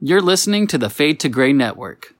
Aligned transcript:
You're 0.00 0.22
listening 0.22 0.68
to 0.68 0.78
the 0.78 0.88
Fade 0.88 1.18
to 1.20 1.28
Gray 1.28 1.52
Network. 1.52 2.14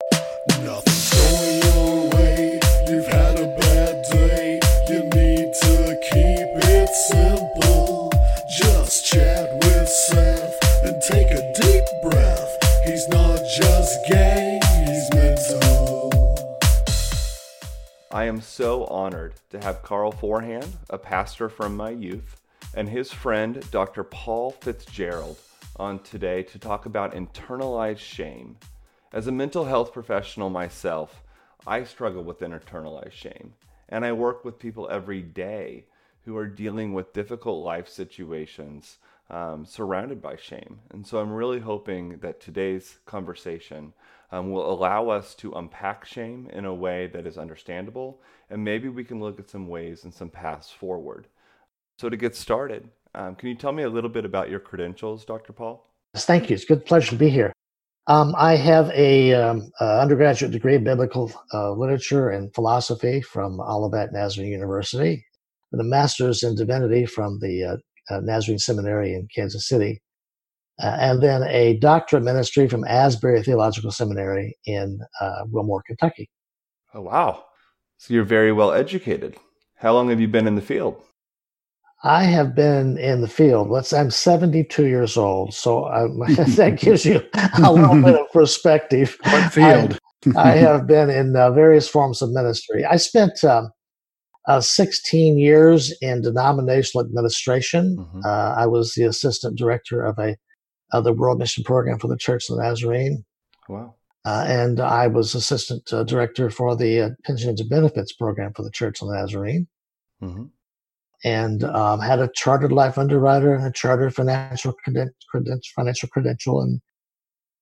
I 18.11 18.25
am 18.25 18.41
so 18.41 18.83
honored 18.87 19.35
to 19.51 19.59
have 19.61 19.81
Karl 19.83 20.11
Forehand, 20.11 20.67
a 20.89 20.97
pastor 20.97 21.47
from 21.47 21.77
my 21.77 21.91
youth, 21.91 22.41
and 22.75 22.89
his 22.89 23.13
friend, 23.13 23.63
Dr. 23.71 24.03
Paul 24.03 24.51
Fitzgerald, 24.51 25.37
on 25.79 25.99
today 25.99 26.43
to 26.43 26.59
talk 26.59 26.85
about 26.85 27.13
internalized 27.13 27.99
shame. 27.99 28.57
As 29.13 29.27
a 29.27 29.31
mental 29.31 29.65
health 29.65 29.93
professional 29.93 30.49
myself, 30.49 31.23
I 31.65 31.83
struggle 31.83 32.23
with 32.23 32.39
internalized 32.39 33.13
shame, 33.13 33.53
and 33.87 34.05
I 34.05 34.11
work 34.11 34.43
with 34.43 34.59
people 34.59 34.89
every 34.91 35.21
day 35.21 35.85
who 36.25 36.35
are 36.35 36.47
dealing 36.47 36.93
with 36.93 37.13
difficult 37.13 37.63
life 37.63 37.87
situations 37.87 38.97
um, 39.29 39.65
surrounded 39.65 40.21
by 40.21 40.35
shame. 40.35 40.79
And 40.91 41.05
so 41.05 41.19
I'm 41.19 41.31
really 41.31 41.59
hoping 41.59 42.17
that 42.17 42.41
today's 42.41 42.99
conversation 43.05 43.93
um, 44.31 44.51
will 44.51 44.71
allow 44.71 45.09
us 45.09 45.33
to 45.35 45.53
unpack 45.53 46.05
shame 46.05 46.49
in 46.51 46.65
a 46.65 46.73
way 46.73 47.07
that 47.07 47.25
is 47.25 47.37
understandable, 47.37 48.21
and 48.49 48.63
maybe 48.63 48.89
we 48.89 49.03
can 49.03 49.19
look 49.19 49.39
at 49.39 49.49
some 49.49 49.67
ways 49.67 50.03
and 50.03 50.13
some 50.13 50.29
paths 50.29 50.69
forward. 50.69 51.27
So, 51.97 52.09
to 52.09 52.17
get 52.17 52.35
started, 52.35 52.89
um, 53.15 53.35
can 53.35 53.49
you 53.49 53.55
tell 53.55 53.71
me 53.71 53.83
a 53.83 53.89
little 53.89 54.09
bit 54.09 54.25
about 54.25 54.49
your 54.49 54.59
credentials, 54.59 55.25
Dr. 55.25 55.53
Paul? 55.53 55.85
Yes, 56.13 56.25
Thank 56.25 56.49
you. 56.49 56.55
It's 56.55 56.63
a 56.63 56.67
good 56.67 56.85
pleasure 56.85 57.11
to 57.11 57.15
be 57.15 57.29
here. 57.29 57.53
Um, 58.07 58.33
I 58.37 58.55
have 58.55 58.89
a 58.89 59.33
um, 59.35 59.71
uh, 59.79 59.99
undergraduate 59.99 60.51
degree 60.51 60.75
in 60.75 60.83
biblical 60.83 61.31
uh, 61.53 61.73
literature 61.73 62.29
and 62.29 62.53
philosophy 62.55 63.21
from 63.21 63.59
Olivet 63.59 64.11
Nazarene 64.11 64.51
University, 64.51 65.23
and 65.71 65.79
a 65.79 65.83
master's 65.83 66.41
in 66.41 66.55
divinity 66.55 67.05
from 67.05 67.39
the 67.39 67.63
uh, 67.63 67.77
uh, 68.09 68.19
Nazarene 68.21 68.57
Seminary 68.57 69.13
in 69.13 69.27
Kansas 69.33 69.67
City, 69.67 70.01
uh, 70.81 70.97
and 70.99 71.21
then 71.21 71.43
a 71.43 71.77
doctorate 71.77 72.23
ministry 72.23 72.67
from 72.67 72.83
Asbury 72.85 73.43
Theological 73.43 73.91
Seminary 73.91 74.57
in 74.65 74.99
uh, 75.21 75.43
Wilmore, 75.45 75.83
Kentucky. 75.85 76.31
Oh, 76.95 77.01
wow. 77.01 77.43
So, 77.97 78.13
you're 78.15 78.23
very 78.23 78.51
well 78.51 78.71
educated. 78.71 79.37
How 79.75 79.93
long 79.93 80.09
have 80.09 80.19
you 80.19 80.27
been 80.27 80.47
in 80.47 80.55
the 80.55 80.61
field? 80.61 81.03
I 82.03 82.23
have 82.23 82.55
been 82.55 82.97
in 82.97 83.21
the 83.21 83.27
field. 83.27 83.69
Let's. 83.69 83.91
I'm 83.91 84.09
72 84.09 84.85
years 84.85 85.17
old, 85.17 85.53
so 85.53 85.85
I, 85.85 86.03
that 86.55 86.77
gives 86.79 87.05
you 87.05 87.21
a 87.61 87.71
little 87.73 88.01
bit 88.01 88.15
of 88.15 88.31
perspective. 88.31 89.17
What 89.25 89.51
field? 89.51 89.99
I, 90.37 90.51
I 90.51 90.55
have 90.67 90.87
been 90.87 91.09
in 91.09 91.35
uh, 91.35 91.51
various 91.51 91.87
forms 91.89 92.21
of 92.21 92.31
ministry. 92.31 92.85
I 92.85 92.95
spent 92.95 93.43
um, 93.43 93.71
uh, 94.47 94.61
16 94.61 95.37
years 95.37 95.93
in 96.01 96.21
denominational 96.21 97.05
administration. 97.05 97.97
Mhm. 97.97 98.25
Uh, 98.25 98.55
I 98.57 98.65
was 98.65 98.93
the 98.93 99.03
assistant 99.03 99.57
director 99.57 100.03
of 100.03 100.17
a 100.19 100.37
of 100.91 101.03
the 101.03 101.13
World 101.13 101.37
Mission 101.37 101.63
Program 101.63 101.99
for 101.99 102.07
the 102.07 102.17
Church 102.17 102.49
of 102.49 102.55
the 102.57 102.63
Nazarene, 102.63 103.23
Wow. 103.67 103.93
uh, 104.25 104.43
and 104.47 104.79
I 104.79 105.05
was 105.07 105.35
assistant 105.35 105.91
uh, 105.93 106.03
director 106.03 106.49
for 106.49 106.75
the 106.75 107.01
uh, 107.01 107.09
Pensions 107.25 107.59
and 107.59 107.69
Benefits 107.69 108.11
Program 108.13 108.53
for 108.55 108.63
the 108.63 108.71
Church 108.71 109.01
of 109.01 109.09
the 109.09 109.15
Nazarene 109.15 109.67
hmm 110.21 110.45
and 111.23 111.63
um, 111.63 111.99
had 111.99 112.19
a 112.19 112.29
chartered 112.33 112.71
life 112.71 112.97
underwriter 112.97 113.53
and 113.53 113.65
a 113.65 113.71
chartered 113.71 114.15
financial 114.15 114.73
creden- 114.85 115.11
creden- 115.33 115.61
financial 115.75 116.09
credential 116.09 116.61
and 116.61 116.81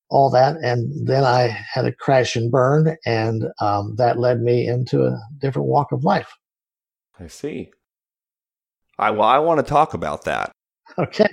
all 0.09 0.29
that. 0.29 0.55
And 0.57 1.07
then 1.07 1.23
I 1.23 1.47
had 1.73 1.85
a 1.85 1.91
crash 1.91 2.35
and 2.35 2.51
burn, 2.51 2.97
and 3.05 3.45
um, 3.59 3.95
that 3.97 4.19
led 4.19 4.41
me 4.41 4.67
into 4.67 5.03
a 5.03 5.19
different 5.39 5.67
walk 5.67 5.91
of 5.91 6.03
life. 6.03 6.31
I 7.19 7.27
see. 7.27 7.71
I, 8.99 9.11
well, 9.11 9.27
I 9.27 9.39
want 9.39 9.59
to 9.59 9.69
talk 9.69 9.93
about 9.93 10.23
that. 10.25 10.51
Okay. 10.99 11.27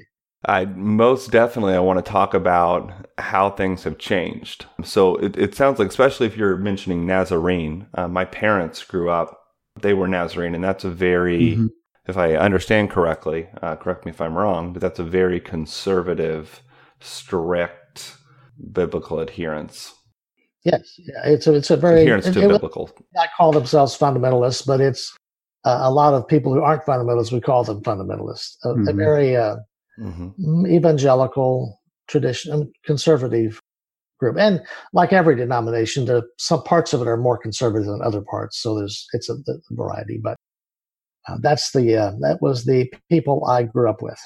I 0.46 0.66
most 0.66 1.30
definitely 1.30 1.72
I 1.74 1.78
want 1.78 2.04
to 2.04 2.10
talk 2.10 2.34
about 2.34 2.92
how 3.16 3.48
things 3.48 3.84
have 3.84 3.96
changed. 3.96 4.66
So 4.82 5.16
it, 5.16 5.38
it 5.38 5.54
sounds 5.54 5.78
like, 5.78 5.88
especially 5.88 6.26
if 6.26 6.36
you're 6.36 6.58
mentioning 6.58 7.06
Nazarene, 7.06 7.86
uh, 7.94 8.08
my 8.08 8.26
parents 8.26 8.84
grew 8.84 9.08
up; 9.08 9.40
they 9.80 9.94
were 9.94 10.08
Nazarene, 10.08 10.54
and 10.54 10.62
that's 10.62 10.84
a 10.84 10.90
very, 10.90 11.56
Mhm. 11.56 11.70
If 12.06 12.16
I 12.16 12.34
understand 12.34 12.90
correctly, 12.90 13.48
uh, 13.62 13.76
correct 13.76 14.04
me 14.04 14.10
if 14.10 14.20
I'm 14.20 14.36
wrong, 14.36 14.72
but 14.72 14.82
that's 14.82 14.98
a 14.98 15.04
very 15.04 15.40
conservative, 15.40 16.62
strict 17.00 18.16
biblical 18.72 19.20
adherence. 19.20 19.94
Yes, 20.64 20.80
yeah, 20.98 21.20
it's 21.26 21.46
a, 21.46 21.54
it's 21.54 21.70
a 21.70 21.76
very 21.76 22.00
adherence 22.02 22.24
to 22.26 22.40
it 22.40 22.48
biblical. 22.48 22.90
not 23.14 23.28
call 23.36 23.52
themselves 23.52 23.96
fundamentalists, 23.98 24.66
but 24.66 24.80
it's 24.80 25.14
uh, 25.64 25.78
a 25.82 25.90
lot 25.90 26.14
of 26.14 26.26
people 26.26 26.52
who 26.54 26.62
aren't 26.62 26.84
fundamentalists. 26.84 27.32
We 27.32 27.40
call 27.40 27.64
them 27.64 27.82
fundamentalists. 27.82 28.56
A, 28.64 28.70
a 28.70 28.74
Mhm. 28.74 28.96
very 28.96 29.36
uh, 29.36 29.56
hmm 29.96 30.28
mm, 30.38 30.68
evangelical, 30.70 31.80
tradition, 32.08 32.52
um, 32.52 32.72
conservative 32.84 33.60
group, 34.18 34.36
and 34.38 34.60
like 34.92 35.12
every 35.12 35.36
denomination, 35.36 36.06
there 36.06 36.22
some 36.38 36.62
parts 36.64 36.92
of 36.92 37.00
it 37.02 37.08
are 37.08 37.16
more 37.16 37.38
conservative 37.38 37.86
than 37.86 38.00
other 38.02 38.22
parts. 38.22 38.58
So 38.60 38.74
there's 38.76 39.06
it's 39.12 39.28
a, 39.28 39.34
a 39.34 39.54
variety, 39.72 40.18
but 40.22 40.36
uh, 41.28 41.36
that's 41.40 41.72
the 41.72 41.96
uh, 41.96 42.12
that 42.20 42.38
was 42.42 42.64
the 42.64 42.92
people 43.10 43.44
I 43.46 43.62
grew 43.64 43.88
up 43.88 44.02
with. 44.02 44.18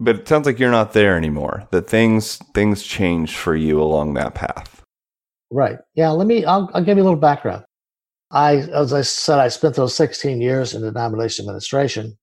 But 0.00 0.16
it 0.16 0.26
sounds 0.26 0.46
like 0.46 0.58
you're 0.58 0.70
not 0.70 0.94
there 0.94 1.16
anymore. 1.16 1.68
That 1.70 1.88
things 1.88 2.36
things 2.54 2.82
changed 2.82 3.36
for 3.36 3.54
you 3.54 3.80
along 3.80 4.14
that 4.14 4.34
path. 4.34 4.82
Right? 5.50 5.78
Yeah. 5.94 6.10
Let 6.10 6.26
me. 6.26 6.44
I'll, 6.44 6.68
I'll 6.74 6.82
give 6.82 6.96
you 6.96 7.02
a 7.02 7.08
little 7.08 7.18
background. 7.20 7.64
I, 8.32 8.56
as 8.56 8.92
I 8.94 9.02
said, 9.02 9.38
I 9.38 9.48
spent 9.48 9.74
those 9.76 9.94
16 9.94 10.40
years 10.40 10.72
in 10.74 10.80
the 10.80 10.90
denomination 10.90 11.44
administration, 11.44 12.16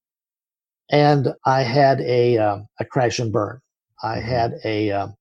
and 0.92 1.30
I 1.46 1.62
had 1.62 2.02
a 2.02 2.38
um, 2.40 2.66
a 2.80 2.86
crash 2.86 3.20
and 3.20 3.32
burn. 3.32 3.60
I 4.04 4.18
Mhm. 4.18 4.24
had 4.24 4.54
a 4.66 4.92
um, 4.92 5.14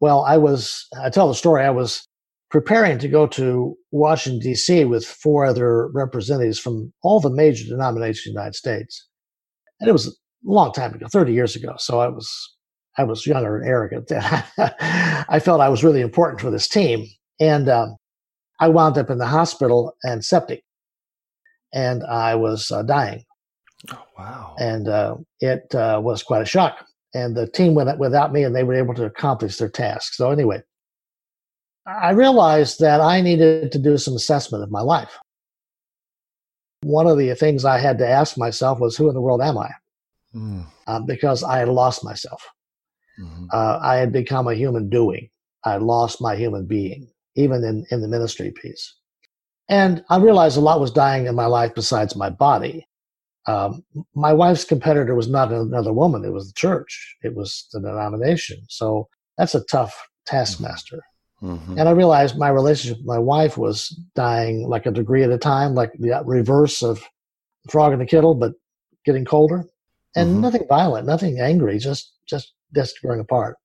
well. 0.00 0.22
I 0.24 0.36
was. 0.36 0.86
I 1.02 1.10
tell 1.10 1.26
the 1.28 1.34
story. 1.34 1.64
I 1.64 1.70
was 1.70 2.06
preparing 2.54 3.00
to 3.00 3.08
go 3.08 3.26
to 3.26 3.76
Washington 3.90 4.38
D.C. 4.38 4.84
with 4.84 5.04
four 5.04 5.44
other 5.44 5.88
representatives 5.88 6.56
from 6.56 6.92
all 7.02 7.18
the 7.18 7.28
major 7.28 7.64
denominations 7.64 8.26
in 8.28 8.32
the 8.32 8.38
United 8.38 8.54
States, 8.54 9.08
and 9.80 9.88
it 9.88 9.92
was 9.92 10.06
a 10.06 10.12
long 10.44 10.70
time 10.72 10.94
ago, 10.94 11.08
30 11.10 11.32
years 11.32 11.56
ago. 11.56 11.74
So 11.78 11.98
I 11.98 12.06
was 12.06 12.30
I 12.96 13.02
was 13.02 13.26
younger 13.26 13.56
and 13.56 13.68
arrogant. 13.68 14.08
I 14.14 15.40
felt 15.40 15.60
I 15.60 15.68
was 15.68 15.82
really 15.82 16.00
important 16.00 16.40
for 16.40 16.52
this 16.52 16.68
team, 16.68 17.08
and 17.40 17.68
um, 17.68 17.96
I 18.60 18.68
wound 18.68 18.98
up 18.98 19.10
in 19.10 19.18
the 19.18 19.26
hospital 19.26 19.92
and 20.04 20.24
septic, 20.24 20.62
and 21.72 22.04
I 22.04 22.36
was 22.36 22.70
uh, 22.70 22.84
dying, 22.84 23.24
Oh 23.90 24.04
wow. 24.16 24.54
and 24.60 24.86
uh, 24.86 25.16
it 25.40 25.74
uh, 25.74 26.00
was 26.00 26.22
quite 26.22 26.42
a 26.42 26.46
shock. 26.46 26.86
And 27.14 27.36
the 27.36 27.48
team 27.48 27.74
went 27.74 27.98
without 27.98 28.32
me, 28.32 28.44
and 28.44 28.54
they 28.54 28.62
were 28.62 28.74
able 28.74 28.94
to 28.94 29.04
accomplish 29.06 29.56
their 29.56 29.68
task. 29.68 30.14
So 30.14 30.30
anyway, 30.30 30.62
I 31.86 32.10
realized 32.10 32.80
that 32.80 33.00
I 33.00 33.20
needed 33.20 33.72
to 33.72 33.78
do 33.78 33.98
some 33.98 34.14
assessment 34.14 34.64
of 34.64 34.70
my 34.70 34.80
life. 34.80 35.18
One 36.82 37.06
of 37.06 37.18
the 37.18 37.34
things 37.34 37.64
I 37.64 37.78
had 37.78 37.98
to 37.98 38.08
ask 38.08 38.36
myself 38.38 38.78
was, 38.78 38.96
"Who 38.96 39.08
in 39.08 39.14
the 39.14 39.20
world 39.20 39.40
am 39.42 39.58
I?" 39.58 39.70
Mm, 40.34 40.66
Uh, 40.86 41.00
because 41.00 41.42
I 41.44 41.58
had 41.58 41.68
lost 41.68 42.04
myself. 42.04 42.42
mhm. 43.18 43.46
uh, 43.52 43.78
I 43.80 43.96
had 43.96 44.10
become 44.12 44.48
a 44.48 44.54
human 44.54 44.88
doing. 44.88 45.30
I 45.62 45.76
lost 45.76 46.20
my 46.20 46.34
human 46.34 46.66
being, 46.66 47.12
even 47.36 47.62
in, 47.62 47.86
in 47.92 48.00
the 48.00 48.08
ministry 48.08 48.50
piece. 48.50 48.92
And 49.68 50.04
I 50.10 50.18
realized 50.18 50.56
a 50.56 50.60
lot 50.60 50.80
was 50.80 50.90
dying 50.90 51.26
in 51.26 51.34
my 51.36 51.46
life 51.46 51.74
besides 51.76 52.16
my 52.16 52.28
body. 52.28 52.86
Um, 53.46 53.84
my 54.14 54.32
wife's 54.32 54.64
competitor 54.64 55.14
was 55.14 55.28
not 55.28 55.52
another 55.52 55.92
woman, 55.92 56.24
it 56.24 56.32
was 56.32 56.48
the 56.48 56.54
church, 56.54 57.16
it 57.22 57.34
was 57.36 57.68
the 57.72 57.80
denomination. 57.80 58.58
So 58.68 59.08
that's 59.38 59.54
a 59.54 59.64
tough 59.64 59.94
taskmaster. 60.26 61.00
Mhm. 61.44 61.78
And 61.78 61.88
I 61.88 61.92
realized 61.92 62.38
my 62.38 62.48
relationship 62.48 62.98
with 62.98 63.06
my 63.06 63.18
wife 63.18 63.58
was 63.58 63.88
dying 64.14 64.66
like 64.68 64.86
a 64.86 64.90
degree 64.90 65.22
at 65.22 65.30
a 65.30 65.38
time, 65.38 65.74
like 65.74 65.92
the 65.98 66.22
reverse 66.24 66.82
of 66.82 67.04
the 67.64 67.70
frog 67.70 67.92
in 67.92 67.98
the 67.98 68.06
kettle, 68.06 68.34
but 68.34 68.54
getting 69.04 69.24
colder. 69.24 69.64
And 70.16 70.36
Mhm. 70.36 70.40
nothing 70.40 70.66
violent, 70.68 71.06
nothing 71.06 71.40
angry, 71.40 71.78
just 71.78 72.12
just 72.26 72.54
just 72.74 73.00
growing 73.02 73.20
apart. 73.20 73.56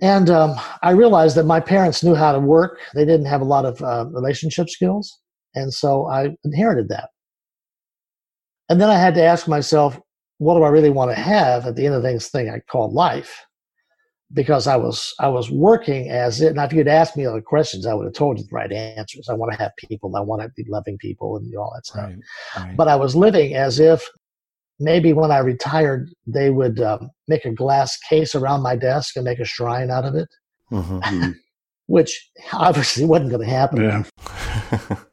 And 0.00 0.28
um, 0.30 0.56
I 0.82 0.90
realized 0.90 1.36
that 1.36 1.46
my 1.46 1.60
parents 1.60 2.02
knew 2.02 2.14
how 2.16 2.32
to 2.32 2.40
work. 2.40 2.80
They 2.94 3.04
didn't 3.04 3.26
have 3.26 3.40
a 3.40 3.44
lot 3.44 3.64
of 3.64 3.80
uh, 3.82 4.06
relationship 4.10 4.68
skills, 4.68 5.16
and 5.54 5.72
so 5.72 6.06
I 6.08 6.36
inherited 6.44 6.88
that. 6.88 7.10
And 8.68 8.80
then 8.80 8.90
I 8.90 8.98
had 8.98 9.14
to 9.14 9.22
ask 9.22 9.46
myself, 9.46 10.00
what 10.38 10.56
do 10.56 10.62
I 10.64 10.70
really 10.70 10.90
want 10.90 11.10
to 11.12 11.20
have 11.20 11.66
at 11.66 11.76
the 11.76 11.86
end 11.86 11.94
of 11.94 12.02
this 12.02 12.30
thing 12.30 12.50
I 12.50 12.58
call 12.60 12.90
life? 12.92 13.46
Because 14.34 14.66
I 14.66 14.76
was 14.76 15.14
I 15.20 15.28
was 15.28 15.50
working 15.50 16.08
as 16.08 16.40
it. 16.40 16.54
Now, 16.54 16.64
if 16.64 16.72
you'd 16.72 16.88
asked 16.88 17.16
me 17.16 17.26
other 17.26 17.42
questions, 17.42 17.86
I 17.86 17.94
would 17.94 18.04
have 18.06 18.14
told 18.14 18.38
you 18.38 18.44
the 18.44 18.54
right 18.54 18.72
answers. 18.72 19.28
I 19.28 19.34
want 19.34 19.52
to 19.52 19.58
have 19.58 19.72
people. 19.76 20.16
I 20.16 20.20
want 20.20 20.40
to 20.42 20.48
be 20.56 20.64
loving 20.68 20.96
people 20.98 21.36
and 21.36 21.54
all 21.56 21.72
that 21.74 21.86
stuff. 21.86 22.06
Right. 22.06 22.18
right. 22.56 22.76
But 22.76 22.88
I 22.88 22.96
was 22.96 23.14
living 23.14 23.54
as 23.54 23.78
if 23.78 24.08
maybe 24.80 25.12
when 25.12 25.30
I 25.30 25.38
retired, 25.38 26.10
they 26.26 26.50
would 26.50 26.80
um, 26.80 27.10
make 27.28 27.44
a 27.44 27.52
glass 27.52 27.98
case 27.98 28.34
around 28.34 28.62
my 28.62 28.74
desk 28.74 29.16
and 29.16 29.24
make 29.24 29.38
a 29.38 29.44
shrine 29.44 29.90
out 29.90 30.04
of 30.04 30.14
it, 30.14 30.28
Mhm. 30.70 31.34
which 31.86 32.30
obviously 32.52 33.04
wasn't 33.04 33.30
going 33.30 33.46
to 33.46 33.54
happen. 33.54 33.82
Yeah. 33.82 34.96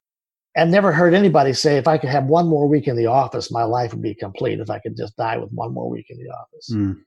And 0.55 0.71
never 0.71 0.91
heard 0.91 1.13
anybody 1.13 1.53
say, 1.53 1.77
if 1.77 1.87
I 1.87 1.97
could 1.97 2.09
have 2.09 2.25
one 2.25 2.47
more 2.47 2.67
week 2.67 2.87
in 2.87 2.97
the 2.97 3.05
office, 3.05 3.51
my 3.51 3.63
life 3.63 3.93
would 3.93 4.01
be 4.01 4.15
complete 4.15 4.59
if 4.59 4.69
I 4.69 4.79
could 4.79 4.97
just 4.97 5.15
die 5.15 5.37
with 5.37 5.51
one 5.51 5.73
more 5.73 5.89
week 5.89 6.07
in 6.09 6.17
the 6.17 6.29
office. 6.31 6.71
Mm. 6.73 6.97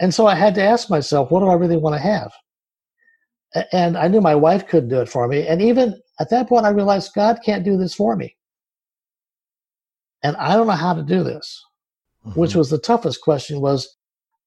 And 0.00 0.14
so 0.14 0.26
I 0.26 0.34
had 0.34 0.54
to 0.56 0.62
ask 0.62 0.88
myself, 0.90 1.30
what 1.30 1.40
do 1.40 1.46
I 1.46 1.54
really 1.54 1.76
want 1.76 1.94
to 1.96 2.00
have? 2.00 2.32
And 3.72 3.96
I 3.96 4.08
knew 4.08 4.20
my 4.20 4.34
wife 4.34 4.66
couldn't 4.68 4.90
do 4.90 5.00
it 5.00 5.08
for 5.08 5.26
me. 5.26 5.46
And 5.46 5.60
even 5.62 6.00
at 6.20 6.30
that 6.30 6.48
point, 6.48 6.66
I 6.66 6.70
realized 6.70 7.14
God 7.14 7.38
can't 7.44 7.64
do 7.64 7.76
this 7.76 7.94
for 7.94 8.14
me. 8.14 8.36
And 10.22 10.36
I 10.36 10.54
don't 10.54 10.66
know 10.66 10.72
how 10.74 10.94
to 10.94 11.02
do 11.02 11.22
this, 11.22 11.64
which 12.34 12.54
was 12.54 12.70
the 12.70 12.78
toughest 12.78 13.22
question 13.22 13.60
was, 13.60 13.96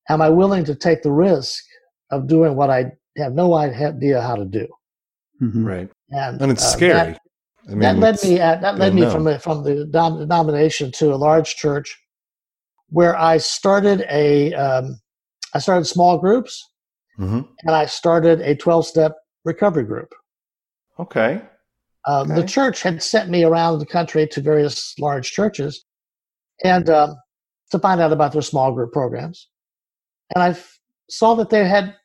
am 0.09 0.21
I 0.21 0.29
willing 0.29 0.63
to 0.65 0.75
take 0.75 1.01
the 1.01 1.11
risk 1.11 1.63
of 2.11 2.27
doing 2.27 2.55
what 2.55 2.69
I 2.69 2.91
have 3.17 3.33
no 3.33 3.53
idea 3.55 4.21
how 4.21 4.35
to 4.35 4.45
do? 4.45 4.67
Mhm. 5.41 5.65
right. 5.65 5.89
And, 6.11 6.41
And 6.41 6.51
it's 6.51 6.63
uh, 6.63 6.67
scary. 6.67 6.93
that- 6.93 7.21
I 7.67 7.71
mean, 7.71 7.79
that 7.81 7.97
led 7.99 8.23
me 8.23 8.39
at, 8.39 8.61
that 8.61 8.79
led 8.79 8.95
me 8.95 9.01
no. 9.01 9.11
from 9.11 9.23
the, 9.23 9.37
from 9.37 9.63
the 9.63 9.85
dom- 9.85 10.17
denomination 10.17 10.91
to 10.93 11.13
a 11.13 11.15
large 11.15 11.55
church 11.55 11.95
where 12.89 13.15
I 13.15 13.37
started 13.37 14.03
a 14.09 14.51
um, 14.55 14.99
I 15.53 15.59
started 15.59 15.85
small 15.85 16.17
groups 16.17 16.69
Mhm. 17.19 17.47
and 17.63 17.75
I 17.75 17.85
started 17.85 18.41
a 18.41 18.55
12 18.55 18.85
step 18.85 19.15
recovery 19.43 19.83
group. 19.83 20.13
Okay. 20.99 21.41
Uh, 22.05 22.23
The 22.23 22.43
church 22.43 22.81
had 22.81 23.01
sent 23.03 23.29
me 23.29 23.43
around 23.43 23.79
the 23.79 23.85
country 23.85 24.25
to 24.27 24.41
various 24.41 24.97
large 24.97 25.31
churches 25.31 25.85
and 26.63 26.89
um, 26.89 27.15
to 27.71 27.79
find 27.79 28.01
out 28.01 28.11
about 28.13 28.31
their 28.31 28.41
small 28.41 28.71
group 28.71 28.91
programs. 28.91 29.49
And 30.33 30.43
I 30.43 30.49
f- 30.49 30.79
saw 31.09 31.35
that 31.35 31.49
they 31.49 31.67
had 31.67 31.95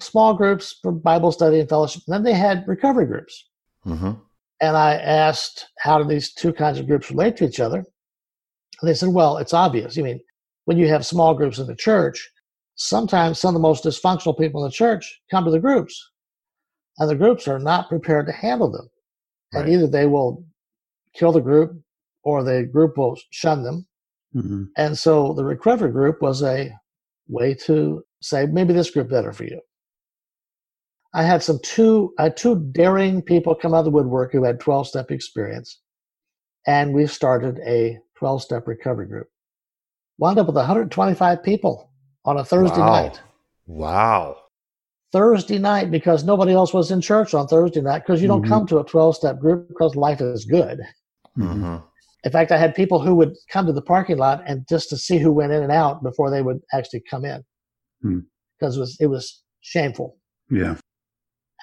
small 0.00 0.34
groups 0.34 0.78
for 0.82 0.92
Bible 0.92 1.32
study 1.32 1.60
and 1.60 1.68
fellowship. 1.68 2.02
And 2.06 2.14
then 2.14 2.22
they 2.24 2.34
had 2.34 2.66
recovery 2.68 3.06
groups. 3.06 3.48
hmm 3.84 4.12
And 4.60 4.76
I 4.76 4.94
asked, 4.96 5.68
how 5.78 5.98
do 5.98 6.04
these 6.04 6.32
two 6.34 6.52
kinds 6.52 6.78
of 6.78 6.86
groups 6.86 7.10
relate 7.10 7.36
to 7.38 7.44
each 7.46 7.60
other? 7.60 7.78
And 8.80 8.88
they 8.88 8.94
said, 8.94 9.10
well, 9.10 9.38
it's 9.38 9.54
obvious. 9.54 9.96
I 9.98 10.02
mean, 10.02 10.20
when 10.66 10.76
you 10.76 10.88
have 10.88 11.06
small 11.06 11.34
groups 11.34 11.58
in 11.58 11.66
the 11.66 11.74
church, 11.76 12.30
sometimes 12.82 13.38
some 13.38 13.50
of 13.50 13.54
the 13.54 13.68
most 13.68 13.84
dysfunctional 13.84 14.36
people 14.36 14.62
in 14.62 14.68
the 14.68 14.72
church 14.72 15.20
come 15.30 15.44
to 15.44 15.50
the 15.50 15.60
groups, 15.60 16.10
and 16.98 17.08
the 17.08 17.14
groups 17.14 17.46
are 17.46 17.58
not 17.58 17.88
prepared 17.88 18.26
to 18.26 18.32
handle 18.32 18.70
them. 18.70 18.88
And 19.52 19.68
either 19.68 19.86
they 19.86 20.06
will 20.06 20.44
kill 21.14 21.30
the 21.32 21.40
group 21.40 21.80
or 22.24 22.42
the 22.42 22.64
group 22.64 22.96
will 22.96 23.16
shun 23.30 23.62
them. 23.62 23.86
Mhm. 24.34 24.68
And 24.76 24.98
so 24.98 25.32
the 25.34 25.44
recovery 25.44 25.92
group 25.92 26.22
was 26.22 26.42
a 26.42 26.72
way 27.28 27.54
to 27.66 28.02
say, 28.20 28.46
maybe 28.46 28.72
this 28.72 28.90
group 28.90 29.10
better 29.10 29.32
for 29.32 29.44
you. 29.44 29.60
I 31.14 31.22
had 31.22 31.42
some 31.42 31.60
two, 31.62 32.14
I 32.18 32.24
had 32.24 32.36
two 32.36 32.64
daring 32.72 33.22
people 33.22 33.54
come 33.54 33.74
out 33.74 33.80
of 33.80 33.84
the 33.84 33.90
woodwork 33.90 34.32
who 34.32 34.42
had 34.42 34.58
12 34.58 34.88
step 34.88 35.10
experience. 35.10 35.80
And 36.66 36.94
we 36.94 37.06
started 37.06 37.58
a 37.66 37.98
12 38.16 38.42
step 38.42 38.66
recovery 38.66 39.06
group. 39.06 39.28
Wound 40.18 40.38
up 40.38 40.46
with 40.46 40.56
125 40.56 41.42
people 41.42 41.91
on 42.24 42.38
a 42.38 42.44
Thursday 42.44 42.78
wow. 42.80 42.92
night. 43.02 43.20
Wow. 43.66 44.36
Thursday 45.12 45.58
night 45.58 45.90
because 45.90 46.24
nobody 46.24 46.52
else 46.52 46.72
was 46.72 46.90
in 46.90 47.00
church 47.00 47.34
on 47.34 47.46
Thursday 47.46 47.80
night 47.82 48.00
because 48.00 48.22
you 48.22 48.28
don't 48.28 48.42
Mhm. 48.44 48.48
come 48.48 48.66
to 48.66 48.78
a 48.78 48.84
12 48.84 49.14
step 49.16 49.38
group 49.38 49.68
because 49.68 49.94
life 49.96 50.20
is 50.20 50.44
good. 50.44 50.80
Mhm. 51.36 51.52
hmm 51.52 51.76
In 52.24 52.30
fact, 52.30 52.52
I 52.52 52.56
had 52.56 52.74
people 52.76 53.00
who 53.00 53.16
would 53.16 53.36
come 53.50 53.66
to 53.66 53.72
the 53.72 53.82
parking 53.82 54.16
lot 54.16 54.42
and 54.46 54.64
just 54.68 54.88
to 54.90 54.96
see 54.96 55.18
who 55.18 55.32
went 55.32 55.52
in 55.52 55.62
and 55.62 55.72
out 55.72 56.02
before 56.04 56.30
they 56.30 56.40
would 56.40 56.60
actually 56.72 57.00
come 57.00 57.24
in, 57.24 57.44
Hmm. 58.00 58.20
because 58.58 58.76
it 58.76 58.80
was 58.80 58.96
it 59.00 59.06
was 59.08 59.42
shameful. 59.60 60.16
Yeah. 60.48 60.76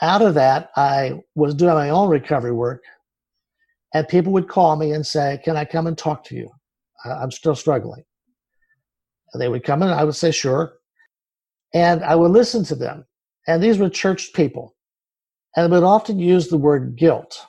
Out 0.02 0.22
of 0.22 0.34
that, 0.34 0.70
I 0.76 1.22
was 1.36 1.56
doing 1.56 1.74
my 1.76 1.90
own 1.90 2.10
recovery 2.10 2.52
work, 2.52 2.84
and 3.94 4.08
people 4.08 4.34
would 4.34 4.48
call 4.50 4.76
me 4.76 4.92
and 4.92 5.06
say, 5.06 5.40
"Can 5.44 5.56
I 5.56 5.64
come 5.66 5.88
and 5.88 5.98
talk 5.98 6.24
to 6.26 6.36
you? 6.36 6.50
I'm 7.06 7.32
still 7.32 7.56
struggling." 7.56 8.04
And 9.34 9.42
they 9.42 9.48
would 9.48 9.64
come 9.64 9.82
in, 9.82 9.90
and 9.90 10.00
I 10.00 10.04
would 10.04 10.16
say, 10.16 10.32
"Sure," 10.32 10.74
and 11.74 12.04
I 12.04 12.16
would 12.16 12.32
listen 12.32 12.64
to 12.66 12.76
them. 12.76 13.06
And 13.48 13.62
these 13.62 13.78
were 13.78 13.90
church 13.90 14.34
people, 14.34 14.76
and 15.56 15.72
they 15.72 15.78
would 15.78 15.86
often 15.86 16.20
use 16.20 16.48
the 16.48 16.58
word 16.58 16.96
guilt. 16.96 17.46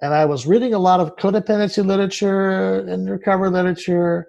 And 0.00 0.12
I 0.12 0.24
was 0.24 0.46
reading 0.46 0.74
a 0.74 0.78
lot 0.78 1.00
of 1.00 1.16
codependency 1.16 1.84
literature 1.84 2.80
and 2.80 3.08
recovery 3.08 3.50
literature, 3.50 4.26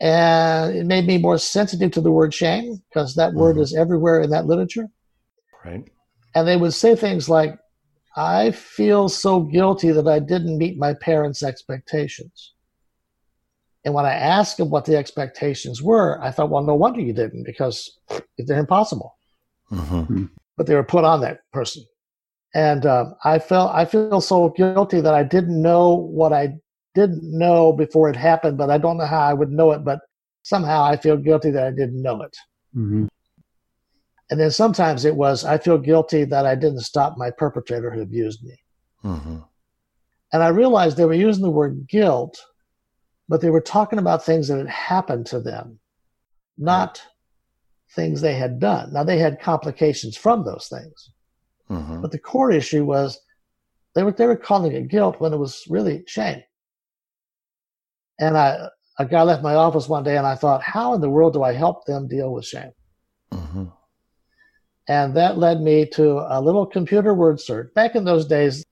and 0.00 0.74
it 0.76 0.86
made 0.86 1.06
me 1.06 1.18
more 1.18 1.38
sensitive 1.38 1.90
to 1.92 2.00
the 2.00 2.12
word 2.12 2.32
shame 2.32 2.82
because 2.88 3.14
that 3.14 3.34
word 3.34 3.56
Mhm. 3.56 3.62
is 3.62 3.74
everywhere 3.74 4.20
in 4.20 4.30
that 4.30 4.46
literature. 4.46 4.88
Right. 5.64 5.84
And 6.34 6.46
they 6.46 6.56
would 6.56 6.74
say 6.74 6.94
things 6.94 7.28
like, 7.28 7.58
I 8.14 8.50
feel 8.50 9.08
so 9.08 9.40
guilty 9.40 9.90
that 9.90 10.08
I 10.08 10.18
didn't 10.18 10.56
meet 10.58 10.78
my 10.78 10.94
parents' 10.94 11.42
expectations. 11.42 12.54
And 13.86 13.94
when 13.94 14.04
I 14.04 14.14
asked 14.14 14.56
them 14.56 14.68
what 14.68 14.84
the 14.84 14.96
expectations 14.96 15.80
were, 15.80 16.20
I 16.20 16.32
thought, 16.32 16.50
well, 16.50 16.62
no 16.64 16.74
wonder 16.74 17.00
you 17.00 17.12
didn't 17.12 17.44
because 17.44 17.98
they're 18.36 18.58
impossible. 18.58 19.16
hmm 19.70 20.24
But 20.56 20.66
they 20.66 20.74
were 20.74 20.82
put 20.82 21.04
on 21.04 21.20
that 21.20 21.40
person. 21.52 21.84
And 22.52 22.84
um, 22.84 23.14
I 23.24 23.38
felt 23.38 23.72
I 23.72 23.84
feel 23.84 24.20
so 24.20 24.48
guilty 24.50 25.00
that 25.00 25.14
I 25.14 25.22
didn't 25.22 25.62
know 25.62 25.94
what 25.94 26.32
I 26.32 26.54
didn't 26.96 27.22
know 27.22 27.72
before 27.72 28.10
it 28.10 28.16
happened, 28.16 28.58
but 28.58 28.70
I 28.70 28.78
don't 28.78 28.96
know 28.96 29.06
how 29.06 29.20
I 29.20 29.34
would 29.34 29.50
know 29.52 29.70
it. 29.70 29.84
But 29.84 30.00
somehow 30.42 30.82
I 30.82 30.96
feel 30.96 31.16
guilty 31.16 31.50
that 31.52 31.64
I 31.66 31.70
didn't 31.70 32.02
know 32.02 32.22
it. 32.22 32.36
Mhm. 32.76 33.08
And 34.30 34.40
then 34.40 34.50
sometimes 34.50 35.04
it 35.04 35.14
was 35.14 35.44
I 35.44 35.58
feel 35.58 35.78
guilty 35.78 36.24
that 36.24 36.44
I 36.44 36.56
didn't 36.56 36.80
stop 36.80 37.16
my 37.16 37.30
perpetrator 37.30 37.90
who 37.92 38.00
abused 38.02 38.42
me. 38.42 38.56
hmm 39.02 39.38
And 40.32 40.42
I 40.42 40.48
realized 40.48 40.96
they 40.96 41.04
were 41.04 41.14
using 41.28 41.44
the 41.44 41.50
word 41.50 41.86
guilt, 41.88 42.36
but 43.28 43.40
they 43.40 43.50
were 43.50 43.60
talking 43.60 43.98
about 43.98 44.24
things 44.24 44.48
that 44.48 44.58
had 44.58 44.68
happened 44.68 45.26
to 45.26 45.40
them, 45.40 45.78
not 46.58 47.02
things 47.94 48.20
they 48.20 48.34
had 48.34 48.58
done. 48.60 48.92
Now 48.92 49.04
they 49.04 49.18
had 49.18 49.40
complications 49.40 50.16
from 50.16 50.44
those 50.44 50.68
things, 50.68 51.10
hmm 51.68 52.00
but 52.00 52.12
the 52.12 52.18
core 52.18 52.50
issue 52.52 52.84
was 52.84 53.18
they 53.94 54.02
were 54.02 54.12
they 54.12 54.26
were 54.26 54.36
calling 54.36 54.72
it 54.72 54.88
guilt 54.88 55.20
when 55.20 55.32
it 55.32 55.38
was 55.38 55.64
really 55.68 56.04
shame. 56.06 56.42
And 58.18 58.36
I 58.36 58.68
a 58.98 59.04
guy 59.04 59.22
left 59.22 59.42
my 59.42 59.54
office 59.54 59.88
one 59.88 60.04
day 60.04 60.16
and 60.16 60.26
I 60.26 60.34
thought, 60.34 60.62
how 60.62 60.94
in 60.94 61.00
the 61.00 61.10
world 61.10 61.34
do 61.34 61.42
I 61.42 61.52
help 61.52 61.84
them 61.84 62.08
deal 62.08 62.32
with 62.32 62.46
shame? 62.46 62.72
hmm 63.32 63.64
And 64.88 65.14
that 65.16 65.36
led 65.38 65.60
me 65.60 65.86
to 65.94 66.20
a 66.28 66.40
little 66.40 66.64
computer 66.64 67.12
word 67.12 67.40
search. 67.40 67.74
Back 67.74 67.94
in 67.94 68.04
those 68.04 68.26
days, 68.26 68.64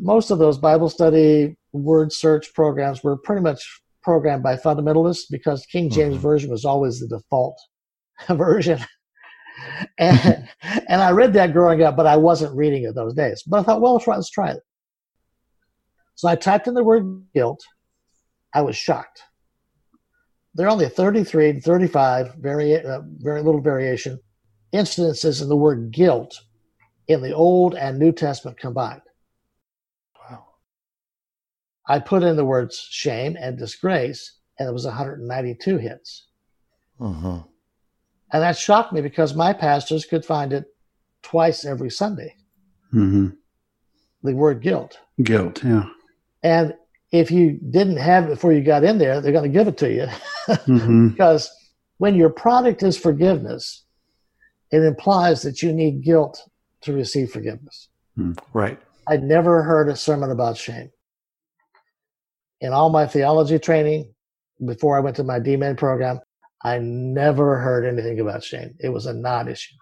most 0.00 0.30
of 0.30 0.38
those 0.38 0.58
Bible 0.58 0.88
study 0.88 1.56
word 1.72 2.12
search 2.12 2.54
programs 2.54 3.02
were 3.04 3.16
pretty 3.16 3.42
much 3.42 3.81
programmed 4.02 4.42
by 4.42 4.56
fundamentalists 4.56 5.24
because 5.30 5.64
King 5.66 5.90
James 5.90 6.16
Mhm. 6.16 6.20
Version 6.20 6.50
was 6.50 6.64
always 6.64 7.00
the 7.00 7.08
default 7.08 7.58
version. 8.28 8.78
and, 9.98 10.48
and 10.88 11.02
I 11.02 11.10
read 11.12 11.32
that 11.34 11.52
growing 11.52 11.82
up, 11.82 11.96
but 11.96 12.06
I 12.06 12.16
wasn't 12.16 12.56
reading 12.56 12.84
it 12.84 12.94
those 12.94 13.14
days. 13.14 13.42
But 13.46 13.60
I 13.60 13.62
thought, 13.62 13.80
well, 13.80 13.92
let's 13.94 14.04
try, 14.04 14.16
let's 14.16 14.30
try 14.30 14.50
it. 14.50 14.60
So 16.14 16.28
I 16.28 16.36
typed 16.36 16.68
in 16.68 16.74
the 16.74 16.84
word 16.84 17.24
guilt. 17.34 17.60
I 18.54 18.60
was 18.62 18.76
shocked. 18.76 19.22
There 20.54 20.66
are 20.66 20.70
only 20.70 20.88
33 20.88 21.54
to 21.54 21.60
35, 21.60 22.34
very, 22.34 22.76
uh, 22.76 23.00
very 23.18 23.42
little 23.42 23.60
variation 23.62 24.18
instances 24.72 25.40
of 25.40 25.48
the 25.48 25.56
word 25.56 25.90
guilt 25.92 26.38
in 27.08 27.22
the 27.22 27.34
Old 27.34 27.74
and 27.74 27.98
New 27.98 28.12
Testament 28.12 28.58
combined. 28.58 29.00
I 31.88 31.98
put 31.98 32.22
in 32.22 32.36
the 32.36 32.44
words 32.44 32.78
shame 32.90 33.36
and 33.40 33.58
disgrace, 33.58 34.38
and 34.58 34.68
it 34.68 34.72
was 34.72 34.84
192 34.86 35.78
hits. 35.78 36.26
hmm 36.98 37.38
And 38.32 38.42
that 38.42 38.56
shocked 38.56 38.92
me 38.92 39.00
because 39.00 39.34
my 39.34 39.52
pastors 39.52 40.04
could 40.04 40.24
find 40.24 40.52
it 40.52 40.64
twice 41.22 41.64
every 41.64 41.90
Sunday, 41.90 42.34
Mhm. 42.94 43.36
the 44.22 44.34
word 44.34 44.60
guilt. 44.62 44.98
Guilt. 45.22 45.62
Yeah. 45.64 45.88
And 46.42 46.74
if 47.10 47.30
you 47.30 47.58
didn't 47.70 47.98
have 47.98 48.24
it 48.24 48.28
before 48.30 48.52
you 48.52 48.62
got 48.62 48.84
in 48.84 48.98
there, 48.98 49.20
they're 49.20 49.32
going 49.32 49.50
to 49.52 49.58
give 49.58 49.68
it 49.68 49.76
to 49.78 49.92
you. 49.92 50.06
hmm 50.66 51.08
because 51.12 51.50
when 51.98 52.14
your 52.14 52.30
product 52.30 52.82
is 52.82 52.96
forgiveness, 52.98 53.84
it 54.70 54.82
implies 54.82 55.42
that 55.42 55.62
you 55.62 55.72
need 55.72 56.02
guilt 56.02 56.40
to 56.80 56.92
receive 56.92 57.30
forgiveness. 57.30 57.88
Right. 58.52 58.78
I'd 59.08 59.22
never 59.22 59.62
heard 59.62 59.88
a 59.88 59.96
sermon 59.96 60.30
about 60.30 60.56
shame. 60.56 60.90
In 62.62 62.72
all 62.72 62.90
my 62.90 63.08
theology 63.08 63.58
training, 63.58 64.14
before 64.64 64.96
I 64.96 65.00
went 65.00 65.16
to 65.16 65.24
my 65.24 65.40
DMin 65.40 65.76
program, 65.76 66.20
I 66.62 66.78
never 66.78 67.58
heard 67.58 67.84
anything 67.84 68.20
about 68.20 68.44
shame. 68.44 68.76
It 68.78 68.90
was 68.90 69.06
a 69.06 69.12
non 69.12 69.48
issue. 69.48 69.74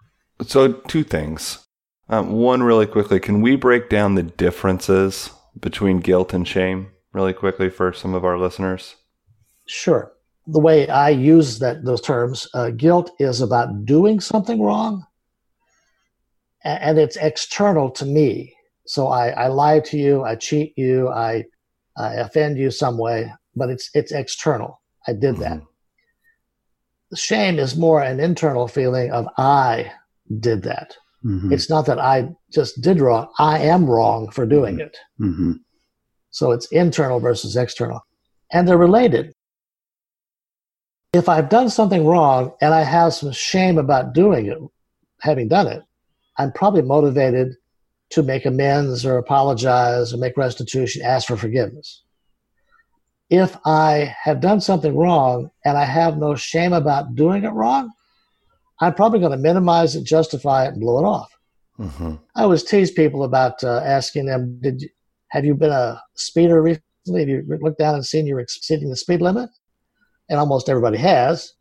So, 0.47 0.73
two 0.73 1.03
things. 1.03 1.67
Um, 2.09 2.31
one, 2.31 2.63
really 2.63 2.87
quickly, 2.87 3.19
can 3.19 3.41
we 3.41 3.55
break 3.55 3.87
down 3.87 4.15
the 4.15 4.23
differences 4.23 5.29
between 5.59 5.99
guilt 5.99 6.33
and 6.33 6.47
shame 6.47 6.91
really 7.13 7.33
quickly 7.33 7.69
for 7.69 7.93
some 7.93 8.15
of 8.15 8.25
our 8.25 8.39
listeners? 8.39 8.95
Sure. 9.67 10.11
the 10.47 10.59
way 10.59 10.89
I 10.89 11.09
use 11.09 11.59
that 11.59 11.85
those 11.85 12.01
terms, 12.01 12.47
uh, 12.55 12.71
guilt 12.71 13.11
is 13.19 13.41
about 13.41 13.85
doing 13.85 14.19
something 14.19 14.59
wrong, 14.59 15.05
and 16.63 16.97
it's 16.97 17.15
external 17.15 17.91
to 17.91 18.05
me. 18.07 18.55
So 18.87 19.07
I, 19.07 19.29
I 19.29 19.47
lie 19.47 19.81
to 19.81 19.97
you, 19.97 20.23
I 20.23 20.35
cheat 20.35 20.73
you, 20.75 21.09
I, 21.09 21.45
I 22.01 22.15
offend 22.15 22.57
you 22.57 22.71
some 22.71 22.97
way, 22.97 23.31
but 23.55 23.69
it's 23.69 23.89
it's 23.93 24.11
external. 24.11 24.81
I 25.07 25.13
did 25.13 25.37
that. 25.37 25.59
Mhm. 25.59 25.67
Shame 27.15 27.59
is 27.59 27.75
more 27.75 28.01
an 28.01 28.19
internal 28.19 28.67
feeling 28.67 29.11
of 29.11 29.27
I 29.37 29.91
did 30.39 30.63
that. 30.63 30.95
Mhm. 31.23 31.51
It's 31.51 31.69
not 31.69 31.85
that 31.85 31.99
I 31.99 32.33
just 32.51 32.81
did 32.81 32.99
wrong. 33.01 33.27
I 33.37 33.59
am 33.59 33.87
wrong 33.87 34.31
for 34.31 34.45
doing 34.45 34.79
it. 34.79 34.97
Mhm. 35.19 35.59
So 36.31 36.51
it's 36.51 36.71
internal 36.71 37.19
versus 37.19 37.55
external. 37.55 38.01
And 38.51 38.67
they're 38.67 38.77
related. 38.77 39.33
If 41.13 41.27
I've 41.29 41.49
done 41.49 41.69
something 41.69 42.05
wrong 42.05 42.53
and 42.61 42.73
I 42.73 42.83
have 42.83 43.13
some 43.13 43.31
shame 43.33 43.77
about 43.77 44.13
doing 44.13 44.47
it, 44.47 44.57
having 45.19 45.47
done 45.49 45.67
it, 45.67 45.83
I'm 46.37 46.51
probably 46.53 46.81
motivated 46.81 47.57
to 48.11 48.23
make 48.23 48.45
amends 48.45 49.05
or 49.05 49.17
apologize 49.17 50.13
or 50.13 50.17
make 50.17 50.37
restitution, 50.37 51.01
ask 51.01 51.27
for 51.27 51.37
forgiveness. 51.37 52.03
If 53.29 53.57
I 53.65 54.13
have 54.23 54.41
done 54.41 54.59
something 54.59 54.95
wrong 54.95 55.49
and 55.63 55.77
I 55.77 55.85
have 55.85 56.17
no 56.17 56.35
shame 56.35 56.73
about 56.73 57.15
doing 57.15 57.45
it 57.45 57.51
wrong, 57.51 57.91
I'm 58.81 58.93
probably 58.93 59.19
going 59.19 59.31
to 59.31 59.37
minimize 59.37 59.95
it, 59.95 60.03
justify 60.03 60.65
it, 60.65 60.73
and 60.73 60.81
blow 60.81 60.99
it 60.99 61.05
off. 61.05 61.31
Mhm. 61.79 62.19
I 62.35 62.43
always 62.43 62.63
tease 62.63 62.91
people 62.91 63.23
about 63.23 63.63
uh, 63.63 63.81
asking 63.85 64.25
them, 64.25 64.59
"Did 64.61 64.81
you, 64.81 64.89
have 65.29 65.45
you 65.45 65.55
been 65.55 65.71
a 65.71 66.01
speeder 66.15 66.61
recently? 66.61 67.21
Have 67.21 67.29
you 67.29 67.59
looked 67.61 67.79
down 67.79 67.95
and 67.95 68.05
seen 68.05 68.27
you're 68.27 68.39
exceeding 68.39 68.89
the 68.89 68.97
speed 68.97 69.21
limit?" 69.21 69.49
And 70.29 70.37
almost 70.37 70.69
everybody 70.69 70.97
has. 70.97 71.53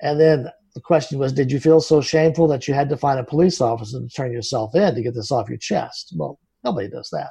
And 0.00 0.20
then 0.20 0.48
the 0.74 0.80
question 0.80 1.18
was, 1.18 1.32
"Did 1.32 1.52
you 1.52 1.60
feel 1.60 1.80
so 1.80 2.00
shameful 2.00 2.48
that 2.48 2.66
you 2.66 2.74
had 2.74 2.88
to 2.88 2.96
find 2.96 3.18
a 3.18 3.24
police 3.24 3.60
officer 3.60 4.00
to 4.00 4.08
turn 4.08 4.32
yourself 4.32 4.74
in 4.74 4.94
to 4.94 5.02
get 5.02 5.14
this 5.14 5.30
off 5.30 5.48
your 5.48 5.58
chest?" 5.58 6.12
Well, 6.16 6.38
nobody 6.64 6.88
does 6.88 7.08
that. 7.10 7.30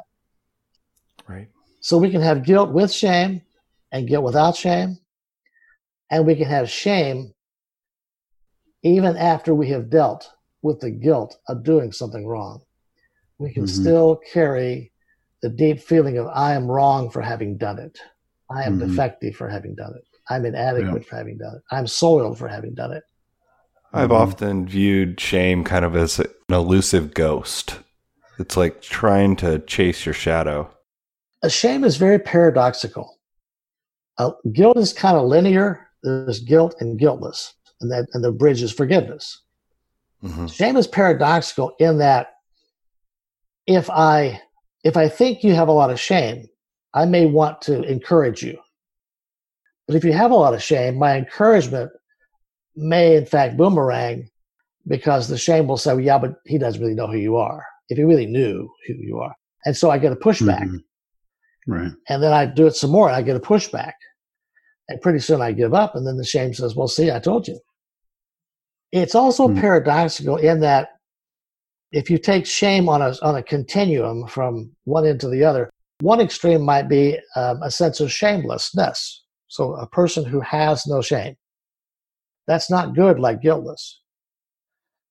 Right. 1.27 1.49
So 1.81 1.97
we 1.97 2.09
can 2.09 2.21
have 2.21 2.45
guilt 2.45 2.71
with 2.71 2.91
shame 2.91 3.41
and 3.91 4.07
guilt 4.07 4.23
without 4.23 4.55
shame. 4.55 4.97
And 6.09 6.25
we 6.25 6.35
can 6.35 6.47
have 6.47 6.69
shame 6.69 7.33
even 8.83 9.17
after 9.17 9.55
we 9.55 9.69
have 9.69 9.89
dealt 9.89 10.29
with 10.61 10.79
the 10.79 10.91
guilt 10.91 11.37
of 11.47 11.63
doing 11.63 11.91
something 11.91 12.25
wrong. 12.27 12.63
We 13.37 13.53
can 13.53 13.63
Mhm. 13.63 13.69
still 13.69 14.15
carry 14.31 14.91
the 15.41 15.49
deep 15.49 15.79
feeling 15.79 16.17
of 16.17 16.27
I 16.27 16.53
am 16.53 16.69
wrong 16.69 17.09
for 17.09 17.21
having 17.21 17.57
done 17.57 17.79
it. 17.79 17.97
I 18.49 18.63
am 18.63 18.77
Mhm. 18.77 18.87
defective 18.87 19.35
for 19.35 19.49
having 19.49 19.75
done 19.75 19.93
it. 19.95 20.03
I'm 20.29 20.45
inadequate 20.45 21.05
for 21.05 21.15
having 21.17 21.37
done 21.37 21.55
it. 21.55 21.63
I'm 21.71 21.87
soiled 21.87 22.37
for 22.37 22.47
having 22.47 22.73
done 22.73 22.93
it. 22.93 23.03
I've 23.93 24.09
Mhm. 24.09 24.15
often 24.15 24.67
viewed 24.67 25.19
shame 25.19 25.63
kind 25.63 25.85
of 25.85 25.95
as 25.95 26.19
an 26.19 26.27
elusive 26.49 27.13
ghost. 27.13 27.79
It's 28.39 28.57
like 28.57 28.81
trying 28.81 29.35
to 29.37 29.59
chase 29.59 30.05
your 30.05 30.13
shadow. 30.13 30.69
A 31.43 31.49
shame 31.49 31.83
is 31.83 31.97
very 31.97 32.17
paradoxical. 32.17 33.19
Uh, 34.17 34.31
guilt 34.51 34.77
is 34.77 34.93
kind 34.93 35.15
of 35.17 35.27
linear. 35.27 35.87
There's 36.01 36.39
guilt 36.39 36.75
and 36.79 36.97
guiltless, 36.97 37.53
and 37.81 37.91
that 37.91 38.07
and 38.13 38.23
the 38.23 38.31
bridge 38.31 38.63
is 38.63 38.71
forgiveness. 38.71 39.41
Mhm. 40.23 40.51
Shame 40.51 40.77
is 40.77 40.87
paradoxical 40.87 41.75
in 41.79 41.99
that 41.99 42.33
if 43.67 43.89
I 43.89 44.41
if 44.83 44.97
I 44.97 45.07
think 45.07 45.43
you 45.45 45.53
have 45.55 45.69
a 45.69 45.73
lot 45.73 45.89
of 45.91 45.99
shame, 45.99 46.49
I 46.93 47.05
may 47.05 47.25
want 47.25 47.61
to 47.63 47.81
encourage 47.83 48.43
you. 48.43 48.59
But 49.87 49.95
if 49.95 50.03
you 50.03 50.11
have 50.11 50.31
a 50.31 50.35
lot 50.35 50.53
of 50.53 50.61
shame, 50.61 50.97
my 50.97 51.15
encouragement 51.17 51.89
may 52.75 53.15
in 53.15 53.25
fact 53.25 53.57
boomerang 53.57 54.29
because 54.87 55.27
the 55.27 55.37
shame 55.37 55.67
will 55.67 55.77
say, 55.77 55.93
well, 55.93 56.01
yeah, 56.01 56.17
but 56.17 56.35
he 56.45 56.57
doesn't 56.57 56.81
really 56.81 56.95
know 56.95 57.07
who 57.07 57.17
you 57.17 57.37
are. 57.37 57.63
If 57.89 57.97
he 57.97 58.03
really 58.03 58.25
knew 58.25 58.69
who 58.87 58.93
you 58.95 59.19
are. 59.19 59.33
And 59.65 59.75
so 59.77 59.89
I 59.89 59.97
get 59.97 60.11
a 60.11 60.15
pushback. 60.15 60.63
Mhm. 60.63 60.83
Right. 61.67 61.91
And 62.09 62.21
then 62.21 62.33
I 62.33 62.45
do 62.45 62.67
it 62.67 62.75
some 62.75 62.91
more 62.91 63.07
and 63.07 63.15
I 63.15 63.21
get 63.21 63.35
a 63.37 63.39
pushback. 63.39 63.93
And 64.89 64.99
pretty 65.01 65.19
soon 65.19 65.41
I 65.41 65.51
give 65.53 65.73
up. 65.73 65.95
And 65.95 66.05
then 66.05 66.17
the 66.17 66.25
shame 66.25 66.53
says, 66.53 66.75
Well, 66.75 66.87
see, 66.89 67.11
I 67.11 67.19
told 67.19 67.47
you. 67.47 67.59
It's 68.91 69.15
also 69.15 69.47
Hmm. 69.47 69.59
paradoxical 69.59 70.37
in 70.37 70.59
that 70.61 70.89
if 71.91 72.09
you 72.09 72.17
take 72.17 72.45
shame 72.45 72.89
on 72.89 73.01
a, 73.01 73.13
on 73.21 73.35
a 73.35 73.43
continuum 73.43 74.27
from 74.27 74.71
one 74.85 75.05
end 75.05 75.19
to 75.21 75.29
the 75.29 75.43
other, 75.43 75.69
one 76.01 76.19
extreme 76.19 76.61
might 76.61 76.89
be 76.89 77.17
um, 77.35 77.61
a 77.61 77.71
sense 77.71 77.99
of 77.99 78.11
shamelessness. 78.11 79.23
So 79.47 79.75
a 79.75 79.87
person 79.87 80.25
who 80.25 80.41
has 80.41 80.85
no 80.87 81.01
shame. 81.01 81.35
That's 82.47 82.69
not 82.69 82.95
good 82.95 83.19
like 83.19 83.41
guiltless. 83.41 84.01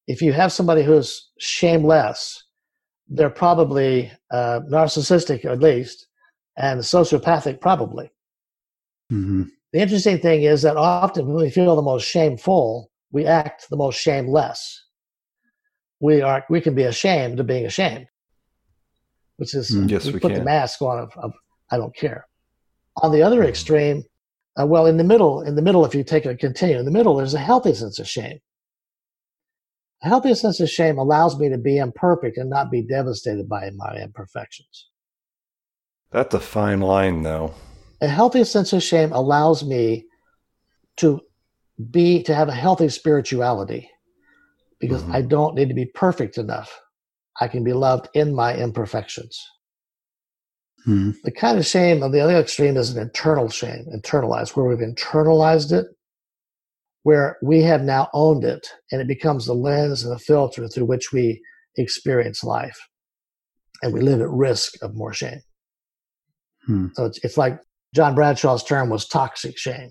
If 0.06 0.20
you 0.20 0.32
have 0.32 0.52
somebody 0.52 0.82
who's 0.82 1.30
shameless, 1.38 2.44
they're 3.08 3.30
probably 3.30 4.10
uh, 4.30 4.60
narcissistic 4.70 5.44
at 5.44 5.60
least, 5.60 6.06
and 6.56 6.80
sociopathic 6.80 7.60
probably. 7.60 8.10
Mhm. 9.10 9.48
The 9.72 9.80
interesting 9.80 10.18
thing 10.18 10.42
is 10.42 10.62
that 10.62 10.76
often 10.76 11.26
when 11.26 11.36
we 11.44 11.50
feel 11.50 11.76
the 11.76 11.82
most 11.82 12.06
shameful, 12.06 12.90
we 13.10 13.24
act 13.26 13.68
the 13.70 13.76
most 13.76 13.98
shameless. 13.98 14.84
We 16.00 16.20
are 16.20 16.44
we 16.50 16.60
can 16.60 16.74
be 16.74 16.82
ashamed 16.84 17.38
of 17.40 17.46
being 17.46 17.64
ashamed, 17.66 18.06
which 19.36 19.54
is 19.54 19.70
Mm. 19.70 19.90
Yes, 19.90 20.06
we 20.06 20.12
we 20.12 20.20
put 20.20 20.34
the 20.34 20.44
mask 20.44 20.82
on 20.82 20.98
of, 20.98 21.12
of 21.16 21.32
I 21.70 21.76
don't 21.78 21.94
care. 21.94 22.26
On 23.02 23.12
the 23.12 23.22
other 23.22 23.40
Mhm. 23.42 23.48
extreme, 23.48 24.04
uh, 24.60 24.66
well, 24.66 24.86
in 24.86 24.96
the 24.96 25.04
middle, 25.04 25.42
in 25.42 25.54
the 25.54 25.62
middle, 25.62 25.84
if 25.84 25.94
you 25.94 26.04
take 26.04 26.26
a 26.26 26.34
continuum, 26.36 26.80
in 26.80 26.84
the 26.84 26.90
middle, 26.98 27.16
there's 27.16 27.34
a 27.34 27.38
healthy 27.38 27.74
sense 27.74 27.98
of 27.98 28.06
shame. 28.08 28.38
A 30.02 30.08
healthy 30.08 30.34
sense 30.34 30.58
of 30.60 30.68
shame 30.68 30.98
allows 30.98 31.38
me 31.38 31.48
to 31.48 31.58
be 31.58 31.78
imperfect 31.78 32.36
and 32.36 32.50
not 32.50 32.70
be 32.70 32.82
devastated 32.82 33.48
by 33.48 33.70
my 33.70 33.96
imperfections. 34.02 34.88
That's 36.10 36.34
a 36.34 36.40
fine 36.40 36.80
line, 36.80 37.22
though. 37.22 37.54
a 38.00 38.08
healthy 38.08 38.42
sense 38.42 38.72
of 38.72 38.82
shame 38.82 39.12
allows 39.12 39.64
me 39.64 40.04
to 40.96 41.20
be 41.90 42.20
to 42.24 42.34
have 42.34 42.48
a 42.48 42.52
healthy 42.52 42.88
spirituality 42.88 43.88
because 44.80 45.04
Mhm. 45.04 45.14
I 45.14 45.22
don't 45.22 45.54
need 45.54 45.68
to 45.68 45.74
be 45.74 45.86
perfect 45.86 46.36
enough. 46.36 46.80
I 47.40 47.46
can 47.46 47.62
be 47.62 47.72
loved 47.72 48.08
in 48.14 48.34
my 48.34 48.56
imperfections. 48.56 49.40
Mhm. 50.86 51.14
The 51.22 51.30
kind 51.30 51.58
of 51.58 51.66
shame 51.66 52.02
on 52.02 52.10
the 52.10 52.20
other 52.20 52.36
extreme 52.36 52.76
is 52.76 52.90
an 52.90 53.00
internal 53.00 53.48
shame, 53.48 53.86
internalized, 53.94 54.56
where 54.56 54.66
we've 54.66 54.78
internalized 54.78 55.72
it, 55.72 55.86
where 57.04 57.36
we 57.42 57.62
have 57.62 57.82
now 57.82 58.08
owned 58.12 58.44
it, 58.44 58.66
and 58.90 59.00
it 59.00 59.06
becomes 59.06 59.46
the 59.46 59.54
lens 59.54 60.02
and 60.04 60.12
the 60.12 60.18
filter 60.18 60.68
through 60.68 60.86
which 60.86 61.12
we 61.12 61.40
experience 61.76 62.42
life. 62.42 62.78
And 63.82 63.92
we 63.92 64.00
live 64.00 64.20
at 64.20 64.28
risk 64.28 64.74
of 64.82 64.94
more 64.94 65.12
shame. 65.12 65.40
Hmm. 66.66 66.86
So 66.94 67.06
it's, 67.06 67.18
it's 67.24 67.38
like 67.38 67.60
John 67.94 68.14
Bradshaw's 68.14 68.64
term 68.64 68.88
was 68.88 69.06
toxic 69.06 69.58
shame. 69.58 69.90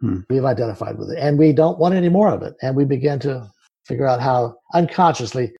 Hmm. 0.00 0.20
We've 0.30 0.44
identified 0.44 0.98
with 0.98 1.10
it, 1.10 1.18
and 1.18 1.38
we 1.38 1.52
don't 1.52 1.78
want 1.78 1.94
any 1.94 2.08
more 2.08 2.30
of 2.30 2.42
it. 2.42 2.54
And 2.62 2.76
we 2.76 2.84
begin 2.84 3.18
to 3.20 3.50
figure 3.86 4.06
out 4.06 4.20
how, 4.20 4.56
unconsciously, 4.74 5.52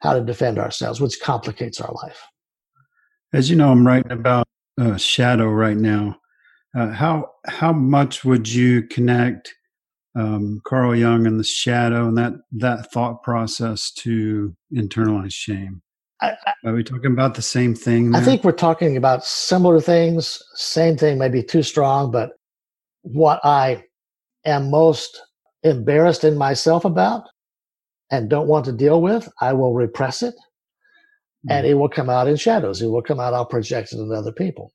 how 0.00 0.14
to 0.14 0.20
defend 0.24 0.58
ourselves, 0.58 1.00
which 1.00 1.20
complicates 1.20 1.80
our 1.80 1.92
life. 2.04 2.20
As 3.36 3.50
you 3.50 3.56
know, 3.56 3.70
I'm 3.70 3.86
writing 3.86 4.12
about 4.12 4.48
uh, 4.80 4.96
shadow 4.96 5.50
right 5.50 5.76
now. 5.76 6.16
Uh, 6.74 6.88
how 6.88 7.32
how 7.46 7.70
much 7.70 8.24
would 8.24 8.48
you 8.48 8.84
connect 8.84 9.54
um, 10.18 10.62
Carl 10.66 10.96
Jung 10.96 11.26
and 11.26 11.38
the 11.38 11.44
shadow 11.44 12.08
and 12.08 12.16
that 12.16 12.32
that 12.52 12.90
thought 12.92 13.22
process 13.22 13.92
to 13.98 14.56
internalized 14.74 15.34
shame? 15.34 15.82
I, 16.22 16.32
Are 16.64 16.72
we 16.72 16.82
talking 16.82 17.12
about 17.12 17.34
the 17.34 17.42
same 17.42 17.74
thing? 17.74 18.14
I 18.14 18.22
think 18.22 18.42
we're 18.42 18.52
talking 18.52 18.96
about 18.96 19.22
similar 19.22 19.82
things. 19.82 20.42
Same 20.54 20.96
thing, 20.96 21.18
maybe 21.18 21.42
too 21.42 21.62
strong, 21.62 22.10
but 22.10 22.30
what 23.02 23.44
I 23.44 23.84
am 24.46 24.70
most 24.70 25.20
embarrassed 25.62 26.24
in 26.24 26.38
myself 26.38 26.86
about 26.86 27.24
and 28.10 28.30
don't 28.30 28.48
want 28.48 28.64
to 28.64 28.72
deal 28.72 29.02
with, 29.02 29.28
I 29.42 29.52
will 29.52 29.74
repress 29.74 30.22
it 30.22 30.34
and 31.48 31.66
it 31.66 31.74
will 31.74 31.88
come 31.88 32.10
out 32.10 32.28
in 32.28 32.36
shadows. 32.36 32.82
It 32.82 32.88
will 32.88 33.02
come 33.02 33.20
out, 33.20 33.34
I'll 33.34 33.46
project 33.46 33.92
it 33.92 34.00
on 34.00 34.12
other 34.12 34.32
people. 34.32 34.72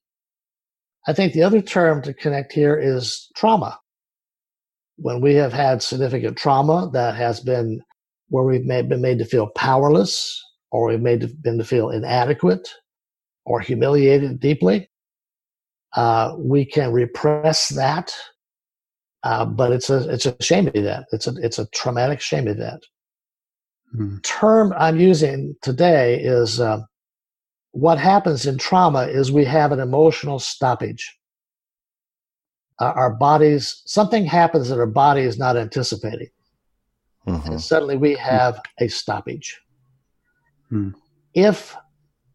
I 1.08 1.14
think 1.14 1.34
the 1.34 1.44
other 1.44 1.62
term 1.62 2.02
to 2.04 2.14
connect 2.14 2.54
here 2.54 2.78
is 2.78 3.30
trauma. 3.36 3.80
When 4.98 5.20
we 5.20 5.34
have 5.36 5.54
had 5.54 5.82
significant 5.82 6.38
trauma 6.38 6.90
that 6.94 7.16
has 7.16 7.40
been 7.40 7.82
where 8.30 8.46
we've 8.46 8.66
made, 8.66 8.88
been 8.88 9.02
made 9.02 9.18
to 9.18 9.26
feel 9.26 9.48
powerless 9.48 10.42
or 10.72 10.88
we've 10.88 11.02
made 11.02 11.22
to, 11.22 11.28
been 11.28 11.58
to 11.58 11.66
feel 11.66 11.90
inadequate 11.90 12.70
or 13.46 13.60
humiliated 13.60 14.40
deeply, 14.40 14.90
uh, 15.96 16.36
we 16.38 16.64
can 16.64 16.92
repress 16.92 17.70
that. 17.70 18.14
Uh, 19.24 19.46
but 19.46 19.72
it's 19.72 19.90
a 19.90 20.10
it's 20.10 20.26
a 20.26 20.36
shame 20.42 20.68
event. 20.74 21.06
It's 21.12 21.28
a 21.28 21.34
it's 21.44 21.60
a 21.60 21.68
traumatic 21.68 22.22
shame 22.22 22.48
event 22.48 22.84
Hmm. 23.96 24.18
term 24.24 24.74
I'm 24.78 25.00
using 25.00 25.56
today 25.62 26.22
is 26.22 26.60
uh, 26.62 26.82
what 27.72 27.98
happens 27.98 28.46
in 28.46 28.58
trauma 28.58 29.04
is 29.04 29.32
we 29.32 29.46
have 29.46 29.72
an 29.72 29.80
emotional 29.80 30.40
stoppage. 30.40 31.18
uh, 32.80 32.94
our 32.96 33.12
bodies, 33.14 33.84
something 33.86 34.26
happens 34.26 34.70
that 34.70 34.80
our 34.80 34.88
body 34.88 35.22
is 35.22 35.38
not 35.38 35.56
anticipating. 35.56 36.30
Mhm. 37.28 37.46
And 37.46 37.62
suddenly 37.62 37.96
we 37.96 38.16
have 38.16 38.60
a 38.80 38.88
stoppage. 38.88 39.62
Hmm. 40.70 40.90
If 41.36 41.76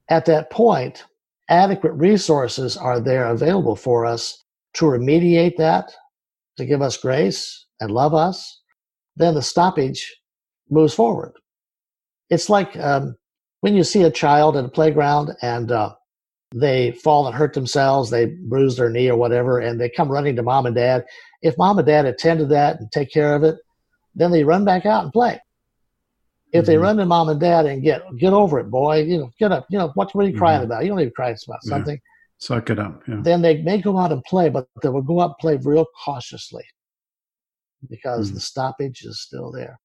at 0.08 0.25
that 0.26 0.50
point 0.50 1.04
adequate 1.48 1.94
resources 1.94 2.76
are 2.76 3.00
there 3.00 3.26
available 3.26 3.75
for 3.75 4.06
us 4.06 4.44
to 4.75 4.84
remediate 4.84 5.56
that, 5.56 5.92
to 6.58 6.64
give 6.64 6.80
us 6.80 6.96
grace 6.96 7.66
and 7.80 7.90
love 7.90 8.14
us, 8.14 8.62
then 9.16 9.34
the 9.34 9.42
stoppage 9.42 10.14
moves 10.70 10.94
forward. 10.94 11.32
It's 12.30 12.49
like 12.50 12.76
um, 12.78 13.16
when 13.61 13.75
you 13.75 13.85
see 13.85 14.02
a 14.02 14.11
child 14.11 14.56
at 14.56 14.64
a 14.64 14.68
playground 14.68 15.30
and 15.42 15.71
uh, 15.71 15.95
they 16.54 16.92
fall 16.92 17.26
and 17.26 17.37
hurt 17.37 17.54
themselves, 17.54 18.11
they 18.11 18.26
bruise 18.26 18.76
their 18.76 18.90
knee 18.90 19.09
or 19.09 19.16
whatever, 19.16 19.61
and 19.61 19.80
they 19.80 19.88
come 19.88 20.11
running 20.11 20.37
to 20.37 20.42
mom 20.42 20.66
and 20.66 20.75
dad. 20.75 21.04
If 21.42 21.56
mom 21.59 21.78
and 21.78 21.87
dad 21.87 22.06
attend 22.06 22.40
to 22.40 22.47
that 22.47 22.80
and 22.80 22.90
take 22.90 23.12
care 23.12 23.35
of 23.35 23.45
it, 23.45 23.56
then 24.14 24.30
they 24.30 24.45
run 24.45 24.64
back 24.64 24.87
out 24.87 25.04
and 25.04 25.12
play. 25.12 25.40
If 26.52 26.64
they 26.64 26.76
Mhm. 26.76 26.80
run 26.83 26.97
to 26.97 27.06
mom 27.06 27.28
and 27.28 27.40
dad 27.40 27.66
and 27.66 27.83
get 27.83 28.02
get 28.16 28.33
over 28.33 28.59
it, 28.59 28.71
boy, 28.71 29.02
you 29.02 29.18
know, 29.18 29.30
get 29.38 29.52
up, 29.52 29.66
you 29.68 29.78
know, 29.78 29.88
what, 29.95 30.14
what 30.14 30.25
are 30.25 30.28
you 30.28 30.38
crying 30.38 30.62
Mhm. 30.62 30.64
about? 30.64 30.83
You 30.85 30.88
don't 30.88 30.99
to 30.99 31.11
cry 31.11 31.30
about 31.30 31.61
Yeah. 31.64 31.71
something. 31.71 32.00
Suck 32.38 32.71
it 32.71 32.78
up. 32.78 33.02
Yeah. 33.09 33.21
Then 33.23 33.42
they 33.42 33.62
may 33.62 33.80
go 33.80 33.99
out 33.99 34.12
and 34.12 34.23
play, 34.25 34.49
but 34.49 34.68
they 34.83 34.88
will 34.88 35.02
go 35.02 35.21
out 35.21 35.30
and 35.30 35.38
play 35.38 35.56
real 35.56 35.87
cautiously 36.04 36.64
because 37.90 38.30
Mhm. 38.30 38.35
the 38.35 38.40
stoppage 38.40 39.02
is 39.04 39.21
still 39.21 39.50
there. 39.50 39.80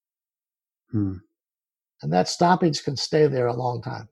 And 2.02 2.12
that 2.12 2.28
stoppage 2.28 2.82
can 2.84 2.96
stay 2.96 3.26
there 3.26 3.46
a 3.46 3.54
long 3.54 3.80
time. 3.82 4.08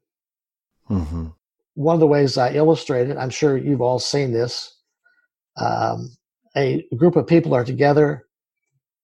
Mhm. 0.88 1.34
one 1.74 1.94
of 1.94 2.00
the 2.00 2.06
ways 2.06 2.36
I 2.36 2.52
illustrate 2.52 3.08
it, 3.08 3.16
I'm 3.16 3.30
sure 3.30 3.56
you've 3.56 3.80
all 3.80 4.00
seen 4.00 4.32
this. 4.32 4.76
Um, 5.56 6.16
a 6.56 6.82
group 6.96 7.16
of 7.16 7.26
people 7.26 7.54
are 7.54 7.64
together 7.64 8.26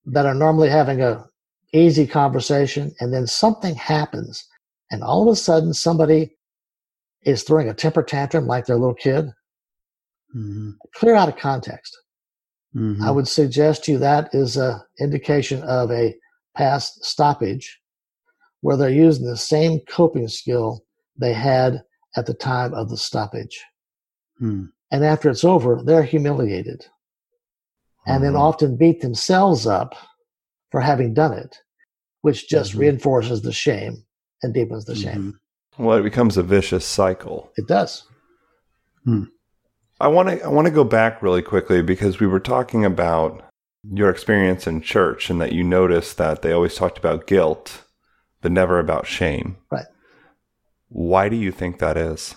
that 0.07 0.27
are 0.27 0.35
normally 0.35 0.69
having 0.69 1.01
a 1.01 1.27
easy 1.73 2.07
conversation, 2.07 2.95
and 3.01 3.15
then 3.15 3.27
something 3.27 3.77
happens, 3.77 4.45
and 4.91 5.03
all 5.03 5.23
of 5.23 5.33
a 5.33 5.37
sudden 5.37 5.73
somebody 5.73 6.37
is 7.23 7.45
throwing 7.45 7.69
a 7.69 7.75
temper 7.75 8.03
tantrum 8.03 8.47
like 8.47 8.67
their 8.67 8.77
little 8.77 8.95
kid. 8.95 9.33
Mhm. 10.35 10.77
Clear 10.95 11.15
out 11.15 11.29
of 11.29 11.37
context. 11.37 11.97
Mhm. 12.75 13.01
I 13.01 13.11
would 13.11 13.29
suggest 13.29 13.85
to 13.85 13.93
you 13.93 13.99
that 13.99 14.35
is 14.35 14.57
a 14.57 14.85
indication 15.01 15.63
of 15.63 15.91
a 15.91 16.19
past 16.55 17.05
stoppage 17.05 17.81
where 18.61 18.77
they're 18.77 18.91
using 18.91 19.27
the 19.27 19.37
same 19.37 19.81
coping 19.89 20.29
skill 20.29 20.85
they 21.19 21.33
had 21.33 21.83
at 22.17 22.27
the 22.27 22.35
time 22.35 22.75
of 22.75 22.89
the 22.91 22.97
stoppage. 22.97 23.65
Hmm. 24.39 24.67
And 24.91 25.05
after 25.05 25.31
it's 25.31 25.45
over, 25.45 25.83
they're 25.85 26.03
humiliated 26.03 26.87
and 28.07 28.23
then 28.23 28.35
Mhm. 28.35 28.41
often 28.41 28.77
beat 28.77 29.01
themselves 29.01 29.67
up 29.67 29.95
for 30.71 30.81
having 30.81 31.13
done 31.13 31.33
it, 31.33 31.57
which 32.21 32.49
just 32.49 32.73
Mhm. 32.75 32.79
reinforces 32.81 33.43
the 33.43 33.53
shame 33.53 34.05
and 34.43 34.55
deepens 34.55 34.85
the 34.85 34.95
shame. 34.95 35.39
Mhm. 35.79 35.85
Well, 35.85 35.99
it 35.99 36.03
becomes 36.03 36.37
a 36.37 36.43
vicious 36.43 36.85
cycle. 36.87 37.51
It 37.57 37.67
does. 37.67 38.05
I 40.01 40.09
want 40.09 40.29
to 40.29 40.43
I 40.45 40.49
want 40.49 40.67
to 40.67 40.73
go 40.73 40.85
back 40.85 41.23
really 41.23 41.43
quickly 41.43 41.81
because 41.83 42.19
we 42.19 42.27
were 42.27 42.41
talking 42.41 42.85
about 42.85 43.43
your 43.89 44.11
experience 44.11 44.67
in 44.67 44.81
church 44.81 45.31
and 45.31 45.41
that 45.41 45.53
you 45.53 45.63
noticed 45.63 46.19
that 46.19 46.43
they 46.43 46.53
always 46.53 46.75
talked 46.75 46.99
about 46.99 47.27
guilt 47.27 47.85
but 48.47 48.53
never 48.53 48.79
about 48.79 49.09
shame. 49.09 49.57
Right. 49.73 49.87
Why 50.89 51.29
do 51.29 51.35
you 51.35 51.51
think 51.51 51.81
that 51.81 51.97
is? 51.97 52.37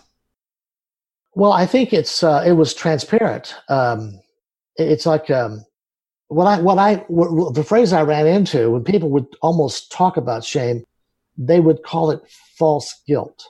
Well, 1.35 1.51
I 1.51 1.67
think 1.67 1.93
it's 1.93 2.23
uh, 2.23 2.43
it 2.43 2.53
was 2.53 2.73
transparent. 2.73 3.53
Um, 3.69 4.19
it's 4.75 5.05
like 5.05 5.29
um, 5.29 5.63
what 6.29 6.47
I 6.47 6.59
what 6.61 6.79
I 6.79 6.95
what, 7.09 7.53
the 7.53 7.63
phrase 7.63 7.93
I 7.93 8.01
ran 8.01 8.25
into 8.25 8.71
when 8.71 8.83
people 8.83 9.11
would 9.11 9.27
almost 9.43 9.91
talk 9.91 10.17
about 10.17 10.43
shame, 10.43 10.83
they 11.37 11.59
would 11.59 11.83
call 11.83 12.09
it 12.09 12.21
false 12.57 13.03
guilt. 13.07 13.45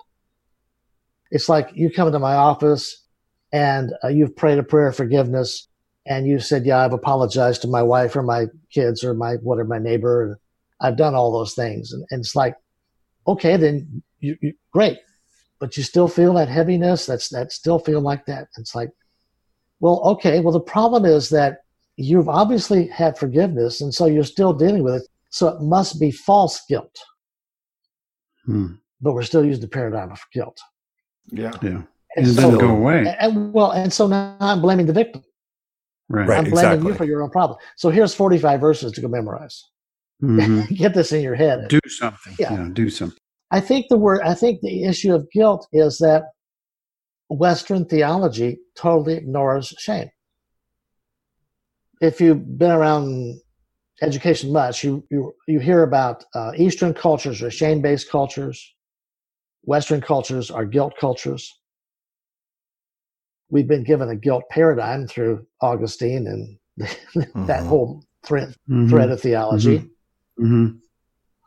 It's 1.31 1.47
like 1.47 1.69
you 1.73 1.89
come 1.89 2.07
into 2.07 2.19
my 2.19 2.35
office 2.35 3.05
and 3.53 3.93
uh, 4.03 4.09
you've 4.09 4.35
prayed 4.35 4.59
a 4.59 4.63
prayer 4.63 4.89
of 4.89 4.97
forgiveness 4.97 5.65
and 6.05 6.27
you 6.27 6.41
said, 6.41 6.65
"Yeah, 6.65 6.79
I've 6.79 6.91
apologized 6.91 7.61
to 7.61 7.69
my 7.69 7.83
wife 7.83 8.17
or 8.17 8.21
my 8.23 8.47
kids 8.69 9.01
or 9.01 9.13
my 9.13 9.35
whatever 9.35 9.69
my 9.69 9.79
neighbor, 9.79 10.41
I've 10.81 10.97
done 10.97 11.15
all 11.15 11.31
those 11.31 11.53
things." 11.53 11.91
And, 11.93 12.05
and 12.11 12.19
it's 12.21 12.35
like, 12.35 12.55
okay, 13.27 13.57
then 13.57 14.01
you, 14.19 14.35
you 14.41 14.53
great 14.73 14.97
but 15.61 15.75
you 15.75 15.83
still 15.83 16.07
feel 16.07 16.33
that 16.33 16.47
heaviness 16.47 17.05
that's 17.05 17.27
that 17.29 17.51
still 17.51 17.79
feel 17.79 17.99
like 18.01 18.25
that 18.25 18.47
it's 18.57 18.73
like 18.75 18.89
well 19.81 20.01
okay 20.05 20.39
well 20.39 20.53
the 20.53 20.59
problem 20.59 21.03
is 21.05 21.29
that 21.29 21.59
you've 21.97 22.29
obviously 22.29 22.87
had 22.87 23.17
forgiveness 23.17 23.81
and 23.81 23.93
so 23.93 24.05
you're 24.05 24.23
still 24.23 24.53
dealing 24.53 24.83
with 24.83 24.95
it 24.95 25.03
so 25.31 25.47
it 25.49 25.61
must 25.61 25.99
be 25.99 26.11
false 26.11 26.61
guilt 26.69 26.95
Hmm. 28.45 28.67
but 29.01 29.13
we're 29.13 29.23
still 29.23 29.45
using 29.45 29.61
the 29.61 29.67
paradigm 29.67 30.11
of 30.11 30.19
guilt 30.33 30.57
Yeah. 31.31 31.51
Yeah. 31.61 31.69
and, 31.69 31.87
And 32.17 32.27
it 32.27 32.33
so, 32.35 32.41
doesn't 32.41 32.59
go 32.59 32.69
away. 32.75 33.15
and 33.19 33.53
well 33.53 33.71
and 33.71 33.91
so 33.91 34.07
now 34.07 34.35
i'm 34.39 34.61
blaming 34.61 34.85
the 34.85 34.93
victim 34.93 35.23
Right. 36.09 36.27
Right. 36.27 36.37
i'm 36.39 36.43
blaming 36.49 36.71
exactly. 36.71 36.91
you 36.91 36.97
for 36.97 37.05
your 37.05 37.21
own 37.23 37.29
problem 37.29 37.57
so 37.75 37.89
here's 37.89 38.13
45 38.13 38.59
verses 38.61 38.91
to 38.93 39.01
go 39.01 39.07
memorize 39.07 39.65
Mhm. 40.21 40.67
get 40.77 40.93
this 40.93 41.11
in 41.11 41.21
your 41.21 41.35
head 41.35 41.67
Do 41.69 41.79
something. 41.87 42.35
Yeah. 42.39 42.53
Yeah. 42.53 42.69
Do 42.73 42.89
something. 42.89 43.17
I 43.51 43.59
think 43.61 43.87
the 43.89 43.97
word, 43.97 44.21
I 44.21 44.35
think 44.35 44.61
the 44.61 44.83
issue 44.83 45.13
of 45.13 45.29
guilt 45.31 45.67
is 45.71 45.97
that 45.99 46.23
Western 47.29 47.85
theology 47.85 48.59
totally 48.75 49.15
ignores 49.15 49.69
shame. 49.79 50.09
If 52.01 52.21
you've 52.21 52.57
been 52.57 52.71
around 52.71 53.39
education 54.01 54.51
much, 54.53 54.83
you 54.83 55.03
you, 55.09 55.33
you 55.47 55.59
hear 55.59 55.83
about 55.83 56.25
uh, 56.33 56.51
Eastern 56.55 56.93
cultures 56.93 57.41
are 57.41 57.51
shame-based 57.51 58.09
cultures. 58.09 58.75
Western 59.63 60.01
cultures 60.01 60.49
are 60.51 60.65
guilt 60.65 60.93
cultures. 60.99 61.53
We've 63.49 63.67
been 63.67 63.83
given 63.83 64.09
a 64.09 64.15
guilt 64.15 64.43
paradigm 64.49 65.07
through 65.07 65.45
Augustine 65.61 66.27
and 66.27 66.57
that 67.47 67.63
Mhm. 67.63 67.67
whole 67.67 68.03
thread, 68.25 68.55
Mhm. 68.69 68.89
thread 68.89 69.09
of 69.11 69.21
theology. 69.21 69.89
Mhm. 70.39 70.79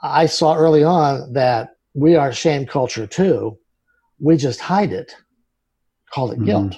I 0.02 0.26
saw 0.26 0.54
early 0.56 0.84
on 0.84 1.32
that 1.32 1.76
we 1.94 2.16
are 2.16 2.32
shame 2.32 2.66
culture 2.66 3.06
too. 3.06 3.58
We 4.18 4.36
just 4.36 4.60
hide 4.60 4.92
it, 4.92 5.14
call 6.12 6.30
it 6.30 6.38
Mhm. 6.38 6.44
guilt, 6.46 6.76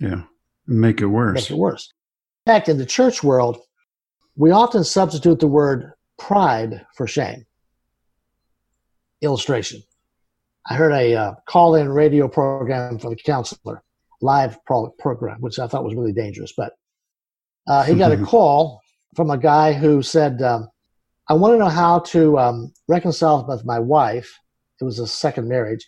Yeah. 0.00 0.22
Make 0.66 1.00
it 1.00 1.06
worse. 1.06 1.34
make 1.34 1.50
it 1.50 1.56
worse. 1.56 1.92
In 2.46 2.52
fact, 2.52 2.68
in 2.68 2.78
the 2.78 2.86
church 2.86 3.22
world, 3.24 3.58
we 4.36 4.50
often 4.50 4.84
substitute 4.84 5.40
the 5.40 5.46
word 5.48 5.92
pride 6.18 6.86
for 6.94 7.06
shame. 7.06 7.46
Illustration. 9.20 9.82
I 10.70 10.74
heard 10.74 10.92
a 10.92 11.14
uh, 11.14 11.34
call 11.46 11.74
in 11.74 11.88
radio 11.88 12.28
program 12.28 12.98
from 12.98 13.12
a 13.12 13.16
counselor, 13.16 13.82
live 14.20 14.62
pro- 14.66 14.90
program, 14.90 15.40
which 15.40 15.58
I 15.58 15.66
thought 15.66 15.84
was 15.84 15.94
really 15.94 16.12
dangerous. 16.12 16.52
But 16.56 16.74
uh, 17.66 17.82
he 17.84 17.94
got 17.94 18.12
a 18.12 18.16
call 18.24 18.80
from 19.16 19.30
a 19.30 19.38
guy 19.38 19.72
who 19.72 20.02
said, 20.02 20.42
um, 20.42 20.68
I 21.28 21.34
want 21.34 21.54
to 21.54 21.58
know 21.58 21.68
how 21.68 22.00
to 22.00 22.38
um, 22.38 22.72
reconcile 22.88 23.44
with 23.46 23.64
my 23.64 23.78
wife. 23.78 24.38
It 24.80 24.84
was 24.84 24.98
a 24.98 25.06
second 25.06 25.48
marriage. 25.48 25.86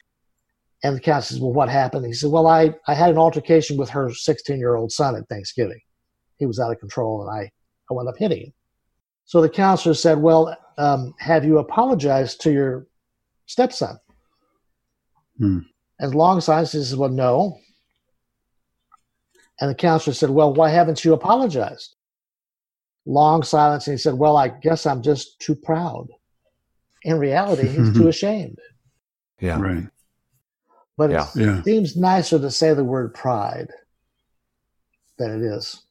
And 0.82 0.96
the 0.96 1.00
counselor 1.00 1.36
says, 1.36 1.40
Well, 1.40 1.52
what 1.52 1.68
happened? 1.68 2.06
He 2.06 2.12
said, 2.12 2.30
Well, 2.30 2.46
I, 2.46 2.74
I 2.86 2.94
had 2.94 3.10
an 3.10 3.18
altercation 3.18 3.76
with 3.76 3.90
her 3.90 4.12
16 4.12 4.58
year 4.58 4.76
old 4.76 4.92
son 4.92 5.16
at 5.16 5.28
Thanksgiving. 5.28 5.80
He 6.38 6.46
was 6.46 6.58
out 6.58 6.72
of 6.72 6.80
control 6.80 7.22
and 7.22 7.30
I, 7.30 7.50
I 7.90 7.94
wound 7.94 8.08
up 8.08 8.16
hitting 8.18 8.44
him. 8.44 8.52
So 9.24 9.40
the 9.40 9.48
counselor 9.48 9.94
said, 9.94 10.18
Well, 10.18 10.56
um, 10.78 11.14
have 11.18 11.44
you 11.44 11.58
apologized 11.58 12.40
to 12.42 12.52
your 12.52 12.86
stepson? 13.46 13.98
Hmm. 15.38 15.58
And 15.98 16.14
long 16.14 16.40
silence, 16.40 16.72
he 16.72 16.78
says, 16.78 16.96
Well, 16.96 17.10
no. 17.10 17.58
And 19.60 19.70
the 19.70 19.74
counselor 19.74 20.14
said, 20.14 20.30
Well, 20.30 20.54
why 20.54 20.70
haven't 20.70 21.04
you 21.04 21.12
apologized? 21.12 21.94
Long 23.06 23.42
silence, 23.42 23.86
and 23.86 23.94
he 23.94 23.98
said, 23.98 24.14
Well, 24.14 24.36
I 24.36 24.48
guess 24.48 24.86
I'm 24.86 25.02
just 25.02 25.40
too 25.40 25.54
proud. 25.54 26.08
In 27.02 27.18
reality, 27.18 27.68
he's 27.68 27.96
too 27.96 28.08
ashamed. 28.14 28.58
Yeah. 29.40 29.60
Right. 29.60 29.86
But 30.96 31.10
Yeah. 31.10 31.28
it 31.34 31.40
Yeah. 31.40 31.62
seems 31.62 31.96
nicer 31.96 32.38
to 32.38 32.50
say 32.50 32.74
the 32.74 32.84
word 32.84 33.14
pride 33.14 33.68
than 35.18 35.30
it 35.42 35.42
is. 35.42 35.82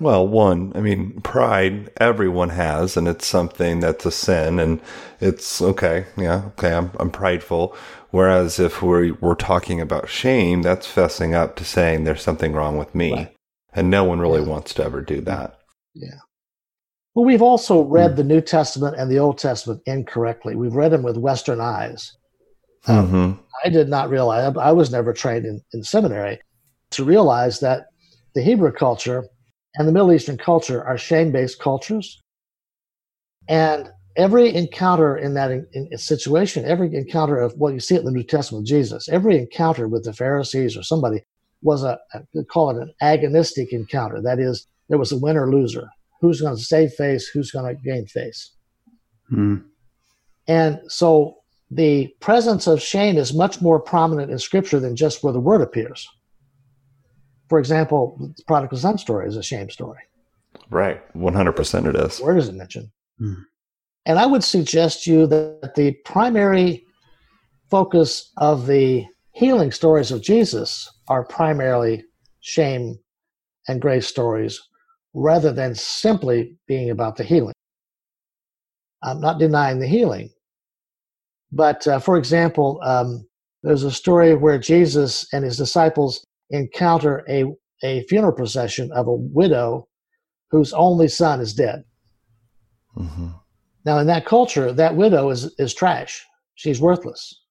Well, 0.00 0.26
one, 0.26 0.72
I 0.74 0.80
mean, 0.80 1.20
pride 1.20 1.90
everyone 2.00 2.48
has, 2.50 2.96
and 2.96 3.06
it's 3.06 3.26
something 3.26 3.78
that's 3.78 4.04
a 4.04 4.10
sin, 4.10 4.58
and 4.58 4.80
it's 5.20 5.62
okay. 5.62 6.06
Yeah, 6.16 6.46
okay, 6.58 6.74
I'm, 6.74 6.90
I'm 6.98 7.10
prideful. 7.12 7.76
Whereas 8.10 8.58
if 8.58 8.82
we're, 8.82 9.14
we're 9.20 9.36
talking 9.36 9.80
about 9.80 10.08
shame, 10.08 10.62
that's 10.62 10.92
fessing 10.92 11.32
up 11.32 11.54
to 11.56 11.64
saying 11.64 12.04
there's 12.04 12.22
something 12.22 12.52
wrong 12.52 12.76
with 12.76 12.92
me. 12.94 13.12
Right. 13.12 13.36
And 13.72 13.88
no 13.88 14.02
one 14.04 14.18
really 14.20 14.42
Yeah. 14.42 14.48
wants 14.48 14.74
to 14.74 14.84
ever 14.84 15.00
do 15.00 15.20
that. 15.22 15.58
Well, 17.14 17.24
we've 17.24 17.42
also 17.42 17.82
read 17.82 18.16
the 18.16 18.24
New 18.24 18.40
Testament 18.40 18.96
and 18.98 19.10
the 19.10 19.18
Old 19.18 19.38
Testament 19.38 19.82
incorrectly. 19.86 20.56
We've 20.56 20.74
read 20.74 20.92
them 20.92 21.02
with 21.02 21.16
Western 21.16 21.60
eyes. 21.60 22.16
Um, 22.86 23.08
hmm 23.08 23.32
I 23.64 23.68
did 23.70 23.88
not 23.88 24.10
realize, 24.10 24.54
I 24.60 24.72
was 24.72 24.90
never 24.90 25.12
trained 25.12 25.46
in, 25.46 25.60
in 25.72 25.82
seminary 25.84 26.40
to 26.90 27.04
realize 27.04 27.60
that 27.60 27.86
the 28.34 28.42
Hebrew 28.42 28.72
culture 28.72 29.24
and 29.76 29.88
the 29.88 29.92
Middle 29.92 30.12
Eastern 30.12 30.36
culture 30.36 30.84
are 30.84 30.98
shame 30.98 31.32
based 31.32 31.60
cultures. 31.60 32.20
And 33.48 33.90
every 34.16 34.54
encounter 34.54 35.16
in 35.16 35.34
that 35.34 35.50
in, 35.50 35.66
in 35.72 35.98
situation, 35.98 36.64
every 36.64 36.94
encounter 36.94 37.38
of 37.38 37.54
what 37.56 37.74
you 37.74 37.80
see 37.80 37.96
in 37.96 38.04
the 38.04 38.10
New 38.10 38.22
Testament 38.22 38.62
with 38.62 38.68
Jesus, 38.68 39.08
every 39.08 39.38
encounter 39.38 39.88
with 39.88 40.04
the 40.04 40.12
Pharisees 40.12 40.76
or 40.76 40.82
somebody 40.82 41.22
was 41.62 41.82
a, 41.84 41.98
a 42.14 42.44
call 42.44 42.70
it 42.70 42.82
an 42.82 42.92
agonistic 43.02 43.68
encounter. 43.70 44.20
That 44.20 44.38
is, 44.38 44.66
there 44.88 44.98
was 44.98 45.12
a 45.12 45.18
winner 45.18 45.50
loser. 45.50 45.88
Who's 46.20 46.40
going 46.40 46.56
to 46.56 46.62
save 46.62 46.92
face? 46.92 47.26
Who's 47.28 47.50
going 47.50 47.74
to 47.74 47.82
gain 47.82 48.06
face? 48.06 48.52
Hmm. 49.28 49.56
And 50.46 50.80
so 50.88 51.36
the 51.70 52.14
presence 52.20 52.66
of 52.66 52.80
shame 52.80 53.16
is 53.16 53.34
much 53.34 53.60
more 53.60 53.80
prominent 53.80 54.30
in 54.30 54.38
Scripture 54.38 54.80
than 54.80 54.96
just 54.96 55.22
where 55.22 55.32
the 55.32 55.40
word 55.40 55.60
appears. 55.60 56.06
For 57.48 57.58
example, 57.58 58.16
the 58.36 58.42
prodigal 58.46 58.78
son 58.78 58.98
story 58.98 59.28
is 59.28 59.36
a 59.36 59.42
shame 59.42 59.70
story. 59.70 60.00
Right. 60.70 61.00
100% 61.14 61.86
it 61.88 61.96
is. 61.96 62.20
Where 62.20 62.34
does 62.34 62.48
it 62.48 62.54
mention? 62.54 62.90
Hmm. 63.18 63.34
And 64.06 64.18
I 64.18 64.26
would 64.26 64.44
suggest 64.44 65.04
to 65.04 65.12
you 65.12 65.26
that 65.28 65.74
the 65.74 65.92
primary 66.04 66.84
focus 67.70 68.32
of 68.36 68.66
the 68.66 69.06
healing 69.32 69.72
stories 69.72 70.10
of 70.10 70.22
Jesus 70.22 70.90
are 71.08 71.24
primarily 71.24 72.04
shame 72.40 72.98
and 73.66 73.80
grace 73.80 74.06
stories 74.06 74.60
rather 75.14 75.52
than 75.52 75.74
simply 75.74 76.56
being 76.66 76.90
about 76.90 77.16
the 77.16 77.24
healing. 77.24 77.54
I'm 79.02 79.20
not 79.20 79.38
denying 79.38 79.80
the 79.80 79.86
healing. 79.86 80.30
But 81.52 81.86
uh, 81.86 82.00
for 82.00 82.16
example, 82.18 82.80
um, 82.84 83.26
there's 83.62 83.84
a 83.84 83.90
story 83.92 84.34
where 84.34 84.58
Jesus 84.58 85.26
and 85.32 85.44
his 85.44 85.56
disciples 85.56 86.24
encounter 86.50 87.24
a, 87.28 87.44
a 87.82 88.02
funeral 88.04 88.32
procession 88.34 88.90
of 88.92 89.06
a 89.08 89.14
widow 89.14 89.88
whose 90.50 90.72
only 90.72 91.08
son 91.08 91.40
is 91.40 91.54
dead. 91.54 91.84
hmm 92.94 93.28
Now, 93.84 93.98
in 93.98 94.06
that 94.08 94.26
culture, 94.26 94.72
that 94.72 94.96
widow 94.96 95.30
is, 95.30 95.54
is 95.58 95.74
trash. 95.74 96.24
She's 96.56 96.80
worthless. 96.80 97.42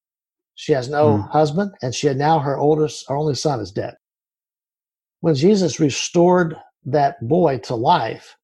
She 0.56 0.74
has 0.74 0.90
no 0.90 1.24
Hmm. 1.24 1.30
husband, 1.32 1.72
and 1.82 1.96
she 1.96 2.08
had 2.08 2.18
now 2.18 2.40
her 2.40 2.58
oldest, 2.58 3.06
her 3.10 3.16
only 3.18 3.36
son 3.36 3.60
is 3.60 3.72
dead. 3.72 3.96
When 5.22 5.36
Jesus 5.36 5.80
restored 5.80 6.56
that 6.86 7.26
boy 7.28 7.60
to 7.60 7.76
life, 7.76 8.36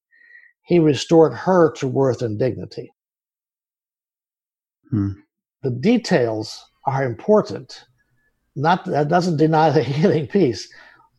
he 0.63 0.79
restored 0.79 1.33
her 1.33 1.71
to 1.73 1.87
worth 1.87 2.21
and 2.21 2.37
dignity. 2.37 2.91
Hmm. 4.89 5.11
The 5.63 5.71
details 5.71 6.63
are 6.85 7.03
important. 7.03 7.85
Not 8.55 8.85
that 8.85 9.07
doesn't 9.07 9.37
deny 9.37 9.69
the 9.69 9.83
healing 9.95 10.27
piece, 10.27 10.71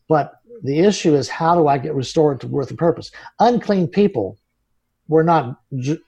but 0.08 0.34
the 0.62 0.80
issue 0.80 1.14
is 1.14 1.28
how 1.28 1.54
do 1.54 1.68
I 1.68 1.78
get 1.78 1.94
restored 1.94 2.40
to 2.40 2.46
worth 2.48 2.70
and 2.70 2.78
purpose? 2.78 3.10
Unclean 3.38 3.88
people 3.88 4.38
were 5.08 5.24
not 5.24 5.56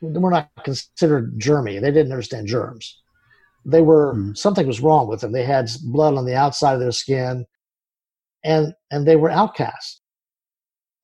were 0.01 0.31
not 0.31 0.51
considered 0.64 1.38
germy. 1.38 1.81
They 1.81 1.90
didn't 1.90 2.12
understand 2.12 2.46
germs. 2.46 3.01
They 3.64 3.83
were 3.83 4.14
Hmm. 4.14 4.35
something 4.35 4.66
was 4.66 4.81
wrong 4.81 5.09
with 5.09 5.20
them. 5.20 5.33
They 5.33 5.44
had 5.44 5.70
blood 5.85 6.14
on 6.14 6.27
the 6.27 6.37
outside 6.37 6.75
of 6.75 6.81
their 6.81 6.92
skin, 6.92 7.46
and 8.44 8.75
and 8.90 9.07
they 9.07 9.16
were 9.16 9.31
outcasts. 9.31 10.02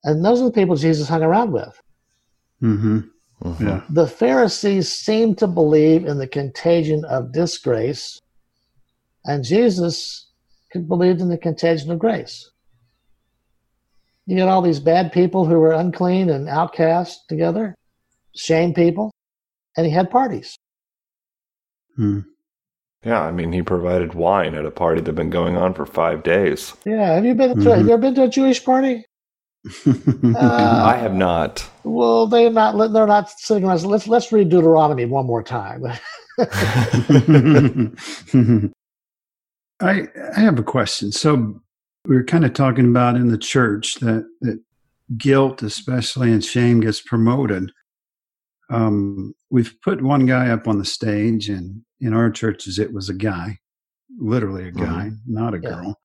And 0.03 0.23
those 0.23 0.41
are 0.41 0.45
the 0.45 0.51
people 0.51 0.75
Jesus 0.75 1.07
hung 1.09 1.23
around 1.23 1.51
with. 1.51 1.79
hmm 2.59 2.99
hmm 3.41 3.67
Yeah. 3.67 3.81
The 3.89 4.07
Pharisees 4.07 4.91
seemed 4.91 5.37
to 5.39 5.47
believe 5.47 6.05
in 6.05 6.17
the 6.17 6.27
contagion 6.27 7.05
of 7.05 7.31
disgrace, 7.33 8.19
and 9.25 9.43
Jesus 9.43 10.27
believed 10.87 11.21
in 11.21 11.29
the 11.29 11.37
contagion 11.37 11.91
of 11.91 11.99
grace. 11.99 12.49
You 14.25 14.35
get 14.37 14.47
all 14.47 14.61
these 14.61 14.79
bad 14.79 15.11
people 15.11 15.45
who 15.45 15.59
were 15.59 15.71
unclean 15.73 16.29
and 16.29 16.47
outcast 16.47 17.27
together, 17.27 17.73
shame 18.35 18.73
people, 18.73 19.11
and 19.75 19.85
he 19.85 19.91
had 19.91 20.11
parties. 20.11 20.55
Hmm. 21.95 22.19
Yeah, 23.03 23.21
I 23.21 23.31
mean, 23.31 23.53
he 23.53 23.61
provided 23.61 24.13
wine 24.13 24.55
at 24.55 24.65
a 24.65 24.71
party 24.71 25.01
that 25.01 25.07
had 25.07 25.15
been 25.15 25.29
going 25.29 25.55
on 25.57 25.73
for 25.73 25.85
five 25.85 26.21
days. 26.21 26.73
Yeah, 26.85 27.13
have 27.13 27.25
you 27.25 27.33
been 27.33 27.57
to 27.57 27.69
Mhm. 27.69 27.75
have 27.75 27.85
you 27.87 27.93
ever 27.93 28.01
been 28.01 28.15
to 28.15 28.23
a 28.23 28.27
Jewish 28.27 28.63
party? 28.63 29.05
Uh, 29.85 30.81
I 30.85 30.95
have 30.97 31.13
not. 31.13 31.69
Well, 31.83 32.27
they're 32.27 32.49
not. 32.51 32.77
They're 32.93 33.07
not 33.07 33.29
sitting 33.29 33.63
around. 33.65 33.83
Let's 33.83 34.07
let's 34.07 34.31
read 34.31 34.49
Deuteronomy 34.49 35.05
one 35.05 35.25
more 35.25 35.43
time. 35.43 35.83
I 39.81 40.07
I 40.35 40.39
have 40.39 40.59
a 40.59 40.63
question. 40.63 41.11
So 41.11 41.61
we 42.05 42.15
were 42.15 42.23
kind 42.23 42.45
of 42.45 42.53
talking 42.53 42.85
about 42.89 43.15
in 43.15 43.27
the 43.29 43.37
church 43.37 43.95
that 43.95 44.25
that 44.41 44.59
guilt, 45.17 45.63
especially 45.63 46.31
and 46.31 46.43
shame, 46.43 46.79
gets 46.81 47.01
promoted. 47.01 47.71
Um, 48.69 49.33
we've 49.49 49.73
put 49.83 50.01
one 50.01 50.25
guy 50.25 50.49
up 50.49 50.67
on 50.67 50.77
the 50.77 50.85
stage, 50.85 51.49
and 51.49 51.81
in 51.99 52.13
our 52.13 52.29
churches, 52.29 52.77
it 52.77 52.93
was 52.93 53.09
a 53.09 53.13
guy, 53.15 53.57
literally 54.19 54.67
a 54.67 54.71
guy, 54.71 55.11
not 55.25 55.53
a 55.55 55.59
Yeah. 55.61 55.69
girl. 55.69 55.99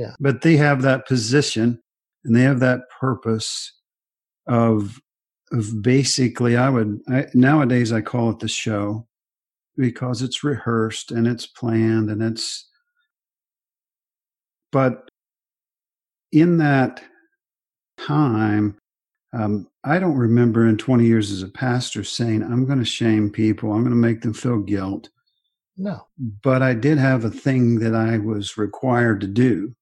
Yeah. 0.00 0.14
But 0.20 0.42
they 0.42 0.56
have 0.56 0.82
that 0.82 1.06
position, 1.06 1.78
and 2.26 2.36
they 2.36 2.42
have 2.42 2.60
that 2.60 2.82
purpose 3.00 3.72
of 4.46 5.00
of 5.52 5.82
basically. 5.82 6.56
I 6.56 6.68
would 6.68 7.00
I, 7.08 7.26
nowadays 7.34 7.92
I 7.92 8.00
call 8.00 8.30
it 8.30 8.40
the 8.40 8.48
show 8.48 9.06
because 9.76 10.22
it's 10.22 10.44
rehearsed 10.44 11.10
and 11.10 11.26
it's 11.26 11.46
planned 11.46 12.10
and 12.10 12.22
it's 12.22 12.68
but 14.72 15.08
in 16.32 16.58
that 16.58 17.02
time 17.98 18.76
um, 19.32 19.68
i 19.84 19.98
don't 19.98 20.16
remember 20.16 20.66
in 20.66 20.76
20 20.76 21.04
years 21.04 21.30
as 21.30 21.42
a 21.42 21.48
pastor 21.48 22.02
saying 22.04 22.42
i'm 22.42 22.66
going 22.66 22.78
to 22.78 22.84
shame 22.84 23.30
people. 23.30 23.72
I'm 23.72 23.80
going 23.82 23.90
to 23.90 23.96
make 23.96 24.22
them 24.22 24.34
feel 24.34 24.58
guilt. 24.58 25.08
No, 25.76 26.06
but 26.42 26.62
i 26.62 26.72
did 26.72 26.98
have 26.98 27.24
a 27.24 27.30
thing 27.30 27.78
that 27.80 27.94
i 27.94 28.18
was 28.18 28.56
required 28.56 29.20
to 29.20 29.26
do 29.26 29.74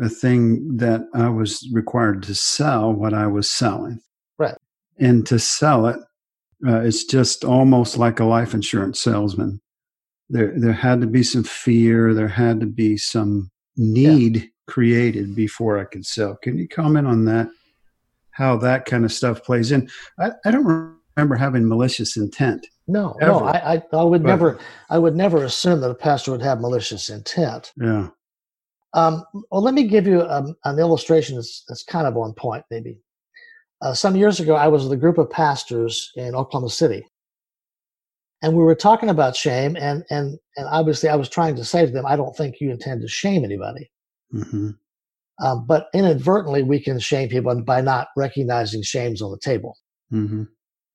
a 0.00 0.08
thing 0.08 0.76
that 0.76 1.00
i 1.14 1.28
was 1.28 1.68
required 1.72 2.22
to 2.22 2.34
sell 2.34 2.92
what 2.92 3.12
i 3.14 3.26
was 3.26 3.50
selling 3.50 4.00
Right. 4.38 4.56
and 4.98 5.26
to 5.26 5.38
sell 5.38 5.86
it 5.86 5.98
uh, 6.66 6.80
it's 6.80 7.04
just 7.04 7.44
almost 7.44 7.98
like 7.98 8.18
a 8.18 8.24
life 8.24 8.52
insurance 8.52 8.98
salesman. 9.00 9.60
There, 10.28 10.52
there 10.56 10.72
had 10.72 11.00
to 11.02 11.06
be 11.06 11.22
some 11.22 11.44
fear. 11.44 12.12
There 12.14 12.26
had 12.26 12.58
to 12.58 12.66
be 12.66 12.96
some 12.96 13.48
need 13.76 14.50
created 14.66 15.36
before 15.36 15.78
I 15.78 15.84
could 15.84 16.04
sell. 16.04 16.36
Can 16.42 16.58
you 16.58 16.66
comment 16.66 17.06
on 17.06 17.24
that? 17.26 17.48
How 18.32 18.56
that 18.56 18.86
kind 18.86 19.04
of 19.04 19.12
stuff 19.12 19.44
plays 19.44 19.70
in? 19.70 19.88
I, 20.18 20.32
I 20.44 20.50
don't 20.50 20.98
remember 21.16 21.36
having 21.36 21.68
malicious 21.68 22.16
intent. 22.16 22.66
no, 22.88 23.14
no. 23.20 23.38
I, 23.44 23.74
I 23.74 23.82
I 23.92 24.02
would 24.02 24.24
But- 24.24 24.28
never. 24.28 24.58
I 24.90 24.98
would 24.98 25.14
never 25.14 25.44
assume 25.44 25.80
that 25.82 25.90
a 25.90 25.94
pastor 25.94 26.32
would 26.32 26.42
have 26.42 26.60
malicious 26.60 27.08
intent. 27.08 27.72
Yeah. 27.76 28.08
Um, 28.94 29.24
well, 29.50 29.62
let 29.62 29.74
me 29.74 29.86
give 29.86 30.06
you 30.06 30.22
um, 30.22 30.54
an 30.64 30.78
illustration 30.78 31.36
that's, 31.36 31.64
that's 31.68 31.82
kind 31.82 32.06
of 32.06 32.16
on 32.16 32.32
point, 32.32 32.64
maybe. 32.70 33.00
Uh, 33.82 33.94
some 33.94 34.16
years 34.16 34.40
ago, 34.40 34.54
I 34.54 34.68
was 34.68 34.84
with 34.84 34.92
a 34.92 34.96
group 34.96 35.18
of 35.18 35.30
pastors 35.30 36.10
in 36.16 36.34
Oklahoma 36.34 36.70
City, 36.70 37.06
and 38.42 38.56
we 38.56 38.64
were 38.64 38.74
talking 38.74 39.08
about 39.08 39.36
shame, 39.36 39.76
and 39.76 40.04
and 40.10 40.36
and 40.56 40.66
obviously, 40.68 41.08
I 41.08 41.16
was 41.16 41.28
trying 41.28 41.54
to 41.56 41.64
say 41.64 41.86
to 41.86 41.92
them, 41.92 42.06
I 42.06 42.16
don't 42.16 42.36
think 42.36 42.56
you 42.60 42.70
intend 42.70 43.02
to 43.02 43.08
shame 43.08 43.44
anybody, 43.44 43.88
hmm 44.32 44.70
um, 45.40 45.66
but 45.66 45.86
inadvertently, 45.94 46.62
we 46.64 46.80
can 46.80 46.98
shame 46.98 47.28
people 47.28 47.62
by 47.62 47.80
not 47.80 48.08
recognizing 48.16 48.82
shames 48.82 49.22
on 49.22 49.30
the 49.30 49.38
table. 49.38 49.76
hmm 50.10 50.44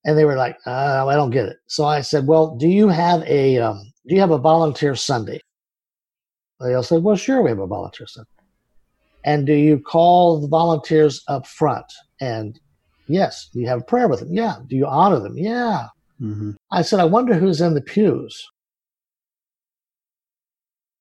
And 0.04 0.18
they 0.18 0.26
were 0.26 0.36
like, 0.36 0.58
uh, 0.68 1.08
I 1.08 1.16
don't 1.16 1.32
get 1.32 1.46
it. 1.46 1.58
So 1.68 1.86
I 1.86 2.02
said, 2.02 2.28
Well, 2.28 2.58
do 2.58 2.68
you 2.68 2.90
have 2.90 3.22
a 3.24 3.60
um, 3.60 3.82
do 4.08 4.16
you 4.16 4.22
have 4.22 4.32
a 4.32 4.38
volunteer 4.38 4.96
Sunday? 4.96 5.40
They 6.64 6.74
all 6.74 6.84
said, 6.84 7.04
Well, 7.04 7.16
sure, 7.16 7.42
we 7.42 7.50
have 7.50 7.60
a 7.60 7.68
volunteer 7.68 8.08
Sunday. 8.08 8.30
And 9.26 9.46
do 9.46 9.54
you 9.54 9.80
call 9.80 10.40
the 10.42 10.48
volunteers 10.48 11.24
up 11.28 11.48
front? 11.48 11.86
And 12.20 12.60
yes, 13.08 13.50
do 13.54 13.60
you 13.60 13.68
have 13.68 13.82
a 13.82 13.86
prayer 13.86 14.08
with 14.08 14.20
them? 14.20 14.34
Yeah. 14.34 14.56
Do 14.68 14.76
you 14.76 14.86
honor 14.86 15.20
them? 15.20 15.38
Yeah. 15.38 15.88
hmm 16.20 16.52
I 16.72 16.82
said, 16.82 17.00
I 17.00 17.06
wonder 17.06 17.36
who's 17.36 17.62
in 17.62 17.74
the 17.76 17.82
pews. 17.82 18.44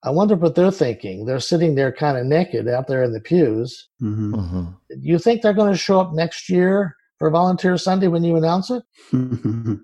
I 0.04 0.10
wonder 0.10 0.34
what 0.34 0.54
they're 0.54 0.70
thinking. 0.70 1.24
They're 1.24 1.40
sitting 1.40 1.74
there 1.74 1.92
kind 1.92 2.18
of 2.18 2.26
naked 2.26 2.68
out 2.68 2.88
there 2.88 3.02
in 3.02 3.12
the 3.12 3.20
pews. 3.20 3.88
hmm 4.00 4.32
hmm 4.32 4.64
You 5.00 5.18
think 5.18 5.42
they're 5.42 5.52
going 5.54 5.72
to 5.72 5.78
show 5.78 6.00
up 6.00 6.12
next 6.12 6.48
year 6.48 6.96
for 7.18 7.30
Volunteer 7.30 7.76
Sunday 7.76 8.08
when 8.08 8.24
you 8.24 8.36
announce 8.36 8.70
it? 8.70 8.82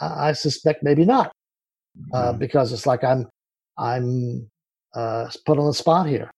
I 0.00 0.28
I 0.28 0.32
suspect 0.32 0.82
maybe 0.82 1.04
not, 1.04 1.32
uh, 2.12 2.32
because 2.32 2.72
it's 2.72 2.86
like 2.86 3.02
I'm 3.04 3.26
I'm 3.78 4.50
uh, 4.94 5.28
put 5.46 5.58
on 5.58 5.66
the 5.66 5.74
spot 5.74 6.06
here, 6.06 6.30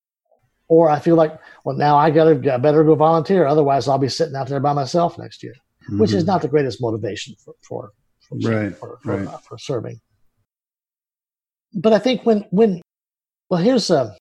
or 0.69 0.91
I 0.91 0.99
feel 0.99 1.17
like 1.17 1.39
well 1.65 1.77
now 1.77 1.97
I 1.97 2.11
gotta 2.11 2.53
I 2.53 2.57
better 2.59 2.85
go 2.85 2.95
volunteer, 2.95 3.47
otherwise 3.47 3.89
I'll 3.89 3.99
be 3.99 4.09
sitting 4.09 4.37
out 4.37 4.49
there 4.49 4.61
by 4.61 4.73
myself 4.73 5.19
next 5.19 5.43
year, 5.43 5.55
which 5.91 6.13
is 6.13 6.25
not 6.25 6.43
the 6.43 6.49
greatest 6.49 6.81
motivation 6.81 7.35
for 7.43 7.55
for 7.63 7.93
for, 8.29 8.37
Mm-hmm. 8.37 8.49
Right, 8.49 8.77
for, 8.77 8.99
for, 9.03 9.17
right. 9.17 9.29
uh, 9.29 9.39
for 9.39 9.57
serving. 9.57 10.01
But 11.75 11.93
I 11.93 11.99
think 11.99 12.27
when 12.27 12.45
when 12.51 12.83
well 13.51 13.61
here's 13.61 13.91
a 13.91 14.17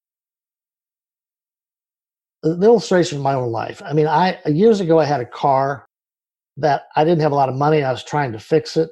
the 2.43 2.65
illustration 2.65 3.17
of 3.17 3.23
my 3.23 3.33
own 3.33 3.51
life. 3.51 3.81
I 3.83 3.93
mean, 3.93 4.07
I 4.07 4.37
years 4.45 4.79
ago 4.79 4.99
I 4.99 5.05
had 5.05 5.21
a 5.21 5.25
car 5.25 5.85
that 6.57 6.83
I 6.95 7.03
didn't 7.03 7.21
have 7.21 7.31
a 7.31 7.35
lot 7.35 7.49
of 7.49 7.55
money. 7.55 7.83
I 7.83 7.91
was 7.91 8.03
trying 8.03 8.31
to 8.33 8.39
fix 8.39 8.77
it, 8.77 8.91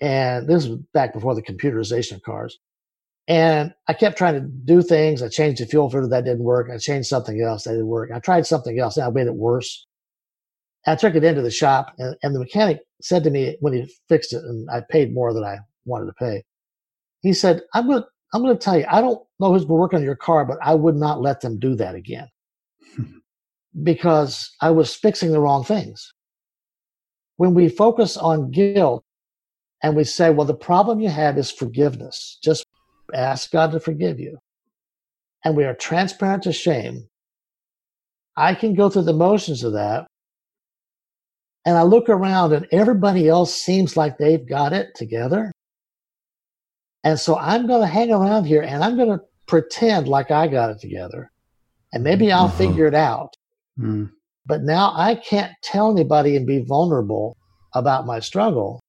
and 0.00 0.48
this 0.48 0.66
was 0.66 0.78
back 0.92 1.12
before 1.12 1.34
the 1.34 1.42
computerization 1.42 2.14
of 2.14 2.22
cars. 2.22 2.58
And 3.28 3.72
I 3.88 3.92
kept 3.92 4.18
trying 4.18 4.34
to 4.34 4.40
do 4.40 4.82
things. 4.82 5.22
I 5.22 5.28
changed 5.28 5.62
the 5.62 5.66
fuel 5.66 5.88
filter 5.88 6.08
that 6.08 6.24
didn't 6.24 6.42
work. 6.42 6.68
I 6.72 6.78
changed 6.78 7.08
something 7.08 7.40
else 7.40 7.64
that 7.64 7.72
didn't 7.72 7.86
work. 7.86 8.10
I 8.12 8.18
tried 8.18 8.46
something 8.46 8.78
else 8.78 8.96
and 8.96 9.06
I 9.06 9.10
made 9.10 9.28
it 9.28 9.34
worse. 9.36 9.86
I 10.86 10.96
took 10.96 11.14
it 11.14 11.22
into 11.22 11.42
the 11.42 11.50
shop, 11.50 11.94
and, 11.98 12.16
and 12.24 12.34
the 12.34 12.40
mechanic 12.40 12.80
said 13.00 13.22
to 13.22 13.30
me 13.30 13.56
when 13.60 13.72
he 13.72 13.94
fixed 14.08 14.32
it, 14.32 14.42
and 14.42 14.68
I 14.68 14.80
paid 14.90 15.14
more 15.14 15.32
than 15.32 15.44
I 15.44 15.58
wanted 15.84 16.06
to 16.06 16.12
pay. 16.14 16.42
He 17.20 17.32
said, 17.32 17.62
"I'm 17.72 17.86
going 17.86 18.02
to 18.02 18.08
I'm 18.32 18.42
going 18.42 18.56
to 18.56 18.62
tell 18.62 18.78
you, 18.78 18.86
I 18.88 19.00
don't 19.00 19.22
know 19.40 19.52
who's 19.52 19.64
been 19.64 19.76
working 19.76 19.98
on 19.98 20.04
your 20.04 20.16
car, 20.16 20.44
but 20.44 20.58
I 20.62 20.74
would 20.74 20.96
not 20.96 21.20
let 21.20 21.40
them 21.40 21.58
do 21.58 21.74
that 21.76 21.94
again 21.94 22.28
because 23.82 24.50
I 24.60 24.70
was 24.70 24.94
fixing 24.94 25.32
the 25.32 25.40
wrong 25.40 25.64
things. 25.64 26.12
When 27.36 27.54
we 27.54 27.68
focus 27.68 28.16
on 28.16 28.50
guilt 28.50 29.04
and 29.82 29.96
we 29.96 30.04
say, 30.04 30.30
well, 30.30 30.46
the 30.46 30.54
problem 30.54 31.00
you 31.00 31.10
have 31.10 31.36
is 31.36 31.50
forgiveness, 31.50 32.38
just 32.42 32.64
ask 33.14 33.50
God 33.50 33.72
to 33.72 33.80
forgive 33.80 34.18
you. 34.20 34.38
And 35.44 35.56
we 35.56 35.64
are 35.64 35.74
transparent 35.74 36.44
to 36.44 36.52
shame. 36.52 37.08
I 38.36 38.54
can 38.54 38.74
go 38.74 38.88
through 38.88 39.02
the 39.04 39.12
motions 39.12 39.64
of 39.64 39.72
that. 39.74 40.06
And 41.64 41.76
I 41.76 41.82
look 41.82 42.08
around 42.08 42.52
and 42.52 42.66
everybody 42.72 43.28
else 43.28 43.54
seems 43.54 43.96
like 43.96 44.18
they've 44.18 44.46
got 44.48 44.72
it 44.72 44.94
together. 44.96 45.52
And 47.04 47.18
so 47.18 47.36
I'm 47.36 47.66
going 47.66 47.80
to 47.80 47.86
hang 47.86 48.12
around 48.12 48.44
here 48.44 48.62
and 48.62 48.82
I'm 48.82 48.96
going 48.96 49.10
to 49.10 49.20
pretend 49.46 50.08
like 50.08 50.30
I 50.30 50.48
got 50.48 50.70
it 50.70 50.80
together. 50.80 51.30
And 51.92 52.02
maybe 52.02 52.32
I'll 52.32 52.46
Uh-huh. 52.46 52.56
figure 52.56 52.86
it 52.86 52.94
out. 52.94 53.34
Mm. 53.78 54.10
But 54.46 54.62
now 54.62 54.92
I 54.96 55.14
can't 55.16 55.52
tell 55.62 55.90
anybody 55.90 56.36
and 56.36 56.46
be 56.46 56.64
vulnerable 56.64 57.36
about 57.74 58.06
my 58.06 58.18
struggle 58.20 58.80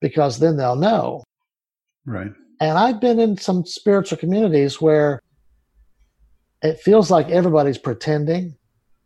because 0.00 0.38
then 0.38 0.56
they'll 0.56 0.76
know. 0.76 1.22
Right. 2.04 2.32
And 2.62 2.78
I've 2.78 3.00
been 3.00 3.18
in 3.18 3.36
some 3.36 3.66
spiritual 3.66 4.18
communities 4.18 4.80
where 4.80 5.20
it 6.62 6.78
feels 6.78 7.10
like 7.10 7.28
everybody's 7.28 7.76
pretending. 7.78 8.54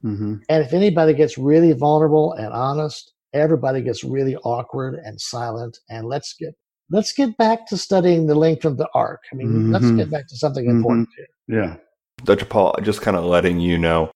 hmm 0.02 0.34
And 0.50 0.62
if 0.62 0.74
anybody 0.74 1.14
gets 1.14 1.38
really 1.38 1.72
vulnerable 1.72 2.34
and 2.34 2.52
honest, 2.52 3.14
everybody 3.32 3.80
gets 3.80 4.04
really 4.04 4.36
awkward 4.36 5.00
and 5.02 5.18
silent. 5.18 5.78
And 5.88 6.06
let's 6.06 6.34
get 6.38 6.54
let's 6.90 7.12
get 7.14 7.36
back 7.38 7.66
to 7.68 7.76
studying 7.78 8.26
the 8.26 8.34
length 8.34 8.64
of 8.66 8.76
the 8.76 8.88
ark. 8.94 9.22
I 9.32 9.36
mean, 9.36 9.72
let's 9.72 9.86
Mhm. 9.86 9.96
get 9.96 10.10
back 10.10 10.28
to 10.28 10.36
something 10.36 10.66
important 10.66 11.08
here. 11.16 11.58
Yeah. 11.58 11.76
Dr. 12.24 12.44
Paul, 12.44 12.74
just 12.82 13.00
kind 13.00 13.16
of 13.16 13.24
letting 13.24 13.58
you 13.58 13.76
know, 13.78 14.10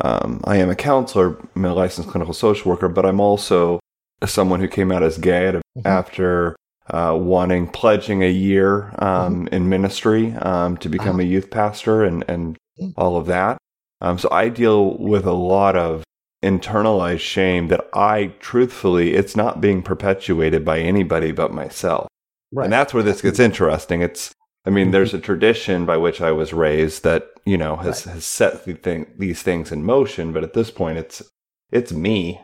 um, 0.00 0.40
I 0.44 0.56
am 0.56 0.70
a 0.70 0.74
counselor, 0.74 1.36
I'm 1.54 1.64
a 1.66 1.74
licensed 1.74 2.08
clinical 2.10 2.34
social 2.34 2.70
worker, 2.70 2.88
but 2.88 3.04
I'm 3.06 3.20
also 3.20 3.78
someone 4.24 4.60
who 4.60 4.68
came 4.68 4.90
out 4.90 5.02
as 5.02 5.18
gay 5.18 5.46
at 5.48 5.54
a, 5.56 5.58
Mhm. 5.76 5.84
after 5.84 6.56
uh, 6.90 7.16
wanting, 7.20 7.66
pledging 7.68 8.22
a 8.22 8.30
year 8.30 8.94
um, 8.98 9.48
in 9.52 9.68
ministry 9.68 10.32
um, 10.34 10.76
to 10.78 10.88
become 10.88 11.16
Uh-huh. 11.16 11.22
a 11.22 11.24
youth 11.24 11.50
pastor 11.50 12.04
and, 12.04 12.24
and 12.28 12.56
all 12.96 13.16
of 13.16 13.26
that. 13.26 13.58
Um, 14.00 14.18
so 14.18 14.28
I 14.30 14.48
deal 14.50 14.96
with 14.98 15.24
a 15.26 15.32
lot 15.32 15.76
of 15.76 16.04
internalized 16.44 17.20
shame 17.20 17.68
that 17.68 17.88
I 17.94 18.34
truthfully, 18.40 19.14
it's 19.14 19.34
not 19.36 19.60
being 19.60 19.82
perpetuated 19.82 20.64
by 20.64 20.78
anybody 20.80 21.32
but 21.32 21.52
myself. 21.52 22.06
Right. 22.52 22.64
And 22.64 22.72
that's 22.72 22.94
where 22.94 23.02
this 23.02 23.22
gets 23.22 23.40
interesting. 23.40 24.02
It's, 24.02 24.32
I 24.64 24.70
mean, 24.70 24.90
there's 24.90 25.14
a 25.14 25.18
tradition 25.20 25.86
by 25.86 25.96
which 25.96 26.20
I 26.20 26.32
was 26.32 26.52
raised 26.52 27.02
that 27.04 27.28
you 27.44 27.56
know 27.56 27.76
has 27.76 28.02
has 28.04 28.24
set 28.24 28.64
the 28.64 28.74
thing, 28.74 29.06
these 29.16 29.40
things 29.42 29.70
in 29.72 29.84
motion. 29.84 30.32
But 30.32 30.42
at 30.44 30.54
this 30.54 30.70
point, 30.72 30.98
it's 30.98 31.22
it's 31.70 31.92
me 31.92 32.40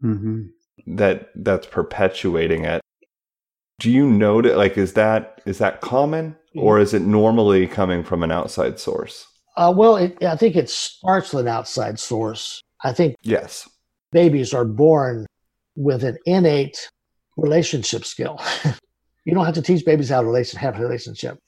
hmm 0.00 0.42
that 0.86 1.30
that's 1.34 1.66
perpetuating 1.66 2.64
it. 2.64 2.80
Do 3.80 3.90
you 3.90 4.08
notice? 4.10 4.56
Like, 4.56 4.76
is 4.76 4.92
that 4.92 5.40
is 5.46 5.56
that 5.58 5.80
common, 5.80 6.36
or 6.54 6.78
is 6.78 6.92
it 6.92 7.00
normally 7.02 7.66
coming 7.66 8.04
from 8.04 8.22
an 8.22 8.30
outside 8.30 8.78
source? 8.78 9.26
Uh, 9.56 9.72
well, 9.74 9.96
it, 9.96 10.22
I 10.22 10.36
think 10.36 10.54
it 10.54 10.68
starts 10.68 11.32
with 11.32 11.46
an 11.46 11.48
outside 11.48 11.98
source. 11.98 12.60
I 12.84 12.92
think 12.92 13.16
Yes. 13.22 13.68
babies 14.12 14.52
are 14.52 14.66
born 14.66 15.26
with 15.76 16.04
an 16.04 16.18
innate 16.26 16.90
relationship 17.38 18.04
skill. 18.04 18.38
you 19.24 19.32
don't 19.34 19.46
have 19.46 19.54
to 19.54 19.62
teach 19.62 19.84
babies 19.84 20.10
how 20.10 20.20
to 20.20 20.26
relation, 20.26 20.60
have 20.60 20.78
a 20.78 20.82
relationship. 20.82 21.38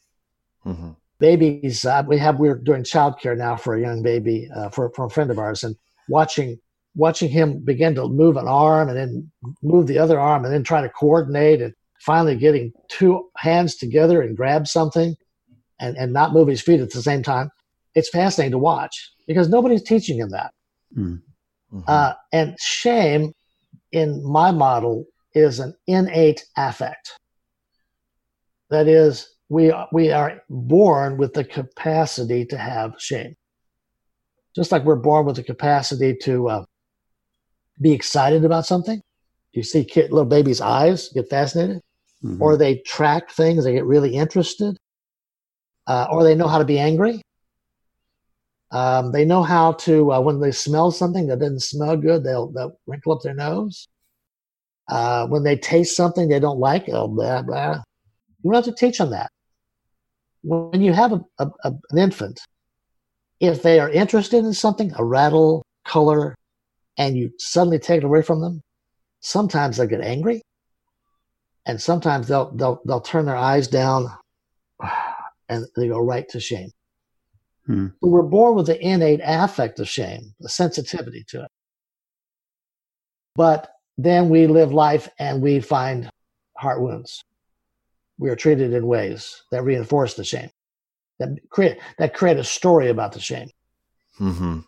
hmm 0.63 0.93
Babies, 1.19 1.85
uh, 1.85 2.03
we 2.07 2.19
have 2.19 2.41
we're 2.41 2.57
doing 2.57 2.83
childcare 2.83 3.37
now 3.37 3.57
for 3.57 3.77
a 3.77 3.81
young 3.81 4.03
baby 4.03 4.49
uh, 4.57 4.71
for 4.71 4.91
for 4.97 5.05
a 5.05 5.11
friend 5.11 5.31
of 5.31 5.39
ours, 5.39 5.63
and 5.65 5.77
watching 6.09 6.59
watching 6.95 7.29
him 7.29 7.59
begin 7.59 7.95
to 7.97 8.09
move 8.09 8.37
an 8.39 8.49
arm 8.49 8.89
and 8.89 8.97
then 8.97 9.31
move 9.63 9.87
the 9.87 9.99
other 9.99 10.19
arm 10.19 10.45
and 10.45 10.53
then 10.53 10.65
try 10.65 10.81
to 10.81 10.89
coordinate 10.89 11.61
and 11.61 11.75
finally 12.05 12.37
getting 12.37 12.73
two 12.89 13.29
hands 13.37 13.77
together 13.77 14.23
and 14.23 14.37
grab 14.37 14.67
something 14.67 15.15
and, 15.81 15.97
and 15.97 16.13
not 16.13 16.33
move 16.33 16.49
his 16.49 16.61
feet 16.61 16.81
at 16.81 16.91
the 16.91 17.03
same 17.03 17.23
time. 17.23 17.51
It's 17.95 18.09
fascinating 18.09 18.53
to 18.53 18.59
watch 18.59 19.13
because 19.27 19.49
nobody's 19.49 19.83
teaching 19.83 20.19
him 20.19 20.31
that. 20.31 20.53
Mhm. 21.73 21.85
Uh, 21.87 22.15
and 22.33 22.57
shame, 22.61 23.33
in 23.93 24.23
my 24.25 24.51
model, 24.51 25.05
is 25.35 25.61
an 25.61 25.75
innate 25.87 26.45
affect. 26.57 27.13
That 28.71 28.89
is, 28.89 29.29
we 29.49 29.71
are, 29.71 29.89
we 29.93 30.11
are 30.11 30.43
born 30.49 31.19
with 31.19 31.35
the 31.35 31.45
capacity 31.45 32.45
to 32.47 32.57
have 32.57 32.95
shame. 32.99 33.35
Just 34.55 34.73
like 34.73 34.85
we're 34.85 34.97
born 34.97 35.25
with 35.27 35.37
the 35.37 35.43
capacity 35.43 36.17
to 36.23 36.49
uh, 36.49 36.65
be 37.81 37.93
excited 37.93 38.45
about 38.45 38.67
something. 38.67 39.03
You 39.53 39.63
see 39.63 39.85
kid, 39.85 40.11
little 40.11 40.25
babies' 40.25 40.61
eyes 40.61 41.09
get 41.11 41.29
fascinated, 41.29 41.81
Mhm. 42.25 42.41
or 42.41 42.57
they 42.57 42.77
track 42.79 43.31
things, 43.31 43.65
they 43.65 43.73
get 43.73 43.85
really 43.85 44.15
interested, 44.15 44.77
uh, 45.87 46.07
or 46.11 46.23
they 46.25 46.35
know 46.35 46.49
how 46.49 46.59
to 46.59 46.65
be 46.65 46.79
angry. 46.79 47.21
Um, 48.71 49.13
they 49.13 49.25
know 49.25 49.43
how 49.43 49.73
to, 49.73 50.13
uh, 50.13 50.21
when 50.21 50.41
they 50.41 50.51
smell 50.53 50.91
something 50.91 51.27
that 51.27 51.41
doesn't 51.41 51.61
smell 51.61 51.97
good, 51.97 52.25
they'll, 52.25 52.49
they'll 52.53 52.79
wrinkle 52.87 53.13
up 53.13 53.21
their 53.23 53.35
nose. 53.35 53.87
Uh, 54.89 55.27
when 55.27 55.43
they 55.43 55.57
taste 55.57 55.95
something 55.97 56.29
they 56.29 56.41
don't 56.41 56.59
like, 56.59 56.87
they'll 56.87 57.09
blah, 57.09 57.43
blah. 57.43 57.83
You 58.43 58.51
don't 58.51 58.65
have 58.65 58.65
to 58.65 58.73
teach 58.73 58.99
them 58.99 59.11
that. 59.11 59.31
When 60.43 60.81
you 60.81 60.93
have 60.93 61.13
a, 61.13 61.21
a, 61.39 61.51
a- 61.65 61.79
an 61.91 61.99
infant, 61.99 62.41
if 63.41 63.63
they 63.63 63.79
are 63.79 63.91
interested 63.91 64.45
in 64.45 64.53
something, 64.55 64.93
a 64.97 65.05
rattle, 65.05 65.63
color, 65.85 66.35
and 66.97 67.17
you 67.17 67.31
suddenly 67.39 67.79
take 67.79 67.99
it 67.99 68.05
away 68.05 68.23
from 68.23 68.41
them, 68.41 68.61
sometimes 69.21 69.77
they'll 69.77 69.87
get 69.87 70.01
angry, 70.01 70.43
and 71.67 71.81
sometimes 71.81 72.29
they'll 72.29 72.51
they'll 72.53 72.81
they'll 72.85 73.01
turn 73.01 73.27
their 73.27 73.37
eyes 73.37 73.69
down, 73.69 74.11
and 75.49 75.67
they 75.77 75.89
go 75.89 75.99
right 75.99 76.29
to 76.31 76.41
shame. 76.41 76.71
Hmm. 77.67 77.89
So 78.03 78.09
we're 78.09 78.23
born 78.23 78.57
with 78.57 78.67
the 78.67 78.81
innate 78.81 79.21
affect 79.23 79.79
of 79.79 79.89
shame, 79.89 80.35
the 80.41 80.49
sensitivity 80.49 81.25
to 81.29 81.45
it. 81.45 81.51
But 83.37 83.71
then 83.97 84.29
we 84.29 84.47
live 84.47 84.73
life 84.73 85.09
and 85.19 85.41
we 85.41 85.61
find 85.61 86.11
heart 86.57 86.81
wounds. 86.81 87.23
We 88.19 88.31
are 88.31 88.37
treated 88.37 88.73
in 88.73 88.87
ways 88.87 89.43
that 89.51 89.63
reinforce 89.63 90.15
the 90.15 90.25
shame, 90.25 90.51
that 91.19 91.29
create 91.51 91.79
that 91.99 92.15
create 92.15 92.37
a 92.37 92.45
story 92.45 92.89
about 92.89 93.13
the 93.13 93.21
shame. 93.21 93.49
hmm 94.19 94.61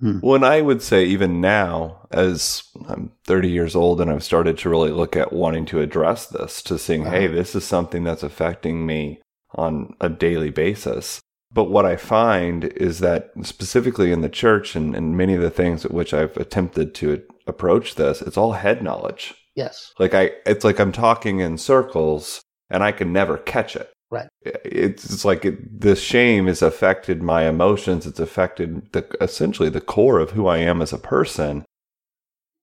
Hmm. 0.00 0.18
Well, 0.22 0.34
and 0.34 0.44
I 0.44 0.60
would 0.60 0.82
say 0.82 1.04
even 1.04 1.40
now, 1.40 2.06
as 2.10 2.64
I'm 2.88 3.12
30 3.26 3.48
years 3.48 3.76
old 3.76 4.00
and 4.00 4.10
I've 4.10 4.24
started 4.24 4.58
to 4.58 4.68
really 4.68 4.90
look 4.90 5.16
at 5.16 5.32
wanting 5.32 5.66
to 5.66 5.80
address 5.80 6.26
this, 6.26 6.62
to 6.62 6.78
seeing, 6.78 7.04
hey, 7.04 7.26
Uh-huh. 7.26 7.34
this 7.34 7.54
is 7.54 7.64
something 7.64 8.04
that's 8.04 8.22
affecting 8.22 8.86
me 8.86 9.20
on 9.54 9.94
a 10.00 10.08
daily 10.08 10.50
basis. 10.50 11.20
But 11.52 11.70
what 11.70 11.86
I 11.86 11.94
find 11.94 12.64
is 12.64 12.98
that 12.98 13.30
specifically 13.42 14.10
in 14.10 14.20
the 14.22 14.28
church 14.28 14.74
and, 14.74 14.96
and 14.96 15.16
many 15.16 15.34
of 15.36 15.42
the 15.42 15.50
things 15.50 15.84
at 15.84 15.92
which 15.94 16.12
I've 16.12 16.36
attempted 16.36 16.94
to 16.96 17.22
approach 17.46 17.94
this, 17.94 18.20
it's 18.20 18.36
all 18.36 18.52
head 18.52 18.82
knowledge. 18.82 19.34
Yes. 19.54 19.92
Like 20.00 20.14
I, 20.14 20.32
it's 20.46 20.64
like 20.64 20.80
I'm 20.80 20.90
talking 20.90 21.38
in 21.38 21.56
circles 21.58 22.40
and 22.68 22.82
I 22.82 22.90
can 22.90 23.12
never 23.12 23.38
catch 23.38 23.76
it. 23.76 23.92
Right. 24.10 24.28
It's, 24.42 25.04
it's 25.10 25.24
like 25.24 25.44
it, 25.44 25.80
the 25.80 25.96
shame 25.96 26.46
has 26.46 26.62
affected 26.62 27.22
my 27.22 27.48
emotions. 27.48 28.06
It's 28.06 28.20
affected 28.20 28.92
the 28.92 29.04
essentially 29.20 29.68
the 29.68 29.80
core 29.80 30.18
of 30.20 30.30
who 30.32 30.46
I 30.46 30.58
am 30.58 30.80
as 30.82 30.92
a 30.92 30.98
person. 30.98 31.64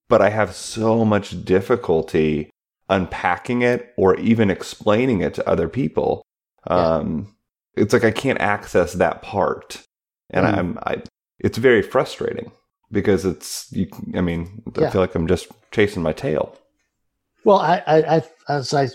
But 0.07 0.21
I 0.21 0.29
have 0.29 0.53
so 0.55 1.03
much 1.05 1.43
difficulty 1.43 2.49
unpacking 2.89 3.61
it 3.61 3.93
or 3.97 4.15
even 4.17 4.49
explaining 4.51 5.21
it 5.21 5.33
to 5.35 5.49
other 5.49 5.69
people. 5.69 6.21
Yeah. 6.69 6.95
Um, 6.97 7.35
it's 7.75 7.93
like 7.93 8.03
I 8.03 8.11
can't 8.11 8.39
access 8.41 8.93
that 8.93 9.21
part, 9.21 9.81
and 10.29 10.45
Mm. 10.45 10.57
I'm 10.57 10.79
I. 10.85 11.01
It's 11.39 11.57
very 11.57 11.81
frustrating 11.81 12.51
because 12.91 13.25
it's 13.25 13.71
you. 13.71 13.87
I 14.13 14.21
mean, 14.21 14.61
I 14.77 14.81
Yeah. 14.81 14.89
feel 14.89 15.01
like 15.01 15.15
I'm 15.15 15.27
just 15.27 15.47
chasing 15.71 16.03
my 16.03 16.11
tail. 16.13 16.55
Well, 17.45 17.57
I, 17.59 17.81
I, 17.87 18.17
I 18.17 18.23
as 18.49 18.73
I 18.73 18.89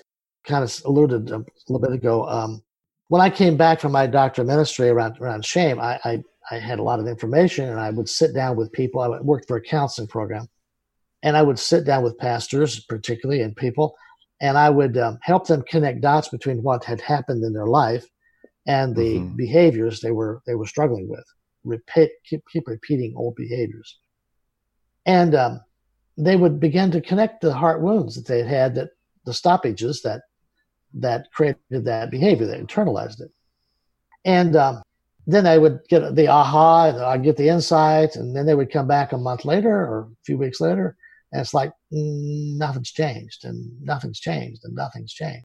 kind 0.46 0.64
of 0.64 0.82
alluded 0.84 1.30
a 1.30 1.44
little 1.68 1.80
bit 1.80 1.92
ago, 1.92 2.26
um, 2.28 2.62
when 3.08 3.20
I 3.20 3.30
came 3.30 3.56
back 3.56 3.80
from 3.80 3.92
my 3.92 4.06
doctor 4.06 4.42
of 4.42 4.48
ministry 4.48 4.88
around 4.88 5.18
around 5.20 5.44
shame, 5.44 5.80
I, 5.80 5.98
I 6.04 6.22
I 6.50 6.58
had 6.58 6.78
a 6.78 6.82
lot 6.82 7.00
of 7.00 7.08
information 7.08 7.68
and 7.68 7.80
I 7.80 7.90
would 7.90 8.08
sit 8.08 8.34
down 8.34 8.56
with 8.56 8.72
people. 8.72 9.00
I 9.00 9.20
worked 9.20 9.48
for 9.48 9.56
a 9.56 9.62
counseling 9.62 10.08
program 10.08 10.48
and 11.22 11.36
I 11.36 11.42
would 11.42 11.58
sit 11.58 11.84
down 11.84 12.04
with 12.04 12.18
pastors, 12.18 12.80
particularly, 12.84 13.42
and 13.42 13.56
people, 13.56 13.96
and 14.40 14.56
I 14.56 14.70
would 14.70 14.96
um, 14.96 15.18
help 15.22 15.46
them 15.46 15.62
connect 15.68 16.00
dots 16.00 16.28
between 16.28 16.62
what 16.62 16.84
had 16.84 17.00
happened 17.00 17.42
in 17.42 17.52
their 17.52 17.66
life 17.66 18.06
and 18.66 18.94
the 18.94 19.18
Mhm. 19.20 19.36
behaviors 19.36 20.00
they 20.00 20.12
were 20.12 20.42
they 20.46 20.54
were 20.54 20.66
struggling 20.66 21.08
with. 21.08 21.24
Repeat, 21.64 22.10
keep, 22.24 22.42
keep 22.52 22.68
repeating 22.68 23.14
old 23.16 23.34
behaviors, 23.34 23.98
and 25.04 25.34
um, 25.34 25.60
they 26.16 26.36
would 26.36 26.60
begin 26.60 26.90
to 26.92 27.00
connect 27.00 27.40
the 27.40 27.52
heart 27.52 27.82
wounds 27.82 28.14
that 28.14 28.26
they 28.26 28.38
had 28.38 28.48
had, 28.48 28.74
that 28.76 28.90
the 29.24 29.34
stoppages 29.34 30.02
that 30.02 30.22
that 30.94 31.26
created 31.32 31.84
that 31.84 32.10
behavior, 32.10 32.46
that 32.46 32.64
internalized 32.64 33.20
it, 33.20 33.30
and 34.24 34.56
um, 34.56 34.82
then 35.26 35.46
I 35.46 35.58
would 35.58 35.80
get 35.88 36.14
the 36.14 36.28
aha, 36.28 37.10
I'd 37.10 37.24
get 37.24 37.36
the 37.36 37.48
insight, 37.48 38.16
and 38.16 38.34
then 38.34 38.46
they 38.46 38.54
would 38.54 38.70
come 38.70 38.86
back 38.86 39.12
a 39.12 39.18
month 39.18 39.44
later 39.44 39.70
or 39.70 40.08
a 40.12 40.24
few 40.24 40.38
weeks 40.38 40.60
later, 40.60 40.96
and 41.32 41.40
it's 41.40 41.54
like 41.54 41.70
mm, 41.92 42.56
nothing's 42.56 42.92
changed, 42.92 43.44
and 43.44 43.70
nothing's 43.82 44.20
changed, 44.20 44.60
and 44.64 44.74
nothing's 44.74 45.12
changed. 45.12 45.44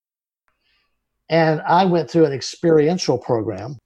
And 1.30 1.62
I 1.62 1.86
went 1.86 2.10
through 2.10 2.26
an 2.26 2.34
experiential 2.34 3.18
program 3.18 3.78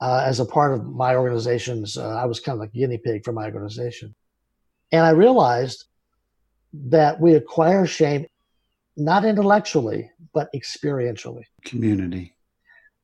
uh, 0.00 0.24
as 0.26 0.40
a 0.40 0.44
part 0.44 0.74
of 0.74 0.84
my 0.84 1.14
organization's. 1.14 1.96
Uh, 1.96 2.16
I 2.16 2.26
was 2.26 2.40
kind 2.40 2.60
of 2.60 2.68
a 2.68 2.70
guinea 2.70 2.98
pig 2.98 3.24
for 3.24 3.32
my 3.32 3.44
organization, 3.44 4.14
and 4.90 5.04
I 5.04 5.10
realized 5.10 5.84
that 6.74 7.20
we 7.20 7.34
acquire 7.34 7.86
shame 7.86 8.26
not 8.96 9.24
intellectually 9.24 10.10
but 10.34 10.48
experientially. 10.54 11.42
Community. 11.64 12.34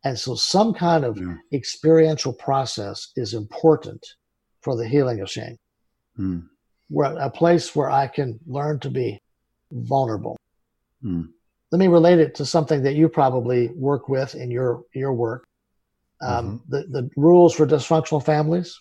And 0.05 0.19
so, 0.19 0.35
some 0.35 0.73
kind 0.73 1.05
of 1.05 1.19
Yeah. 1.19 1.37
experiential 1.53 2.33
process 2.33 3.13
is 3.17 3.35
important 3.35 4.05
for 4.63 4.77
the 4.77 4.87
healing 4.89 5.21
of 5.21 5.29
shame. 5.29 5.57
Hmm. 6.17 6.39
Where 6.89 7.17
a 7.19 7.31
place 7.31 7.75
where 7.77 7.91
I 7.91 8.07
can 8.07 8.39
learn 8.47 8.79
to 8.81 8.91
be 8.91 9.21
vulnerable. 9.71 10.37
Hmm. 11.03 11.23
Let 11.71 11.79
me 11.81 11.89
relate 11.89 12.19
it 12.19 12.35
to 12.37 12.47
something 12.47 12.83
that 12.85 12.95
you 12.95 13.09
probably 13.09 13.69
work 13.69 14.09
with 14.09 14.35
in 14.35 14.51
your 14.51 14.85
your 14.95 15.13
work. 15.13 15.45
Um, 16.21 16.63
the 16.69 16.85
the 16.91 17.11
rules 17.17 17.55
for 17.55 17.67
dysfunctional 17.67 18.25
families. 18.25 18.81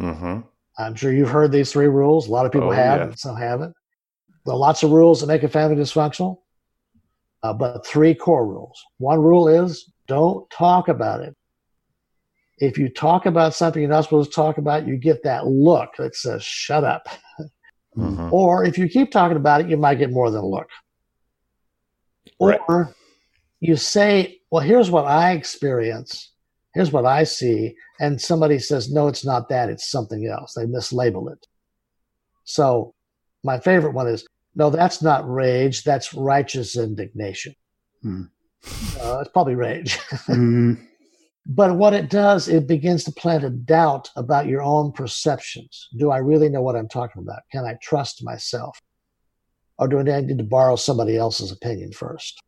Mm-hmm. 0.00 0.40
I'm 0.78 0.94
sure 0.94 1.12
you've 1.12 1.28
heard 1.30 1.50
these 1.52 1.72
three 1.72 1.88
rules. 1.88 2.28
A 2.28 2.30
lot 2.30 2.46
of 2.46 2.52
people 2.52 2.68
Oh, 2.68 2.72
have, 2.72 3.00
yeah. 3.00 3.06
and 3.06 3.18
some 3.18 3.36
haven't. 3.36 3.74
There 4.48 4.54
are 4.54 4.58
lots 4.58 4.82
of 4.82 4.92
rules 4.92 5.20
that 5.20 5.26
make 5.26 5.42
a 5.42 5.48
family 5.48 5.76
dysfunctional, 5.76 6.38
uh, 7.42 7.52
but 7.52 7.86
three 7.86 8.14
core 8.14 8.46
rules. 8.46 8.82
One 8.96 9.20
rule 9.20 9.46
is 9.46 9.92
don't 10.06 10.48
talk 10.48 10.88
about 10.88 11.20
it. 11.20 11.36
If 12.56 12.78
you 12.78 12.88
talk 12.88 13.26
about 13.26 13.52
something 13.52 13.82
you're 13.82 13.90
not 13.90 14.04
supposed 14.04 14.30
to 14.30 14.34
talk 14.34 14.56
about, 14.56 14.86
you 14.86 14.96
get 14.96 15.22
that 15.24 15.46
look 15.46 15.90
that 15.98 16.16
says, 16.16 16.42
shut 16.42 16.82
up. 16.82 17.08
Mm-hmm. 17.96 18.32
Or 18.32 18.64
if 18.64 18.78
you 18.78 18.88
keep 18.88 19.10
talking 19.10 19.38
about 19.38 19.62
it, 19.62 19.68
you 19.68 19.76
might 19.76 19.98
get 19.98 20.12
more 20.12 20.30
than 20.30 20.42
a 20.42 20.46
look. 20.46 20.68
Right. 22.40 22.60
Or 22.68 22.94
you 23.58 23.74
say, 23.74 24.38
well, 24.52 24.62
here's 24.62 24.88
what 24.88 25.06
I 25.06 25.32
experience. 25.32 26.30
Here's 26.74 26.92
what 26.92 27.06
I 27.06 27.24
see. 27.24 27.74
And 27.98 28.20
somebody 28.20 28.60
says, 28.60 28.92
no, 28.92 29.08
it's 29.08 29.24
not 29.24 29.48
that. 29.48 29.68
It's 29.68 29.90
something 29.90 30.28
else. 30.28 30.54
They 30.54 30.66
mislabel 30.66 31.32
it. 31.32 31.44
So 32.44 32.94
my 33.42 33.58
favorite 33.58 33.94
one 33.94 34.06
is, 34.06 34.24
no, 34.54 34.70
that's 34.70 35.02
not 35.02 35.28
rage. 35.30 35.84
That's 35.84 36.14
righteous 36.14 36.76
indignation. 36.76 37.54
Hmm. 38.02 38.22
Uh, 39.00 39.20
it's 39.20 39.30
probably 39.32 39.54
rage. 39.54 39.98
Mhm. 40.28 40.84
But 41.50 41.76
what 41.76 41.94
it 41.94 42.10
does, 42.10 42.46
it 42.46 42.66
begins 42.66 43.04
to 43.04 43.12
plant 43.12 43.42
a 43.42 43.48
doubt 43.48 44.10
about 44.16 44.48
your 44.48 44.60
own 44.60 44.92
perceptions. 44.92 45.88
Do 45.96 46.10
I 46.10 46.18
really 46.18 46.50
know 46.50 46.60
what 46.60 46.76
I'm 46.76 46.88
talking 46.88 47.22
about? 47.22 47.40
Can 47.50 47.64
I 47.64 47.78
trust 47.80 48.22
myself? 48.22 48.78
Or 49.78 49.88
do 49.88 49.98
I 49.98 50.20
need 50.20 50.36
to 50.36 50.44
borrow 50.44 50.76
somebody 50.76 51.16
else's 51.16 51.50
opinion 51.50 51.92
first? 51.92 52.38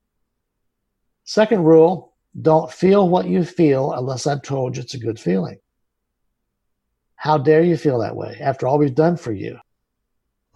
Second 1.25 1.65
rule 1.65 2.13
don't 2.43 2.71
feel 2.71 3.09
what 3.09 3.27
you 3.27 3.43
feel 3.43 3.93
unless 3.93 4.27
I've 4.27 4.43
told 4.43 4.77
you 4.77 4.83
it's 4.83 4.95
a 4.95 4.99
good 4.99 5.19
feeling. 5.19 5.59
How 7.15 7.39
dare 7.39 7.63
you 7.63 7.79
feel 7.79 8.01
that 8.01 8.17
way 8.17 8.37
after 8.41 8.67
all 8.67 8.79
we've 8.79 8.95
done 8.95 9.17
for 9.17 9.33
you? 9.33 9.59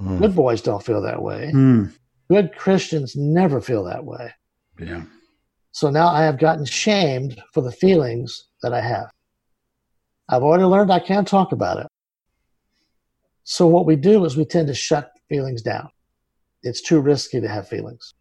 Mm. 0.01 0.21
Good 0.21 0.35
boys 0.35 0.61
don't 0.61 0.85
feel 0.85 1.03
that 1.03 1.23
way. 1.23 1.51
Hmm. 1.51 1.85
Good 2.31 2.55
Christians 2.57 3.15
never 3.17 3.61
feel 3.61 3.85
that 3.85 4.05
way. 4.05 4.33
Yeah. 4.79 5.05
So 5.73 5.91
now 5.91 6.09
I 6.09 6.23
have 6.23 6.39
gotten 6.39 6.65
shamed 6.65 7.41
for 7.53 7.61
the 7.61 7.73
feelings 7.73 8.49
that 8.63 8.73
I 8.73 8.81
have. 8.81 9.11
I've 10.29 10.43
already 10.43 10.65
learned 10.65 10.93
I 10.93 11.01
can't 11.01 11.29
talk 11.29 11.53
about 11.53 11.79
it. 11.79 11.87
So 13.45 13.67
what 13.67 13.87
we 13.87 13.97
do 13.97 14.25
is 14.25 14.37
we 14.37 14.47
tend 14.47 14.69
to 14.69 14.75
shut 14.75 15.11
feelings 15.29 15.63
down. 15.63 15.89
It's 16.63 16.81
too 16.81 17.01
risky 17.01 17.41
to 17.41 17.49
have 17.49 17.69
feelings. 17.69 18.15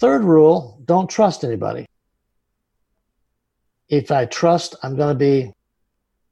Third 0.00 0.24
rule 0.24 0.80
don't 0.84 1.08
trust 1.08 1.44
anybody. 1.44 1.86
If 3.88 4.10
I 4.10 4.26
trust, 4.26 4.74
I'm 4.82 4.96
going 4.96 5.14
to 5.14 5.18
be 5.18 5.52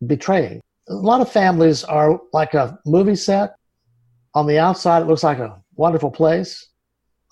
betraying. 0.04 0.60
A 0.88 0.94
lot 0.94 1.20
of 1.20 1.30
families 1.30 1.84
are 1.84 2.20
like 2.32 2.54
a 2.54 2.78
movie 2.86 3.16
set. 3.16 3.56
On 4.34 4.46
the 4.46 4.58
outside, 4.58 5.02
it 5.02 5.06
looks 5.06 5.22
like 5.24 5.38
a 5.38 5.60
wonderful 5.76 6.10
place 6.10 6.68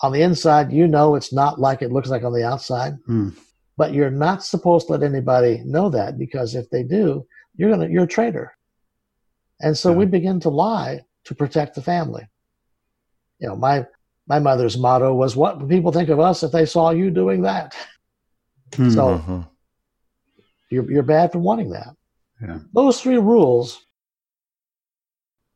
on 0.03 0.13
the 0.13 0.23
inside, 0.23 0.73
you 0.73 0.87
know 0.87 1.15
it's 1.15 1.33
not 1.33 1.61
like 1.61 1.81
it 1.81 1.93
looks 1.93 2.11
like 2.11 2.25
on 2.25 2.33
the 2.33 2.45
outside. 2.45 2.95
Hmm. 3.07 3.31
But 3.77 3.93
you're 3.95 4.11
not 4.11 4.45
supposed 4.45 4.87
to 4.87 4.93
let 4.93 5.03
anybody 5.03 5.63
know 5.65 5.89
that 5.91 6.19
because 6.19 6.55
if 6.55 6.69
they 6.71 6.83
do, 6.83 7.27
you're 7.57 7.71
gonna 7.71 7.89
you're 7.89 8.05
a 8.05 8.09
traitor. 8.09 8.57
And 9.61 9.77
so 9.77 9.91
Yeah. 9.91 9.97
we 9.99 10.07
begin 10.07 10.41
to 10.41 10.51
lie 10.51 11.01
to 11.25 11.35
protect 11.35 11.75
the 11.75 11.83
family. 11.83 12.29
You 13.39 13.49
know, 13.49 13.57
my 13.57 13.87
my 14.27 14.39
mother's 14.39 14.77
motto 14.77 15.15
was, 15.15 15.37
"What 15.37 15.59
would 15.59 15.69
people 15.69 15.93
think 15.93 16.09
of 16.09 16.21
us 16.21 16.43
if 16.43 16.53
they 16.53 16.67
saw 16.67 16.91
you 16.91 17.11
doing 17.11 17.43
that?" 17.43 17.75
Hmm. 18.75 18.91
So 18.91 19.19
Mhm. 19.19 19.49
you're 20.71 20.91
you're 20.91 21.03
bad 21.03 21.33
for 21.33 21.39
wanting 21.39 21.71
that. 21.71 21.97
Yeah. 22.45 22.59
Those 22.73 23.01
three 23.01 23.19
rules 23.19 23.85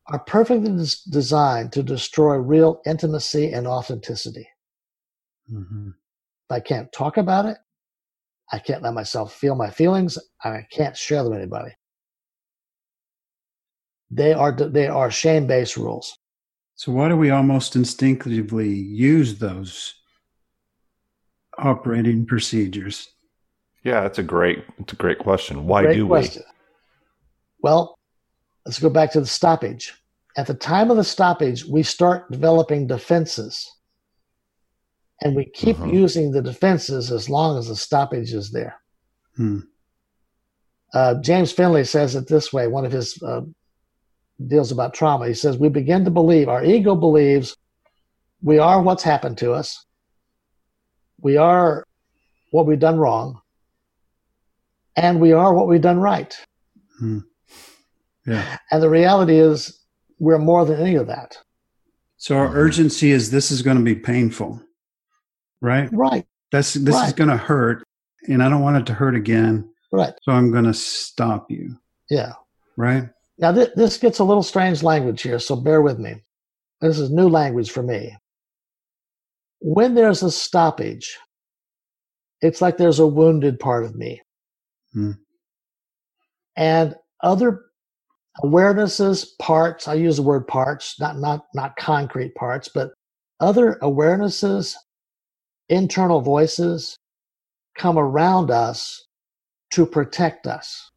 are 0.07 0.19
perfectly 0.19 0.71
des- 0.71 1.09
designed 1.09 1.71
to 1.73 1.83
destroy 1.83 2.35
real 2.35 2.81
intimacy 2.85 3.51
and 3.51 3.67
authenticity. 3.67 4.47
Mhm. 5.51 5.93
I 6.49 6.59
can't 6.59 6.91
talk 6.91 7.17
about 7.17 7.45
it, 7.45 7.57
I 8.51 8.57
can't 8.59 8.81
let 8.81 8.93
myself 8.95 9.33
feel 9.33 9.55
my 9.55 9.69
feelings, 9.69 10.17
I 10.43 10.65
can't 10.71 10.97
share 10.97 11.23
them 11.23 11.33
with 11.33 11.41
anybody. 11.41 11.75
They 14.09 14.33
are 14.33 14.51
they 14.51 14.87
are 14.87 15.11
shame 15.11 15.45
based 15.45 15.77
rules. 15.77 16.17
So 16.73 16.91
why 16.91 17.09
do 17.09 17.17
we 17.17 17.29
almost 17.29 17.75
instinctively 17.75 18.69
use 18.69 19.37
those 19.37 19.93
operating 21.57 22.25
procedures? 22.25 23.09
Yeah, 23.83 24.01
that's 24.01 24.17
a 24.17 24.23
great. 24.23 24.63
It's 24.79 24.93
a 24.93 24.95
great 24.95 25.19
question. 25.19 25.67
Why 25.67 25.83
Great 25.83 25.95
do 25.95 26.07
question. 26.07 26.43
Well, 27.61 27.97
let's 28.65 28.79
go 28.79 28.89
back 28.89 29.11
to 29.13 29.19
the 29.19 29.27
stoppage. 29.27 29.93
At 30.37 30.47
the 30.47 30.53
time 30.53 30.91
of 30.91 30.97
the 30.97 31.03
stoppage, 31.03 31.65
we 31.65 31.83
start 31.83 32.31
developing 32.31 32.87
defenses, 32.87 33.69
and 35.21 35.35
we 35.35 35.45
keep 35.45 35.77
Mhm. 35.77 35.93
using 35.93 36.31
the 36.31 36.41
defenses 36.41 37.11
as 37.11 37.29
long 37.29 37.57
as 37.57 37.67
the 37.67 37.75
stoppage 37.75 38.33
is 38.33 38.51
there. 38.51 38.81
Hmm. 39.35 39.59
Uh, 40.93 41.15
James 41.15 41.51
Finley 41.51 41.83
says 41.83 42.15
it 42.15 42.27
this 42.27 42.51
way. 42.53 42.67
One 42.67 42.85
of 42.85 42.91
his 42.91 43.21
uh, 43.21 43.41
deals 44.47 44.71
about 44.71 44.93
trauma. 44.93 45.27
He 45.27 45.33
says 45.33 45.57
we 45.57 45.69
begin 45.69 46.05
to 46.05 46.11
believe 46.11 46.47
our 46.47 46.63
ego 46.63 46.95
believes 46.95 47.55
we 48.41 48.57
are 48.57 48.81
what's 48.81 49.03
happened 49.03 49.37
to 49.39 49.51
us. 49.51 49.85
We 51.21 51.35
are 51.35 51.83
what 52.51 52.65
we've 52.65 52.79
done 52.79 52.97
wrong, 52.97 53.41
and 54.95 55.19
we 55.19 55.33
are 55.33 55.53
what 55.53 55.67
we've 55.67 55.81
done 55.81 55.99
right. 55.99 56.33
Hmm. 56.99 57.19
Yeah. 58.29 58.57
And 58.71 58.81
the 58.83 58.89
reality 58.89 59.37
is, 59.39 59.79
we're 60.19 60.37
more 60.37 60.65
than 60.65 60.79
any 60.79 60.95
of 60.95 61.07
that. 61.07 61.37
So 62.17 62.37
our 62.37 62.53
urgency 62.53 63.11
is 63.11 63.31
this 63.31 63.51
is 63.51 63.61
going 63.61 63.77
to 63.77 63.83
be 63.83 63.95
painful, 63.95 64.61
right? 65.61 65.89
Right, 65.93 66.25
That's 66.51 66.73
this 66.73 66.95
is 67.07 67.13
going 67.13 67.29
to 67.29 67.37
hurt, 67.37 67.83
and 68.27 68.43
I 68.43 68.49
don't 68.49 68.61
want 68.61 68.77
it 68.77 68.85
to 68.87 68.93
hurt 68.93 69.15
again. 69.15 69.69
right. 69.93 70.13
So 70.23 70.33
I'm 70.33 70.51
going 70.51 70.65
to 70.65 70.73
stop 70.73 71.49
you, 71.49 71.77
Yeah. 72.09 72.33
right? 72.75 73.09
Now, 73.37 73.53
th- 73.53 73.71
this 73.75 73.97
gets 73.97 74.19
a 74.19 74.23
little 74.25 74.43
strange 74.43 74.83
language 74.83 75.21
here, 75.21 75.39
so 75.39 75.55
bear 75.55 75.81
with 75.81 75.97
me. 75.97 76.21
This 76.81 76.99
is 76.99 77.09
new 77.09 77.29
language 77.29 77.71
for 77.71 77.81
me. 77.83 78.17
When 79.61 79.95
there's 79.95 80.21
a 80.23 80.29
stoppage, 80.31 81.17
it's 82.41 82.61
like 82.61 82.75
there's 82.77 82.99
a 82.99 83.07
wounded 83.07 83.59
part 83.59 83.85
of 83.85 83.95
me. 83.95 84.21
Hmm. 84.93 85.11
And 86.57 86.95
other 87.23 87.65
awarenesses, 88.43 89.37
parts, 89.39 89.87
I 89.87 89.95
use 89.95 90.17
the 90.17 90.23
word 90.23 90.47
parts, 90.47 90.99
not, 90.99 91.17
not, 91.17 91.45
not 91.53 91.75
concrete 91.75 92.35
parts, 92.35 92.69
but 92.69 92.91
other 93.39 93.77
awarenesses, 93.81 94.75
internal 95.69 96.21
voices 96.21 96.97
come 97.77 97.97
around 97.97 98.51
us 98.51 99.07
to 99.71 99.85
protect 99.85 100.47
us. 100.47 100.91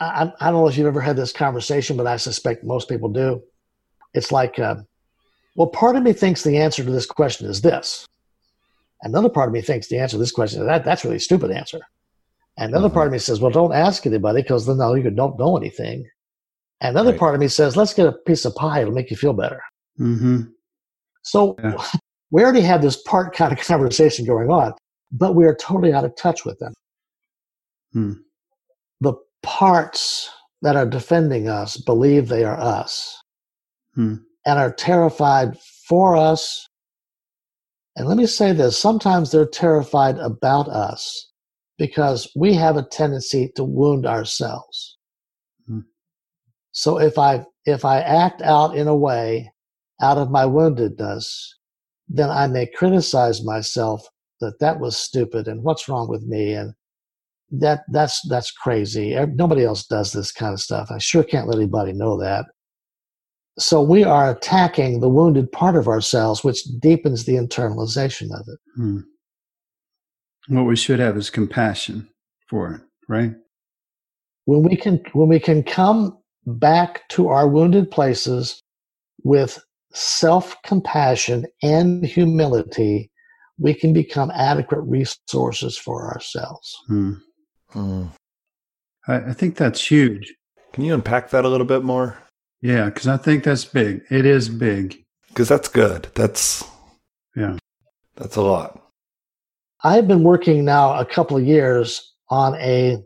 I, 0.00 0.32
I 0.40 0.50
don't 0.50 0.60
know 0.60 0.68
if 0.68 0.78
you've 0.78 0.86
ever 0.86 1.00
had 1.00 1.16
this 1.16 1.32
conversation, 1.32 1.96
but 1.96 2.06
I 2.06 2.16
suspect 2.16 2.64
most 2.64 2.88
people 2.88 3.10
do. 3.10 3.42
It's 4.14 4.32
like, 4.32 4.58
uh, 4.58 4.76
well, 5.56 5.68
part 5.68 5.96
of 5.96 6.02
me 6.02 6.12
thinks 6.12 6.42
the 6.42 6.56
answer 6.56 6.82
to 6.82 6.90
this 6.90 7.06
question 7.06 7.48
is 7.48 7.60
this. 7.60 8.06
Another 9.02 9.28
part 9.28 9.48
of 9.48 9.52
me 9.52 9.60
thinks 9.60 9.88
the 9.88 9.98
answer 9.98 10.14
to 10.14 10.18
this 10.18 10.32
question 10.32 10.60
is 10.60 10.66
that 10.66 10.84
that's 10.84 11.04
really 11.04 11.18
stupid 11.18 11.50
answer. 11.50 11.80
And 12.56 12.72
another 12.72 12.88
Mhm. 12.90 12.94
part 12.94 13.06
of 13.06 13.12
me 13.12 13.18
says, 13.18 13.40
well, 13.40 13.50
don't 13.50 13.72
ask 13.72 14.06
anybody 14.06 14.42
because 14.42 14.66
then 14.66 14.78
now 14.78 14.94
you 14.94 15.08
don't 15.10 15.38
know 15.38 15.56
anything. 15.56 16.04
And 16.80 16.96
another 16.96 17.12
Right. 17.12 17.20
part 17.20 17.34
of 17.34 17.40
me 17.40 17.48
says, 17.48 17.76
let's 17.76 17.94
get 17.94 18.06
a 18.06 18.12
piece 18.12 18.44
of 18.44 18.54
pie. 18.54 18.80
It'll 18.82 18.92
make 18.92 19.10
you 19.10 19.16
feel 19.16 19.32
better. 19.32 19.60
hmm 19.96 20.42
So 21.22 21.56
Yeah. 21.62 21.76
we 22.30 22.42
already 22.42 22.60
have 22.62 22.82
this 22.82 23.00
part 23.02 23.34
kind 23.40 23.52
of 23.52 23.58
conversation 23.58 24.24
going 24.26 24.50
on, 24.50 24.72
but 25.12 25.34
we 25.34 25.44
are 25.46 25.54
totally 25.54 25.92
out 25.92 26.04
of 26.04 26.14
touch 26.16 26.44
with 26.44 26.58
them. 26.58 26.72
Hmm. 27.92 28.12
The 29.00 29.14
parts 29.42 30.30
that 30.62 30.76
are 30.76 30.86
defending 30.86 31.48
us 31.48 31.76
believe 31.76 32.28
they 32.28 32.44
are 32.44 32.58
us 32.58 33.16
Hmm. 33.94 34.16
and 34.46 34.58
are 34.58 34.72
terrified 34.72 35.58
for 35.88 36.16
us. 36.16 36.66
And 37.96 38.06
let 38.06 38.16
me 38.16 38.26
say 38.26 38.52
this 38.52 38.78
sometimes 38.78 39.30
they're 39.30 39.46
terrified 39.46 40.18
about 40.18 40.68
us 40.68 41.29
because 41.80 42.30
we 42.36 42.52
have 42.52 42.76
a 42.76 42.82
tendency 42.82 43.50
to 43.56 43.64
wound 43.64 44.04
ourselves. 44.04 44.98
Hmm. 45.66 45.80
So 46.72 47.00
if 47.00 47.18
I 47.18 47.46
if 47.64 47.86
I 47.86 48.00
act 48.00 48.42
out 48.42 48.76
in 48.76 48.86
a 48.86 48.94
way 48.94 49.50
out 50.02 50.18
of 50.18 50.30
my 50.30 50.44
woundedness, 50.44 51.24
then 52.06 52.28
I 52.28 52.46
may 52.48 52.66
criticize 52.66 53.42
myself 53.42 54.06
that 54.42 54.60
that 54.60 54.78
was 54.78 54.96
stupid 54.98 55.48
and 55.48 55.62
what's 55.62 55.88
wrong 55.88 56.06
with 56.06 56.22
me 56.22 56.52
and 56.52 56.74
that 57.50 57.80
that's 57.88 58.20
that's 58.28 58.50
crazy. 58.50 59.16
Nobody 59.34 59.64
else 59.64 59.86
does 59.86 60.12
this 60.12 60.30
kind 60.30 60.52
of 60.52 60.60
stuff. 60.60 60.90
I 60.90 60.98
sure 60.98 61.24
can't 61.24 61.48
let 61.48 61.56
anybody 61.56 61.94
know 61.94 62.20
that. 62.20 62.44
So 63.58 63.80
we 63.80 64.04
are 64.04 64.30
attacking 64.30 65.00
the 65.00 65.08
wounded 65.08 65.50
part 65.50 65.76
of 65.76 65.88
ourselves, 65.88 66.44
which 66.44 66.62
deepens 66.78 67.24
the 67.24 67.36
internalization 67.36 68.38
of 68.38 68.46
it. 68.48 68.58
Hmm. 68.76 68.98
What 70.48 70.66
we 70.66 70.76
should 70.76 70.98
have 70.98 71.16
is 71.16 71.30
compassion 71.30 72.08
for 72.48 72.74
it, 72.74 72.80
right? 73.08 73.32
When 74.46 74.62
we 74.62 74.76
can 74.76 75.02
when 75.12 75.28
we 75.28 75.38
can 75.38 75.62
come 75.62 76.18
back 76.46 77.08
to 77.10 77.28
our 77.28 77.46
wounded 77.46 77.90
places 77.90 78.60
with 79.22 79.62
self-compassion 79.92 81.46
and 81.62 82.04
humility, 82.04 83.10
we 83.58 83.74
can 83.74 83.92
become 83.92 84.30
adequate 84.30 84.80
resources 84.80 85.76
for 85.76 86.12
ourselves. 86.12 86.74
Hmm. 86.86 87.12
Hmm. 87.70 88.06
I, 89.06 89.16
I 89.16 89.32
think 89.32 89.56
that's 89.56 89.86
huge. 89.86 90.34
Can 90.72 90.84
you 90.84 90.94
unpack 90.94 91.30
that 91.30 91.44
a 91.44 91.48
little 91.48 91.66
bit 91.66 91.84
more? 91.84 92.18
Yeah, 92.62 92.86
because 92.86 93.08
I 93.08 93.16
think 93.16 93.44
that's 93.44 93.64
big. 93.64 94.02
It 94.10 94.26
is 94.26 94.48
big. 94.48 95.02
Because 95.28 95.48
that's 95.48 95.68
good. 95.68 96.08
That's 96.14 96.64
Yeah. 97.36 97.56
that's 98.16 98.36
a 98.36 98.42
lot. 98.42 98.79
I've 99.82 100.06
been 100.06 100.22
working 100.22 100.64
now 100.64 100.98
a 100.98 101.04
couple 101.04 101.36
of 101.36 101.44
years 101.44 102.14
on 102.28 102.54
a 102.56 102.98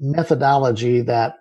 methodology 0.00 1.00
that 1.02 1.36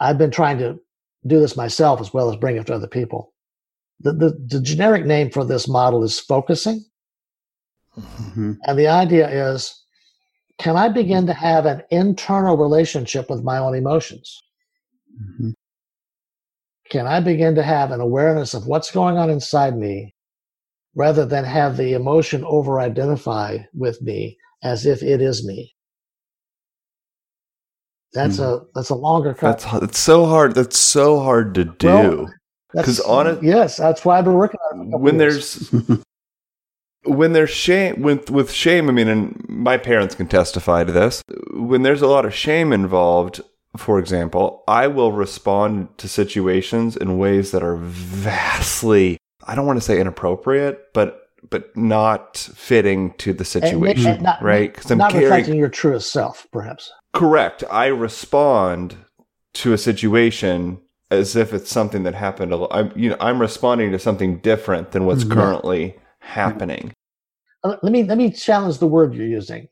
I've 0.00 0.18
been 0.18 0.30
trying 0.30 0.58
to 0.58 0.78
do 1.26 1.38
this 1.38 1.56
myself 1.56 2.00
as 2.00 2.12
well 2.12 2.30
as 2.30 2.36
bring 2.36 2.56
it 2.56 2.66
to 2.66 2.74
other 2.74 2.88
people. 2.88 3.32
The, 4.00 4.12
the, 4.12 4.46
the 4.48 4.60
generic 4.60 5.04
name 5.06 5.30
for 5.30 5.44
this 5.44 5.68
model 5.68 6.02
is 6.02 6.18
focusing. 6.18 6.84
hmm 7.94 8.52
And 8.66 8.78
the 8.78 8.88
idea 8.88 9.28
is 9.28 9.78
can 10.58 10.76
I 10.76 10.88
begin 10.88 11.26
to 11.26 11.32
have 11.32 11.66
an 11.66 11.82
internal 11.90 12.56
relationship 12.56 13.28
with 13.30 13.42
my 13.42 13.58
own 13.58 13.74
emotions? 13.74 14.42
hmm 15.38 15.50
Can 16.90 17.06
I 17.06 17.20
begin 17.20 17.54
to 17.56 17.62
have 17.62 17.90
an 17.92 18.00
awareness 18.00 18.54
of 18.54 18.66
what's 18.66 18.90
going 18.90 19.18
on 19.18 19.30
inside 19.30 19.76
me 19.76 20.14
rather 20.94 21.24
than 21.26 21.44
have 21.44 21.76
the 21.76 21.92
emotion 21.94 22.44
over 22.44 22.80
identify 22.80 23.58
with 23.74 24.00
me 24.02 24.36
as 24.62 24.86
if 24.86 25.02
it 25.02 25.20
is 25.22 25.46
me? 25.46 25.74
That's 28.12 28.36
Hmm. 28.36 28.42
a 28.42 28.60
that's 28.74 28.90
a 28.90 28.94
longer 28.94 29.32
cut. 29.34 29.58
That's 29.60 29.82
it's 29.84 29.98
so 29.98 30.26
hard. 30.26 30.54
That's 30.54 30.78
so 30.78 31.20
hard 31.20 31.54
to 31.54 31.64
do. 31.64 32.28
Well, 32.74 32.84
'cause 32.84 33.00
on 33.00 33.26
it- 33.26 33.42
yes, 33.42 33.76
that's 33.76 34.04
why 34.04 34.18
I've 34.18 34.24
been 34.24 34.34
working 34.34 34.60
on 34.72 34.80
it. 34.80 34.82
for 34.82 34.88
a 34.88 34.90
couple 34.92 35.00
when 35.00 35.18
years. 35.20 35.70
there's 35.70 36.00
when 37.04 37.32
there's 37.32 37.50
shame 37.50 38.00
with 38.02 38.30
with 38.30 38.52
shame 38.52 38.88
i 38.88 38.92
mean 38.92 39.08
and 39.08 39.44
my 39.48 39.76
parents 39.76 40.14
can 40.14 40.28
testify 40.28 40.84
to 40.84 40.92
this 40.92 41.20
when 41.52 41.82
there's 41.82 42.00
a 42.00 42.06
lot 42.06 42.24
of 42.24 42.32
shame 42.32 42.72
involved 42.72 43.40
for 43.76 43.98
example 43.98 44.62
i 44.68 44.86
will 44.86 45.10
respond 45.10 45.88
to 45.98 46.06
situations 46.06 46.96
in 46.96 47.18
ways 47.18 47.50
that 47.50 47.60
are 47.60 47.74
vastly 47.74 49.18
i 49.46 49.54
don't 49.54 49.66
want 49.66 49.76
to 49.78 49.84
say 49.84 50.00
inappropriate 50.00 50.92
but 50.94 51.18
but 51.50 51.76
not 51.76 52.36
fitting 52.36 53.12
to 53.18 53.32
the 53.32 53.44
situation 53.44 54.12
and 54.12 54.22
not, 54.22 54.42
right 54.42 54.72
because 54.74 54.90
i'm 54.90 54.98
not 54.98 55.10
carrying 55.12 55.24
reflecting 55.30 55.56
your 55.58 55.68
truest 55.68 56.12
self, 56.12 56.46
perhaps. 56.52 56.92
correct 57.12 57.64
i 57.70 57.86
respond 57.86 58.96
to 59.54 59.72
a 59.72 59.78
situation 59.78 60.80
as 61.10 61.36
if 61.36 61.52
it's 61.52 61.70
something 61.70 62.04
that 62.04 62.14
happened 62.14 62.52
a 62.52 62.66
i'm 62.72 62.92
you 62.96 63.10
know 63.10 63.16
i'm 63.20 63.40
responding 63.40 63.90
to 63.92 63.98
something 63.98 64.38
different 64.38 64.92
than 64.92 65.04
what's 65.06 65.24
Mhm. 65.24 65.32
currently 65.32 65.96
happening 66.20 66.92
Uh, 67.64 67.76
Let 67.82 67.92
me 67.92 68.02
let 68.04 68.18
me 68.18 68.30
challenge 68.32 68.78
the 68.78 68.86
word 68.88 69.14
you're 69.14 69.26
using 69.26 69.68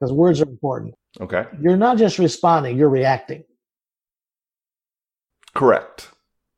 because 0.00 0.12
words 0.12 0.40
are 0.40 0.48
important. 0.48 0.94
okay 1.20 1.44
You're 1.62 1.76
not 1.76 1.96
just 1.98 2.18
responding; 2.18 2.76
you're 2.78 2.88
reacting. 2.90 3.44
correct 5.54 6.08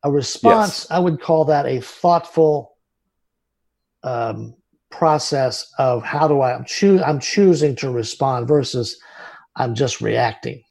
A 0.05 0.11
response, 0.11 0.85
I 0.91 0.99
would 0.99 1.19
call 1.19 1.45
that 1.45 1.65
a 1.65 1.81
thoughtful 1.81 2.77
um, 4.03 4.53
process 4.91 5.65
of 5.79 6.03
how 6.03 6.27
do 6.27 6.41
I 6.41 6.53
I'm, 6.53 6.63
choo- 6.65 7.01
I'm 7.03 7.19
choosing 7.19 7.75
to 7.77 7.89
respond 7.89 8.47
versus 8.47 8.97
I'm 9.55 9.73
just 9.73 10.01
reacting 10.01 10.61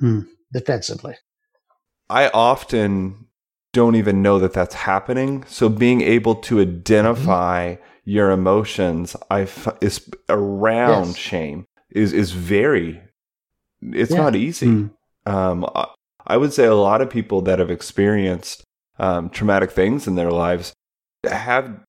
Hmm. 0.00 0.20
defensively. 0.52 1.14
I 2.10 2.28
often 2.28 3.26
don't 3.72 3.96
even 3.96 4.20
know 4.22 4.38
that 4.38 4.52
that's 4.52 4.74
happening. 4.74 5.44
So 5.48 5.70
being 5.70 6.02
able 6.02 6.34
to 6.36 6.60
identify 6.60 7.76
your 8.04 8.30
emotions, 8.30 9.16
I 9.30 9.42
f- 9.42 9.76
is 9.80 10.08
around 10.28 11.06
Yes. 11.08 11.16
shame 11.16 11.64
is 11.90 12.12
is 12.12 12.32
very. 12.32 13.00
It's 13.80 14.10
Yeah. 14.12 14.18
not 14.18 14.36
easy. 14.36 14.66
Hmm. 14.66 14.86
Um, 15.26 15.66
I, 16.28 16.34
I 16.34 16.36
would 16.36 16.52
say 16.52 16.64
a 16.66 16.74
lot 16.74 17.00
of 17.00 17.10
people 17.10 17.42
that 17.42 17.58
have 17.58 17.70
experienced 17.70 18.62
um, 18.98 19.30
traumatic 19.30 19.70
things 19.70 20.06
in 20.06 20.14
their 20.16 20.30
lives 20.30 20.72
have 21.24 21.80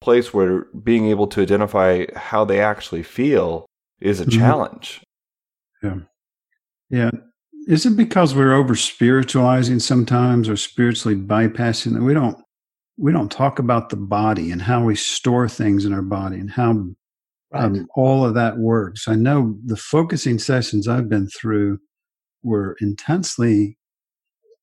place 0.00 0.32
where 0.32 0.66
being 0.82 1.06
able 1.06 1.26
to 1.26 1.40
identify 1.42 2.06
how 2.14 2.44
they 2.44 2.60
actually 2.60 3.02
feel 3.02 3.66
is 4.00 4.20
a 4.20 4.26
Mhm. 4.26 4.32
challenge. 4.38 5.02
Yeah. 5.82 5.98
Yeah. 6.90 7.10
Is 7.66 7.84
it 7.84 7.96
because 7.96 8.34
we're 8.34 8.54
over 8.54 8.74
spiritualizing 8.74 9.80
sometimes 9.80 10.48
or 10.48 10.56
spiritually 10.56 11.16
bypassing 11.16 11.94
that 11.94 12.02
we 12.02 12.14
don't 12.14 12.36
we 13.00 13.12
don't 13.12 13.30
talk 13.30 13.60
about 13.60 13.90
the 13.90 13.96
body 13.96 14.50
and 14.50 14.60
how 14.60 14.84
we 14.84 14.96
store 14.96 15.48
things 15.48 15.84
in 15.84 15.92
our 15.92 16.02
body 16.02 16.36
and 16.36 16.50
how 16.50 16.84
Right. 17.52 17.64
um, 17.64 17.86
all 17.94 18.24
of 18.26 18.34
that 18.34 18.58
works. 18.58 19.08
I 19.08 19.14
know 19.14 19.56
the 19.64 19.76
focusing 19.76 20.38
sessions 20.38 20.86
I've 20.88 21.08
been 21.08 21.28
through 21.28 21.78
were 22.48 22.76
intensely 22.80 23.78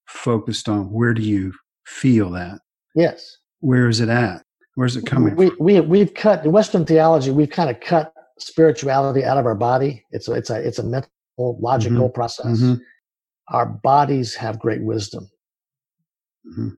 focused 0.08 0.68
on 0.68 0.92
where 0.92 1.14
do 1.14 1.22
you 1.22 1.54
feel 1.86 2.32
that? 2.32 2.60
yes. 2.96 3.38
Where 3.62 3.88
is 3.88 4.00
it 4.00 4.10
at? 4.10 4.44
Where's 4.76 4.96
it 4.96 5.06
coming 5.06 5.36
we, 5.36 5.48
from? 5.48 5.58
we 5.60 5.80
we've 5.80 6.14
cut 6.14 6.46
in 6.46 6.52
Western 6.52 6.86
theology. 6.86 7.32
We've 7.32 7.50
kind 7.50 7.70
of 7.70 7.80
cut 7.80 8.14
spirituality 8.38 9.24
out 9.24 9.38
of 9.38 9.46
our 9.46 9.56
body. 9.56 10.04
It's 10.12 10.28
a, 10.28 10.34
it's 10.34 10.50
a 10.50 10.60
it's 10.60 10.78
a 10.78 10.84
mental 10.84 11.10
logical 11.60 12.10
process. 12.10 12.60
Mhm. 12.62 12.80
Our 13.50 13.66
bodies 13.66 14.36
have 14.36 14.60
great 14.60 14.84
wisdom. 14.84 15.30
Mhm. 16.46 16.76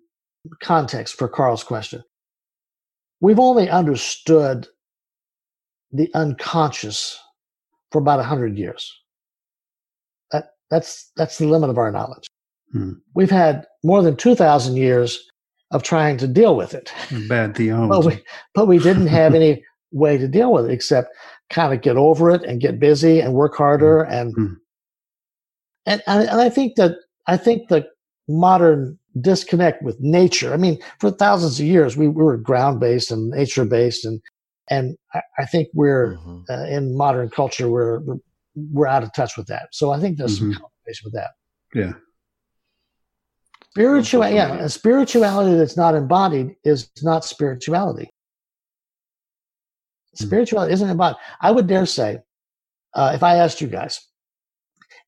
Context 0.61 1.15
for 1.15 1.27
Karl's 1.27 1.63
question. 1.63 2.03
We've 3.19 3.39
only 3.39 3.69
understood 3.69 4.67
the 5.91 6.09
unconscious 6.13 7.19
for 7.91 7.99
about 7.99 8.23
hundred 8.23 8.57
years. 8.57 8.93
That 10.69 10.77
that's 10.77 11.11
that's 11.15 11.37
the 11.37 11.47
limit 11.47 11.69
of 11.69 11.77
our 11.77 11.91
knowledge. 11.91 12.27
Hmm. 12.71 12.93
We've 13.15 13.31
had 13.31 13.65
more 13.83 14.01
than 14.01 14.15
two 14.15 14.35
thousand 14.35 14.77
years 14.77 15.19
of 15.71 15.83
trying 15.83 16.17
to 16.17 16.27
deal 16.27 16.55
with 16.55 16.73
it. 16.73 16.91
Bad 17.27 17.55
theology. 17.55 17.89
Well, 17.89 18.01
we, 18.03 18.23
but 18.55 18.67
we 18.67 18.79
didn't 18.79 19.07
have 19.07 19.35
any 19.35 19.63
way 19.91 20.17
to 20.17 20.27
deal 20.27 20.51
with 20.53 20.65
it 20.65 20.71
except 20.71 21.09
kind 21.49 21.73
of 21.73 21.81
get 21.81 21.97
over 21.97 22.29
it 22.29 22.43
and 22.43 22.61
get 22.61 22.79
busy 22.79 23.19
and 23.21 23.33
work 23.33 23.55
harder 23.55 24.03
and 24.03 24.35
Mhm. 24.35 24.55
and 25.85 26.01
and 26.07 26.29
I 26.41 26.49
think 26.49 26.75
that 26.75 26.95
I 27.27 27.37
think 27.37 27.69
the 27.69 27.85
modern 28.27 28.97
disconnect 29.21 29.81
with 29.83 29.97
nature. 29.99 30.53
I 30.53 30.57
mean, 30.57 30.77
for 30.99 31.09
thousands 31.11 31.59
of 31.59 31.65
years 31.65 31.97
we, 31.97 32.07
we 32.07 32.23
were 32.23 32.37
ground 32.37 32.79
based 32.79 33.11
and 33.11 33.29
nature 33.29 33.65
based, 33.65 34.05
and 34.05 34.21
And 34.69 34.97
I, 35.13 35.21
I 35.39 35.45
think 35.45 35.69
we're 35.73 36.17
Mhm. 36.17 36.43
uh, 36.49 36.65
in 36.75 36.97
modern 36.97 37.29
culture 37.29 37.69
we're, 37.69 37.99
we're 38.01 38.17
we're 38.71 38.87
out 38.87 39.03
of 39.03 39.13
touch 39.13 39.37
with 39.37 39.47
that. 39.47 39.69
So 39.71 39.91
I 39.91 39.99
think 39.99 40.17
there's 40.17 40.37
some 40.37 40.51
Mhm. 40.51 40.59
combination 40.59 41.05
with 41.05 41.13
that. 41.13 41.31
Yeah. 41.73 41.93
Spiritual, 43.71 44.27
yeah, 44.29 44.55
a 44.55 44.69
spirituality 44.69 45.55
that's 45.55 45.77
not 45.77 45.93
embodied 45.93 46.55
is 46.63 46.89
not 47.03 47.23
spirituality. 47.23 48.09
Hmm. 50.17 50.25
Spirituality 50.25 50.73
isn't 50.73 50.89
embodied. 50.89 51.17
I 51.39 51.51
would 51.51 51.67
dare 51.67 51.85
say, 51.85 52.19
uh, 52.95 53.11
if 53.13 53.21
I 53.21 53.35
asked 53.35 53.61
you 53.61 53.67
guys, 53.67 53.99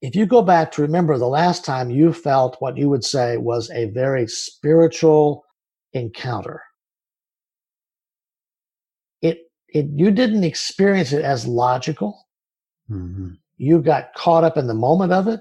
if 0.02 0.16
you 0.16 0.28
go 0.28 0.43
back 0.43 0.72
to 0.74 0.84
remember 0.84 1.18
the 1.18 1.28
last 1.28 1.66
time 1.66 1.89
you 1.89 2.14
felt 2.14 2.58
what 2.60 2.78
you 2.78 2.89
would 2.89 3.04
say 3.04 3.38
was 3.38 3.72
a 3.72 3.86
very 3.86 4.28
spiritual 4.28 5.45
encounter, 5.93 6.62
it 9.22 9.52
it 9.68 9.88
you 9.95 10.12
didn't 10.12 10.43
experience 10.43 11.12
it 11.12 11.24
as 11.24 11.47
logical. 11.47 12.28
Hmm 12.90 13.30
You 13.58 13.82
got 13.82 14.14
caught 14.16 14.44
up 14.44 14.58
in 14.58 14.68
the 14.68 14.74
moment 14.74 15.14
of 15.14 15.28
it. 15.28 15.40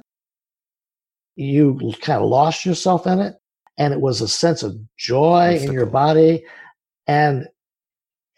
You 1.37 1.79
kind 2.01 2.21
of 2.23 2.29
lost 2.29 2.65
yourself 2.67 3.07
in 3.07 3.19
it, 3.21 3.35
and 3.79 3.93
it 3.93 4.01
was 4.01 4.21
a 4.21 4.29
sense 4.29 4.63
of 4.63 4.77
joy 4.97 5.57
in 5.57 5.73
your 5.73 5.87
Mystical. 5.87 5.91
body. 5.91 6.45
And 7.07 7.47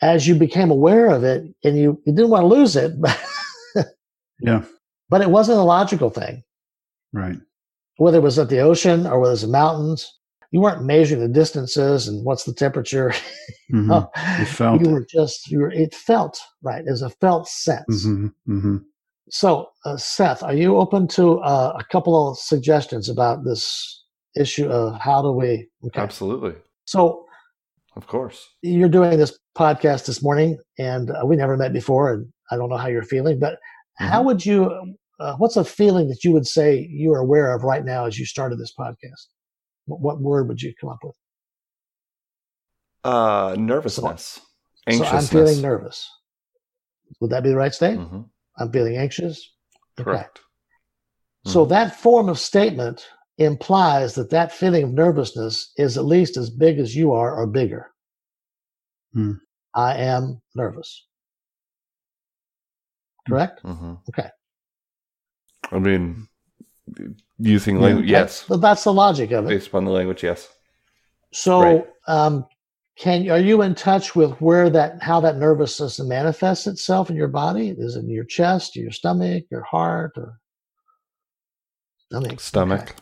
as 0.02 0.26
you 0.28 0.34
became 0.34 0.70
aware 0.70 1.06
of 1.10 1.24
it, 1.24 1.44
and 1.64 1.76
you, 1.78 2.00
you 2.06 2.12
didn't 2.14 2.30
want 2.30 2.42
to 2.44 2.46
lose 2.46 2.76
it, 2.76 3.00
but, 3.00 3.18
Yeah. 4.40 4.64
but 5.08 5.20
it 5.22 5.30
wasn't 5.30 5.58
a 5.58 5.62
logical 5.62 6.10
thing. 6.10 6.42
Right. 7.12 7.36
Whether 7.96 8.18
it 8.18 8.22
was 8.22 8.38
at 8.38 8.48
the 8.48 8.60
ocean 8.60 9.06
or 9.06 9.18
whether 9.20 9.30
it 9.30 9.34
was 9.34 9.42
the 9.42 9.48
mountains, 9.48 10.18
you 10.52 10.60
weren't 10.60 10.84
measuring 10.84 11.20
the 11.20 11.28
distances 11.28 12.08
and 12.08 12.24
what's 12.24 12.44
the 12.44 12.54
temperature. 12.54 13.12
hmm 13.70 13.90
Oh, 13.92 14.10
You 14.38 14.46
felt 14.46 14.80
you 14.80 14.88
were 14.90 15.04
just 15.10 15.50
you 15.50 15.60
were. 15.60 15.70
It 15.70 15.94
felt 15.94 16.40
right. 16.62 16.84
It 16.86 16.90
was 16.90 17.02
a 17.02 17.10
felt 17.10 17.48
sense. 17.48 18.04
hmm 18.04 18.26
hmm 18.46 18.76
So, 19.30 19.68
uh, 19.84 19.96
Seth, 19.96 20.42
are 20.42 20.54
you 20.54 20.76
open 20.76 21.06
to 21.08 21.38
uh, 21.40 21.76
a 21.78 21.84
couple 21.84 22.30
of 22.30 22.38
suggestions 22.38 23.08
about 23.08 23.44
this 23.44 24.04
issue 24.36 24.68
of 24.68 24.98
how 25.00 25.22
do 25.22 25.30
we? 25.32 25.68
Okay. 25.86 26.00
Absolutely. 26.00 26.54
So, 26.84 27.24
Of 27.96 28.06
course. 28.08 28.48
you're 28.62 28.88
doing 28.88 29.16
this 29.18 29.38
podcast 29.56 30.06
this 30.06 30.22
morning, 30.22 30.58
and 30.78 31.10
uh, 31.10 31.22
we 31.24 31.36
never 31.36 31.56
met 31.56 31.72
before, 31.72 32.12
and 32.12 32.32
I 32.50 32.56
don't 32.56 32.68
know 32.70 32.76
how 32.76 32.88
you're 32.88 33.04
feeling, 33.04 33.38
but 33.38 33.58
how 33.98 34.20
Mhm. 34.22 34.24
would 34.26 34.46
you? 34.46 34.94
Uh, 35.20 35.36
what's 35.36 35.56
a 35.56 35.64
feeling 35.64 36.08
that 36.08 36.24
you 36.24 36.32
would 36.32 36.46
say 36.46 36.86
you 36.90 37.12
are 37.12 37.18
aware 37.20 37.54
of 37.54 37.62
right 37.62 37.84
now 37.84 38.06
as 38.06 38.18
you 38.18 38.24
started 38.24 38.58
this 38.58 38.72
podcast? 38.74 39.26
What, 39.84 40.00
what 40.00 40.20
word 40.20 40.48
would 40.48 40.62
you 40.62 40.72
come 40.80 40.88
up 40.90 40.98
with? 41.04 41.14
Uh, 43.04 43.54
nervousness, 43.58 44.40
So 44.90 45.04
I'm 45.04 45.24
feeling 45.24 45.60
nervous. 45.60 46.08
Would 47.20 47.30
that 47.30 47.42
be 47.42 47.50
the 47.50 47.56
right 47.56 47.74
state? 47.74 47.98
Mhm. 47.98 48.30
I'm 48.60 48.70
feeling 48.70 48.96
anxious. 48.96 49.50
Okay. 49.98 50.04
Correct. 50.04 50.40
So 51.46 51.64
Mhm. 51.64 51.70
that 51.70 51.96
form 51.96 52.28
of 52.28 52.38
statement 52.38 53.08
implies 53.38 54.14
that 54.14 54.30
that 54.30 54.52
feeling 54.52 54.84
of 54.84 54.92
nervousness 54.92 55.72
is 55.76 55.96
at 55.96 56.04
least 56.04 56.36
as 56.36 56.50
big 56.50 56.78
as 56.78 56.94
you 56.94 57.12
are 57.12 57.34
or 57.34 57.46
bigger. 57.46 57.90
Hmm. 59.14 59.32
I 59.74 59.94
am 59.96 60.42
nervous. 60.54 61.06
Correct? 63.26 63.62
Mhm. 63.62 64.00
Okay. 64.10 64.30
I 65.72 65.78
mean, 65.78 66.28
using 67.38 67.76
Yeah. 67.76 67.82
language, 67.82 68.10
yes. 68.10 68.42
That- 68.46 68.60
that's 68.60 68.84
the 68.84 68.92
logic 68.92 69.30
of 69.30 69.46
it. 69.46 69.48
Based 69.48 69.68
upon 69.68 69.84
the 69.84 69.90
language, 69.92 70.22
yes. 70.22 70.48
So, 71.32 71.60
Right. 71.62 71.86
um, 72.08 72.46
can 73.00 73.30
are 73.30 73.38
you 73.38 73.62
in 73.62 73.74
touch 73.74 74.14
with 74.14 74.32
where 74.42 74.68
that 74.68 75.02
how 75.02 75.20
that 75.20 75.38
nervousness 75.38 75.98
manifests 76.00 76.66
itself 76.66 77.08
in 77.08 77.16
your 77.16 77.28
body? 77.28 77.70
Is 77.70 77.96
it 77.96 78.00
in 78.00 78.10
your 78.10 78.24
chest, 78.24 78.76
your 78.76 78.90
stomach, 78.90 79.44
your 79.50 79.62
heart, 79.62 80.12
or 80.18 80.38
stomach? 82.06 82.40
Stomach. 82.40 82.82
Okay. 82.82 82.92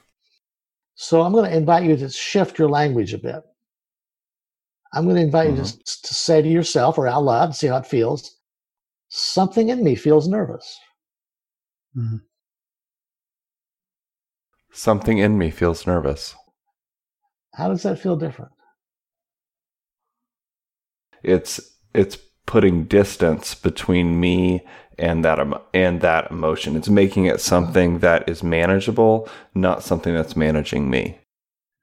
So 0.95 1.23
I'm 1.23 1.33
going 1.33 1.51
to 1.51 1.57
invite 1.57 1.85
you 1.85 1.97
to 1.97 2.09
shift 2.11 2.61
your 2.61 2.69
language 2.69 3.13
a 3.13 3.19
bit. 3.19 3.43
I'm 4.93 5.05
going 5.05 5.17
to 5.17 5.23
invite 5.23 5.51
you 5.51 5.57
to, 5.57 5.63
mm-hmm. 5.63 5.79
to 5.81 6.15
say 6.15 6.43
to 6.43 6.49
yourself 6.49 6.97
or 6.97 7.09
out 7.09 7.25
loud, 7.25 7.55
see 7.57 7.67
how 7.67 7.79
it 7.79 7.87
feels. 7.87 8.37
Something 9.09 9.69
in 9.71 9.83
me 9.83 9.97
feels 9.97 10.29
nervous. 10.29 10.79
Mm-hmm. 11.97 12.19
Something 14.73 15.19
in 15.19 15.37
me 15.37 15.51
feels 15.51 15.89
nervous. 15.89 16.37
How 17.55 17.69
does 17.69 17.83
that 17.83 17.99
feel 17.99 18.15
different? 18.15 18.53
It's 21.23 21.61
it's 21.95 22.17
putting 22.47 22.85
distance 22.85 23.55
between 23.55 24.21
me 24.21 24.67
and 24.99 25.25
that 25.25 25.39
emo- 25.39 25.63
and 25.75 26.01
that 26.01 26.31
emotion. 26.31 26.77
It's 26.77 26.89
making 26.89 27.27
it 27.27 27.41
something 27.41 28.01
that 28.01 28.29
is 28.29 28.43
manageable, 28.43 29.29
not 29.55 29.83
something 29.83 30.15
that's 30.15 30.37
managing 30.37 30.91
me. 30.91 31.19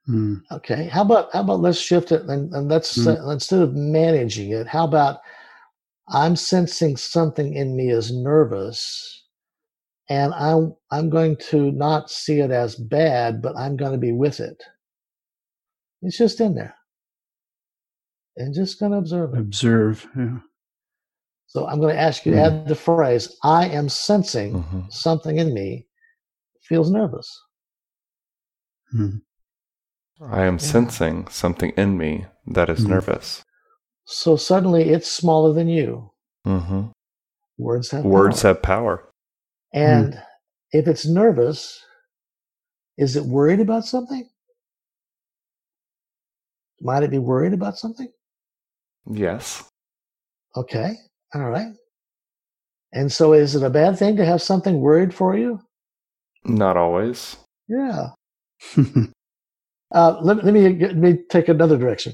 Mm. 0.08 0.42
Okay. 0.52 0.86
How 0.88 1.02
about 1.02 1.32
how 1.32 1.40
about 1.40 1.60
let's 1.60 1.78
shift 1.78 2.12
it 2.12 2.22
and, 2.22 2.52
and 2.54 2.68
let's 2.68 2.88
say, 2.90 3.16
instead 3.28 3.60
of 3.62 3.74
managing 3.74 4.50
it, 4.52 4.66
how 4.66 4.84
about 4.84 5.20
I'm 6.08 6.36
sensing 6.36 6.96
something 6.96 7.54
in 7.54 7.76
me 7.76 7.90
is 7.90 8.12
nervous, 8.12 9.24
and 10.08 10.32
I'm 10.34 10.76
I'm 10.92 11.10
going 11.10 11.36
to 11.50 11.72
not 11.72 12.10
see 12.10 12.40
it 12.40 12.52
as 12.52 12.76
bad, 12.76 13.42
but 13.42 13.56
I'm 13.56 13.76
going 13.76 13.92
to 13.92 13.98
be 13.98 14.12
with 14.12 14.38
it. 14.38 14.62
It's 16.02 16.18
just 16.18 16.40
in 16.40 16.54
there, 16.54 16.74
and 18.36 18.54
just 18.54 18.78
going 18.78 18.92
to 18.92 18.98
observe 18.98 19.34
it. 19.34 19.40
Observe. 19.40 20.06
Yeah. 20.16 20.38
So 21.46 21.66
I'm 21.66 21.80
going 21.80 21.94
to 21.94 22.00
ask 22.00 22.26
you 22.26 22.32
to 22.32 22.38
Mhm. 22.38 22.44
add 22.62 22.68
the 22.68 22.74
phrase, 22.74 23.36
I 23.42 23.68
am 23.68 23.88
sensing 23.88 24.62
Mhm. 24.62 24.92
something 24.92 25.38
in 25.38 25.54
me 25.54 25.86
feels 26.62 26.90
nervous. 26.90 27.28
Mm. 28.94 29.22
I 30.20 30.42
am 30.44 30.54
Yeah. 30.54 30.58
sensing 30.58 31.28
something 31.28 31.70
in 31.76 31.96
me 31.96 32.26
that 32.46 32.68
is 32.68 32.80
Mhm. 32.80 32.88
nervous. 32.90 33.42
So 34.04 34.36
suddenly 34.36 34.90
it's 34.90 35.10
smaller 35.10 35.52
than 35.52 35.68
you. 35.68 36.12
hmm 36.44 36.88
Words 37.58 37.90
have 37.90 38.04
Words 38.04 38.42
power. 38.42 38.52
have 38.54 38.62
power. 38.62 39.10
And 39.72 40.22
if 40.72 40.86
it's 40.86 41.06
nervous, 41.06 41.82
is 42.98 43.16
it 43.16 43.24
worried 43.24 43.60
about 43.60 43.84
something? 43.84 44.28
Might 46.80 47.02
it 47.02 47.10
be 47.10 47.18
worried 47.18 47.52
about 47.52 47.78
something? 47.78 48.12
Yes. 49.10 49.64
Okay. 50.56 50.94
All 51.34 51.50
right. 51.50 51.72
And 52.92 53.10
so 53.12 53.32
is 53.32 53.54
it 53.54 53.62
a 53.62 53.70
bad 53.70 53.98
thing 53.98 54.16
to 54.16 54.24
have 54.24 54.40
something 54.42 54.80
worried 54.80 55.12
for 55.14 55.36
you? 55.36 55.60
Not 56.44 56.76
always. 56.76 57.36
Yeah. 57.68 58.10
Uh, 59.94 60.18
let, 60.20 60.44
let 60.44 60.52
me 60.52 60.76
let 60.80 60.96
me 60.96 61.18
take 61.30 61.48
another 61.48 61.78
direction. 61.78 62.12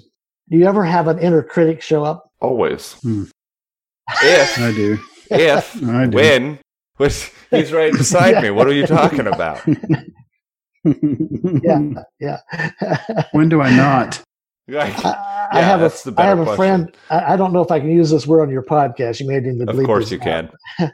Do 0.50 0.58
you 0.58 0.66
ever 0.66 0.84
have 0.84 1.08
an 1.08 1.18
inner 1.18 1.42
critic 1.42 1.80
show 1.80 2.04
up? 2.04 2.30
Always. 2.40 2.92
Hmm. 3.00 3.24
If 4.22 4.58
I 4.58 4.72
do. 4.72 4.98
if 5.30 5.82
I 5.88 6.06
do. 6.06 6.16
when 6.16 6.58
which 6.98 7.32
he's 7.50 7.72
right 7.72 7.92
beside 7.96 8.42
me. 8.42 8.50
What 8.50 8.66
are 8.66 8.74
you 8.74 8.86
talking 8.86 9.26
about? 9.26 9.62
Yeah, 10.84 11.80
yeah. 12.20 12.38
when 13.32 13.48
do 13.48 13.62
I 13.62 13.74
not? 13.74 14.20
Like, 14.68 15.04
I, 15.04 15.48
I 15.52 15.60
have 15.60 15.80
that's 15.80 16.02
the 16.04 16.12
a 16.12 16.20
I 16.20 16.26
have 16.26 16.38
better 16.38 16.42
a 16.52 16.56
question. 16.56 16.84
friend. 16.86 16.96
I, 17.10 17.32
I 17.34 17.36
don't 17.36 17.52
know 17.52 17.62
if 17.62 17.70
I 17.70 17.80
can 17.80 17.90
use 17.90 18.10
this 18.10 18.26
word 18.26 18.42
on 18.42 18.50
your 18.50 18.62
podcast. 18.62 19.20
You 19.20 19.26
may 19.28 19.40
need 19.40 19.58
to 19.58 19.70
of 19.70 19.76
bleep 19.76 19.86
course 19.86 20.10
you 20.10 20.18
out. 20.18 20.22
can. 20.24 20.50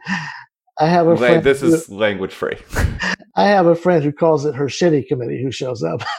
I 0.81 0.87
have 0.87 1.07
a 1.07 1.11
Like, 1.11 1.19
friend. 1.19 1.45
this 1.45 1.61
who- 1.61 1.75
is 1.75 1.89
language 1.91 2.33
free. 2.33 2.57
I 3.37 3.45
have 3.49 3.67
a 3.67 3.75
friend 3.75 4.03
who 4.03 4.11
calls 4.13 4.45
it 4.47 4.55
her 4.55 4.67
shitty 4.67 5.07
committee 5.07 5.43
who 5.43 5.51
shows 5.53 5.83
up. 5.83 6.01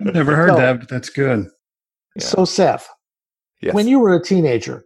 Never 0.00 0.34
heard 0.36 0.50
So- 0.50 0.56
that, 0.56 0.76
but 0.80 0.88
that's 0.88 1.08
good. 1.10 1.46
Yeah. 2.16 2.22
So, 2.24 2.44
Seth, 2.44 2.88
yes. 3.62 3.74
when 3.74 3.86
you 3.88 4.00
were 4.00 4.14
a 4.14 4.22
teenager, 4.22 4.84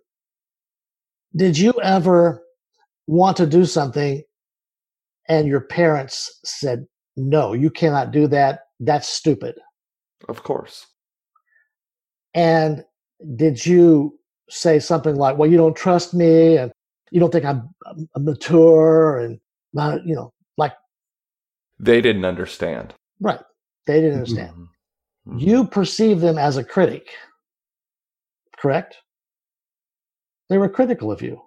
did 1.34 1.56
you 1.58 1.72
ever 1.82 2.42
want 3.06 3.36
to 3.38 3.46
do 3.46 3.64
something 3.64 4.22
and 5.28 5.48
your 5.48 5.62
parents 5.62 6.38
said, 6.44 6.84
no, 7.16 7.52
you 7.54 7.70
cannot 7.70 8.10
do 8.12 8.26
that? 8.28 8.60
That's 8.80 9.08
stupid. 9.08 9.54
of 10.28 10.42
course. 10.42 10.86
And 12.34 12.84
did 13.36 13.64
you 13.64 14.18
say 14.50 14.78
something 14.80 15.14
like, 15.16 15.38
well, 15.38 15.50
you 15.50 15.56
don't 15.56 15.76
trust 15.76 16.14
me 16.14 16.56
and 16.58 16.72
you 17.10 17.20
don't 17.20 17.30
think 17.30 17.44
I'm, 17.44 17.68
I'm 17.86 18.24
mature 18.24 19.18
and 19.18 19.38
not, 19.72 20.04
you 20.06 20.14
know, 20.14 20.32
like, 20.56 20.72
They 21.78 22.00
didn't 22.00 22.24
understand. 22.24 22.94
right. 23.20 23.40
They 23.86 24.00
didn't 24.00 24.14
understand. 24.18 24.50
Mhm. 24.56 24.68
Mhm. 25.28 25.40
You 25.40 25.66
perceive 25.66 26.20
them 26.20 26.38
as 26.38 26.56
a 26.56 26.64
critic, 26.64 27.08
correct? 28.58 28.96
They 30.48 30.58
were 30.58 30.68
critical 30.68 31.12
of 31.12 31.22
you. 31.22 31.40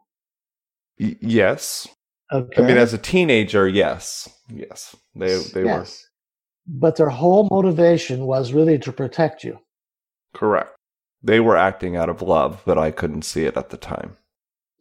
Y- 0.99 1.17
yes. 1.21 1.87
Okay. 2.31 2.63
I 2.63 2.67
mean, 2.67 2.77
as 2.77 2.93
a 2.93 2.97
teenager, 2.97 3.67
yes, 3.67 4.27
yes, 4.49 4.95
they 5.15 5.37
they 5.53 5.63
Yes. 5.63 6.06
But 6.67 6.95
their 6.97 7.09
whole 7.09 7.47
motivation 7.49 8.25
was 8.25 8.51
really 8.53 8.77
to 8.79 8.91
protect 8.91 9.43
you. 9.43 9.59
correct. 10.33 10.75
they 11.23 11.39
were 11.39 11.57
acting 11.57 11.95
out 11.95 12.09
of 12.09 12.21
love, 12.21 12.61
but 12.65 12.77
I 12.77 12.91
couldn't 12.91 13.23
see 13.23 13.45
it 13.45 13.57
at 13.57 13.69
the 13.69 13.77
time. 13.77 14.17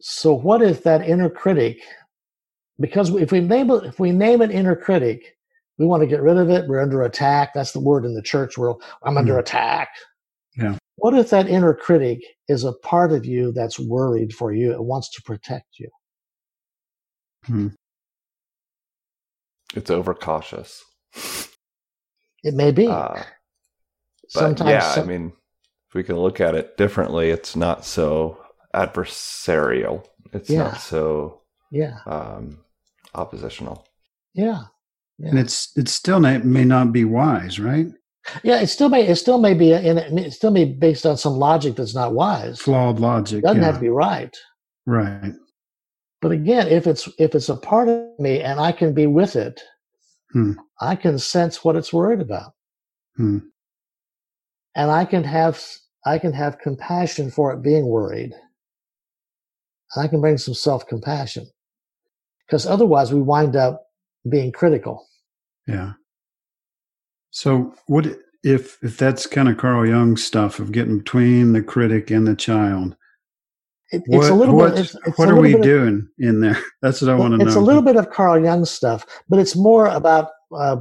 So 0.01 0.33
what 0.33 0.61
if 0.61 0.83
that 0.83 1.01
inner 1.07 1.29
critic? 1.29 1.79
Because 2.79 3.09
if 3.15 3.31
we 3.31 3.39
name 3.41 3.71
it, 3.71 3.83
if 3.85 3.99
we 3.99 4.11
name 4.11 4.41
an 4.41 4.51
inner 4.51 4.75
critic, 4.75 5.35
we 5.79 5.85
want 5.87 6.01
to 6.03 6.07
get 6.07 6.21
rid 6.21 6.37
of 6.37 6.49
it. 6.51 6.67
We're 6.67 6.81
under 6.81 7.01
attack. 7.03 7.53
That's 7.55 7.71
the 7.71 7.79
word 7.79 8.05
in 8.05 8.13
the 8.13 8.21
church 8.21 8.57
world. 8.57 8.83
I'm 9.03 9.17
under 9.17 9.33
Mm. 9.35 9.39
attack. 9.39 9.89
Yeah. 10.57 10.77
What 10.97 11.13
if 11.17 11.29
that 11.31 11.47
inner 11.47 11.73
critic 11.73 12.19
is 12.47 12.63
a 12.63 12.73
part 12.73 13.11
of 13.11 13.25
you 13.25 13.51
that's 13.51 13.79
worried 13.79 14.33
for 14.33 14.51
you? 14.53 14.71
It 14.73 14.83
wants 14.83 15.09
to 15.15 15.21
protect 15.23 15.79
you. 15.79 15.89
Hmm. 17.45 17.67
It's 19.75 19.89
overcautious. 19.91 20.83
It 22.43 22.53
may 22.53 22.71
be. 22.71 22.87
Uh, 22.87 23.13
but 23.13 23.25
Sometimes, 24.29 24.69
yeah, 24.69 24.91
some- 24.93 25.03
I 25.03 25.07
mean, 25.07 25.33
if 25.89 25.95
we 25.95 26.03
can 26.03 26.17
look 26.17 26.41
at 26.41 26.55
it 26.55 26.77
differently, 26.77 27.29
it's 27.29 27.55
not 27.55 27.85
so 27.85 28.37
adversarial. 28.73 30.05
It's 30.33 30.49
Yeah. 30.49 30.63
not 30.63 30.77
so 30.81 31.41
yeah, 31.71 31.99
um, 32.05 32.59
oppositional. 33.15 33.85
yeah, 34.33 34.63
yeah. 35.17 35.29
And 35.29 35.39
it's 35.39 35.75
it 35.77 35.87
still 35.89 36.19
may, 36.19 36.37
may 36.39 36.65
not 36.65 36.91
be 36.91 37.05
wise, 37.05 37.59
right? 37.59 37.87
Yeah, 38.43 38.59
it 38.59 38.67
still 38.67 38.89
may 38.89 39.07
it 39.07 39.15
still 39.15 39.37
may 39.37 39.53
be 39.53 39.71
in 39.71 39.97
it 39.97 40.33
still 40.33 40.51
may 40.51 40.65
be 40.65 40.73
based 40.73 41.05
on 41.05 41.17
some 41.17 41.37
logic 41.37 41.75
that's 41.75 41.95
not 41.95 42.13
wise. 42.13 42.59
Flawed 42.59 42.99
logic. 42.99 43.39
It 43.39 43.41
doesn't 43.43 43.61
yeah. 43.61 43.65
have 43.67 43.75
to 43.75 43.81
be 43.81 43.89
right. 43.89 44.35
right. 44.85 45.33
But 46.21 46.31
again, 46.31 46.67
if 46.67 46.87
it's 46.87 47.07
if 47.17 47.35
it's 47.35 47.49
a 47.49 47.55
part 47.55 47.87
of 47.87 48.01
me 48.19 48.41
and 48.41 48.59
I 48.59 48.73
can 48.73 48.93
be 48.93 49.07
with 49.07 49.35
it, 49.37 49.61
Hmm. 50.31 50.53
I 50.81 50.95
can 50.95 51.19
sense 51.19 51.63
what 51.63 51.75
it's 51.75 51.93
worried 51.93 52.21
about. 52.21 52.53
Hmm. 53.15 53.39
And 54.75 54.91
I 54.91 55.05
can 55.05 55.23
have 55.23 55.63
I 56.05 56.19
can 56.19 56.33
have 56.33 56.59
compassion 56.59 57.31
for 57.31 57.51
it 57.53 57.61
being 57.61 57.87
worried. 57.87 58.33
And 59.93 60.05
I 60.05 60.07
can 60.07 60.21
bring 60.21 60.37
some 60.37 60.53
self-compassion. 60.53 61.47
Because 62.45 62.65
otherwise 62.65 63.13
we 63.13 63.21
wind 63.21 63.55
up 63.55 63.87
being 64.29 64.51
critical. 64.51 65.05
Yeah. 65.67 65.93
So 67.31 67.73
what 67.87 68.07
if 68.43 68.81
if 68.81 68.97
that's 68.97 69.25
kind 69.25 69.49
of 69.49 69.57
Carl 69.57 69.85
Jung 69.85 70.17
stuff 70.17 70.59
of 70.59 70.71
getting 70.71 70.99
between 70.99 71.53
the 71.53 71.61
critic 71.61 72.09
and 72.09 72.27
the 72.27 72.35
child? 72.35 72.95
It, 73.91 74.03
What, 74.07 74.19
it's 74.19 74.29
a 74.29 74.35
little 74.35 74.55
what, 74.55 74.71
bit 74.75 74.79
it's, 74.85 74.95
it's 75.05 75.17
what 75.17 75.29
are 75.29 75.39
we 75.39 75.53
of- 75.53 75.61
doing 75.61 76.07
in 76.19 76.41
there? 76.41 76.57
That's 76.81 77.01
what 77.01 77.11
I 77.11 77.15
want 77.15 77.33
to 77.33 77.37
know. 77.37 77.45
it's 77.45 77.55
a 77.55 77.61
little 77.61 77.81
bit 77.81 77.95
of 77.95 78.09
Carl 78.09 78.43
Jung 78.43 78.65
stuff, 78.65 79.05
but 79.29 79.39
it's 79.39 79.55
more 79.55 79.87
about 79.87 80.29
uh, 80.55 80.77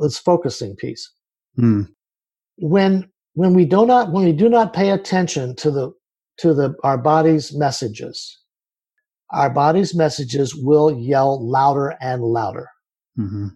this 0.00 0.18
focusing 0.18 0.76
piece. 0.76 1.10
Hmm. 1.56 1.82
When 2.58 3.08
when 3.34 3.54
we 3.54 3.64
do 3.64 3.86
not 3.86 4.12
when 4.12 4.24
we 4.24 4.32
do 4.32 4.48
not 4.48 4.74
pay 4.74 4.90
attention 4.90 5.56
to 5.56 5.70
the 5.70 5.92
to 6.38 6.52
the 6.54 6.74
our 6.84 6.98
body's 6.98 7.54
messages, 7.56 8.38
our 9.30 9.48
body's 9.50 9.94
messages 9.94 10.54
will 10.54 10.92
yell 10.98 11.46
louder 11.46 11.96
and 12.00 12.22
louder, 12.22 12.68
hmm 13.16 13.48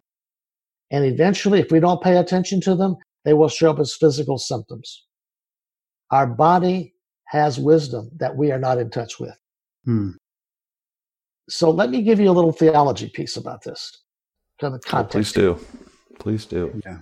and 0.91 1.05
eventually, 1.05 1.59
if 1.61 1.73
we 1.73 1.81
don't 1.81 2.03
pay 2.03 2.17
attention 2.19 2.61
to 2.61 2.77
them, 2.77 2.95
they 3.25 3.35
will 3.35 3.49
show 3.49 3.71
up 3.71 3.81
as 3.81 3.95
physical 3.95 4.39
symptoms. 4.39 5.05
Our 6.13 6.27
body 6.27 6.94
has 7.27 7.59
wisdom 7.59 8.11
that 8.17 8.37
we 8.37 8.53
are 8.53 8.59
not 8.59 8.79
in 8.79 8.91
touch 8.91 9.19
with. 9.19 9.35
Hmm. 9.85 10.11
So 11.49 11.71
let 11.71 11.91
me 11.91 12.03
give 12.03 12.21
you 12.21 12.31
a 12.31 12.33
little 12.33 12.53
theology 12.53 13.09
piece 13.09 13.37
about 13.37 13.63
this. 13.63 14.03
Kind 14.61 14.75
of 14.75 14.81
Oh, 14.87 14.91
context. 14.91 15.13
please 15.13 15.33
do. 15.33 15.59
Please 16.19 16.47
do. 16.47 16.81
Yeah. 16.87 16.99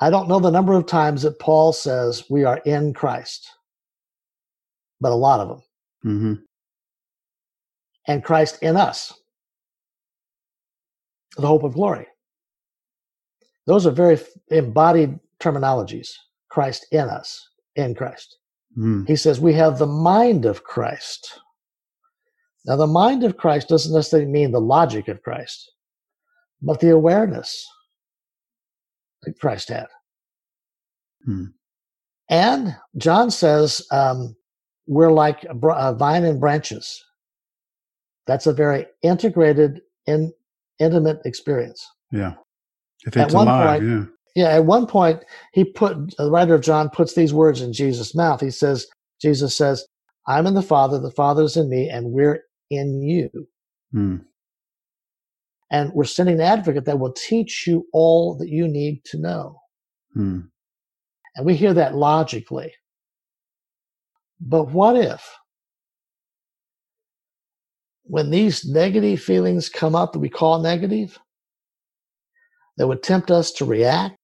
I 0.00 0.10
don't 0.10 0.28
know 0.28 0.38
the 0.40 0.50
number 0.50 0.74
of 0.74 0.86
times 0.86 1.22
that 1.22 1.38
Paul 1.38 1.72
says 1.72 2.24
we 2.28 2.44
are 2.44 2.58
in 2.58 2.92
Christ, 2.92 3.48
but 5.00 5.12
a 5.12 5.14
lot 5.14 5.40
of 5.40 5.48
them. 5.48 5.62
hmm 6.02 6.34
And 8.06 8.22
Christ 8.22 8.58
in 8.62 8.76
us, 8.76 9.12
the 11.36 11.46
hope 11.46 11.62
of 11.62 11.74
glory. 11.74 12.06
Those 13.66 13.86
are 13.86 13.90
very 13.92 14.18
embodied 14.50 15.18
terminologies. 15.40 16.10
Christ 16.50 16.86
in 16.92 17.08
us, 17.08 17.48
in 17.76 17.94
Christ. 17.94 18.38
Hmm. 18.74 19.04
He 19.04 19.16
says 19.16 19.40
we 19.40 19.52
have 19.54 19.78
the 19.78 19.86
mind 19.86 20.44
of 20.44 20.64
Christ. 20.64 21.40
Now, 22.66 22.76
the 22.76 22.86
mind 22.86 23.24
of 23.24 23.36
Christ 23.36 23.68
doesn't 23.68 23.94
necessarily 23.94 24.30
mean 24.30 24.50
the 24.50 24.60
logic 24.60 25.08
of 25.08 25.22
Christ, 25.22 25.70
but 26.62 26.80
the 26.80 26.90
awareness 26.90 27.66
that 29.22 29.38
Christ 29.38 29.68
had. 29.68 29.86
Hmm. 31.24 31.44
And 32.30 32.74
John 32.96 33.30
says 33.30 33.86
um, 33.90 34.34
we're 34.86 35.12
like 35.12 35.44
a, 35.44 35.66
a 35.68 35.94
vine 35.94 36.24
and 36.24 36.40
branches. 36.40 37.02
That's 38.26 38.46
a 38.46 38.52
very 38.54 38.86
integrated, 39.02 39.82
in, 40.06 40.32
intimate 40.78 41.20
experience. 41.26 41.86
Yeah. 42.10 42.34
If 43.06 43.16
At 43.16 43.32
one 43.32 43.46
alive, 43.46 43.80
point- 43.80 43.90
yeah. 43.90 44.04
Yeah, 44.34 44.48
at 44.48 44.66
one 44.66 44.86
point, 44.86 45.24
he 45.52 45.64
put, 45.64 46.16
the 46.16 46.30
writer 46.30 46.54
of 46.54 46.62
John 46.62 46.90
puts 46.90 47.14
these 47.14 47.32
words 47.32 47.60
in 47.60 47.72
Jesus' 47.72 48.14
mouth. 48.14 48.40
He 48.40 48.50
says, 48.50 48.86
Jesus 49.22 49.56
says, 49.56 49.86
I'm 50.26 50.46
in 50.46 50.54
the 50.54 50.62
Father, 50.62 50.98
the 50.98 51.10
Father's 51.10 51.56
in 51.56 51.68
me, 51.68 51.88
and 51.88 52.10
we're 52.10 52.42
in 52.70 53.00
you. 53.02 53.30
Hmm. 53.92 54.16
And 55.70 55.92
we're 55.92 56.04
sending 56.04 56.36
an 56.36 56.40
advocate 56.40 56.84
that 56.86 56.98
will 56.98 57.12
teach 57.12 57.66
you 57.66 57.86
all 57.92 58.36
that 58.38 58.48
you 58.48 58.66
need 58.66 59.04
to 59.06 59.18
know. 59.18 59.60
Hmm. 60.14 60.40
And 61.36 61.46
we 61.46 61.54
hear 61.54 61.74
that 61.74 61.94
logically. 61.94 62.72
But 64.40 64.70
what 64.70 64.96
if, 64.96 65.28
when 68.04 68.30
these 68.30 68.64
negative 68.66 69.20
feelings 69.20 69.68
come 69.68 69.94
up 69.94 70.12
that 70.12 70.18
we 70.18 70.28
call 70.28 70.60
negative, 70.60 71.18
that 72.76 72.88
would 72.88 73.02
tempt 73.02 73.30
us 73.30 73.52
to 73.52 73.64
react, 73.64 74.16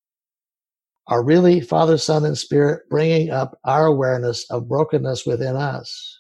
are 1.06 1.24
really 1.24 1.60
Father, 1.60 1.98
Son, 1.98 2.24
and 2.24 2.36
Spirit 2.38 2.82
bringing 2.88 3.30
up 3.30 3.58
our 3.64 3.86
awareness 3.86 4.48
of 4.50 4.68
brokenness 4.68 5.26
within 5.26 5.56
us 5.56 6.18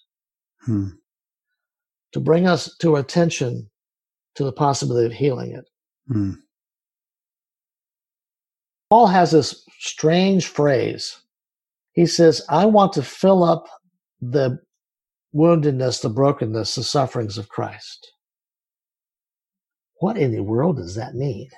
Hmm. 0.62 0.88
to 2.12 2.20
bring 2.20 2.46
us 2.46 2.76
to 2.78 2.96
attention 2.96 3.70
to 4.34 4.44
the 4.44 4.52
possibility 4.52 5.06
of 5.06 5.12
healing 5.12 5.52
it. 5.52 5.64
Hmm. 6.08 6.32
Paul 8.90 9.06
has 9.06 9.30
this 9.30 9.64
strange 9.78 10.46
phrase. 10.48 11.16
He 11.92 12.06
says, 12.06 12.44
I 12.48 12.66
want 12.66 12.92
to 12.94 13.02
fill 13.02 13.44
up 13.44 13.66
the 14.20 14.58
woundedness, 15.34 16.02
the 16.02 16.08
brokenness, 16.08 16.74
the 16.74 16.82
sufferings 16.82 17.38
of 17.38 17.48
Christ. 17.48 18.12
What 20.00 20.16
in 20.16 20.32
the 20.32 20.42
world 20.42 20.76
does 20.76 20.94
that 20.96 21.14
mean? 21.14 21.48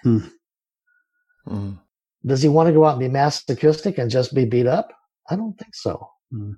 Mm. 1.49 1.79
Does 2.25 2.43
he 2.43 2.49
want 2.49 2.69
to 2.69 2.73
go 2.73 2.85
out 2.85 2.93
and 2.93 3.01
be 3.01 3.09
masochistic 3.09 3.99
and 3.99 4.11
just 4.11 4.35
be 4.35 4.45
beat 4.45 4.67
up? 4.67 4.93
I 5.29 5.37
don't 5.37 5.59
think 5.59 5.75
so. 5.75 6.09
Hmm. 6.31 6.53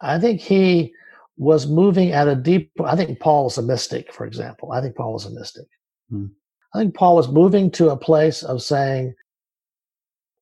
I 0.00 0.18
think 0.18 0.40
he 0.40 0.92
was 1.38 1.66
moving 1.66 2.12
at 2.12 2.28
a 2.28 2.34
deep, 2.34 2.72
I 2.84 2.96
think 2.96 3.20
Paul 3.20 3.44
was 3.44 3.58
a 3.58 3.62
mystic, 3.62 4.12
for 4.12 4.26
example. 4.26 4.72
I 4.72 4.80
think 4.80 4.96
Paul 4.96 5.14
was 5.14 5.26
a 5.26 5.30
mystic. 5.30 5.66
Hmm. 6.10 6.26
I 6.74 6.78
think 6.78 6.94
Paul 6.94 7.16
was 7.16 7.28
moving 7.28 7.70
to 7.72 7.90
a 7.90 7.96
place 7.96 8.42
of 8.42 8.62
saying, 8.62 9.14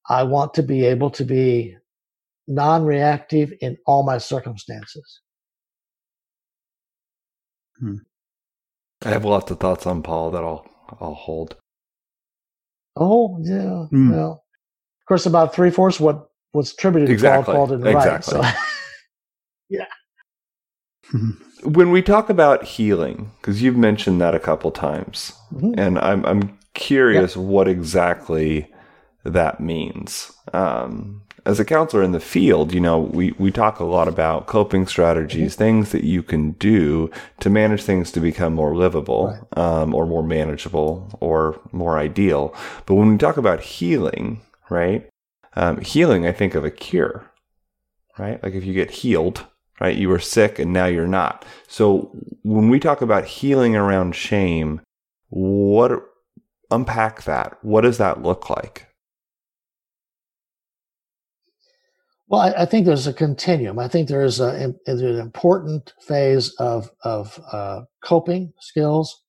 I 0.08 0.24
want 0.24 0.54
to 0.54 0.62
be 0.62 0.84
able 0.84 1.10
to 1.10 1.24
be 1.24 1.76
non 2.46 2.84
reactive 2.84 3.52
in 3.60 3.76
all 3.86 4.02
my 4.02 4.18
circumstances. 4.18 5.20
I 9.02 9.10
have 9.10 9.24
lots 9.24 9.50
of 9.50 9.60
thoughts 9.60 9.86
on 9.86 10.02
Paul 10.02 10.30
that 10.32 10.42
I'll 10.42 10.66
I'll 11.00 11.14
hold. 11.14 11.56
Oh, 12.96 13.38
yeah. 13.42 13.86
Hmm. 13.90 14.12
Well, 14.12 14.32
of 14.32 15.06
course, 15.08 15.26
about 15.26 15.54
three 15.54 15.70
fourths 15.70 16.00
what 16.00 16.28
was 16.52 16.72
attributed 16.72 17.08
to 17.08 17.12
Exactly, 17.12 17.54
Paul, 17.54 17.66
Paul 17.68 17.78
didn't 17.78 17.94
exactly. 17.94 18.38
write. 18.40 18.54
So, 18.54 18.60
Hmm. 21.10 21.30
When 21.64 21.90
we 21.90 22.02
talk 22.02 22.28
about 22.30 22.64
healing, 22.64 23.30
because 23.40 23.62
you've 23.62 23.76
mentioned 23.76 24.20
that 24.20 24.34
a 24.34 24.40
couple 24.40 24.70
times, 24.70 25.32
Mhm. 25.54 25.74
and 25.78 25.98
I'm 25.98 26.24
I'm 26.26 26.58
curious 26.74 27.36
what 27.36 27.68
exactly 27.68 28.70
that 29.24 29.60
means. 29.60 30.32
Um, 30.52 31.22
as 31.46 31.60
a 31.60 31.64
counselor 31.64 32.02
in 32.02 32.12
the 32.12 32.20
field, 32.20 32.72
you 32.72 32.80
know, 32.80 32.98
we, 32.98 33.32
we 33.32 33.50
talk 33.50 33.78
a 33.78 33.84
lot 33.84 34.08
about 34.08 34.46
coping 34.46 34.86
strategies, 34.86 35.54
things 35.54 35.92
that 35.92 36.04
you 36.04 36.22
can 36.22 36.52
do 36.52 37.10
to 37.40 37.50
manage 37.50 37.82
things 37.82 38.10
to 38.12 38.20
become 38.20 38.54
more 38.54 38.74
livable, 38.74 39.46
um, 39.56 39.94
or 39.94 40.06
more 40.06 40.22
manageable, 40.22 41.16
or 41.20 41.60
more 41.70 41.98
ideal. 41.98 42.54
But 42.86 42.94
when 42.94 43.10
we 43.10 43.18
talk 43.18 43.36
about 43.36 43.60
healing, 43.60 44.40
right? 44.70 45.08
Um, 45.54 45.80
healing, 45.82 46.26
I 46.26 46.32
think 46.32 46.54
of 46.54 46.64
a 46.64 46.70
cure, 46.70 47.30
right? 48.18 48.42
Like 48.42 48.54
if 48.54 48.64
you 48.64 48.72
get 48.72 48.90
healed, 48.90 49.44
right? 49.80 49.96
You 49.96 50.08
were 50.08 50.18
sick 50.18 50.58
and 50.58 50.72
now 50.72 50.86
you're 50.86 51.06
not. 51.06 51.44
So 51.68 52.10
when 52.42 52.70
we 52.70 52.80
talk 52.80 53.02
about 53.02 53.26
healing 53.26 53.76
around 53.76 54.16
shame, 54.16 54.80
what 55.28 55.92
unpack 56.70 57.24
that? 57.24 57.58
What 57.62 57.82
does 57.82 57.98
that 57.98 58.22
look 58.22 58.48
like? 58.48 58.93
Well, 62.34 62.42
I, 62.42 62.62
I 62.62 62.66
think 62.66 62.84
there's 62.84 63.06
a 63.06 63.12
continuum. 63.12 63.78
I 63.78 63.86
think 63.86 64.08
there 64.08 64.24
is 64.24 64.40
a, 64.40 64.74
there's 64.86 65.02
an 65.02 65.20
important 65.20 65.92
phase 66.00 66.52
of 66.56 66.90
of 67.04 67.38
uh, 67.52 67.82
coping 68.02 68.52
skills 68.58 69.22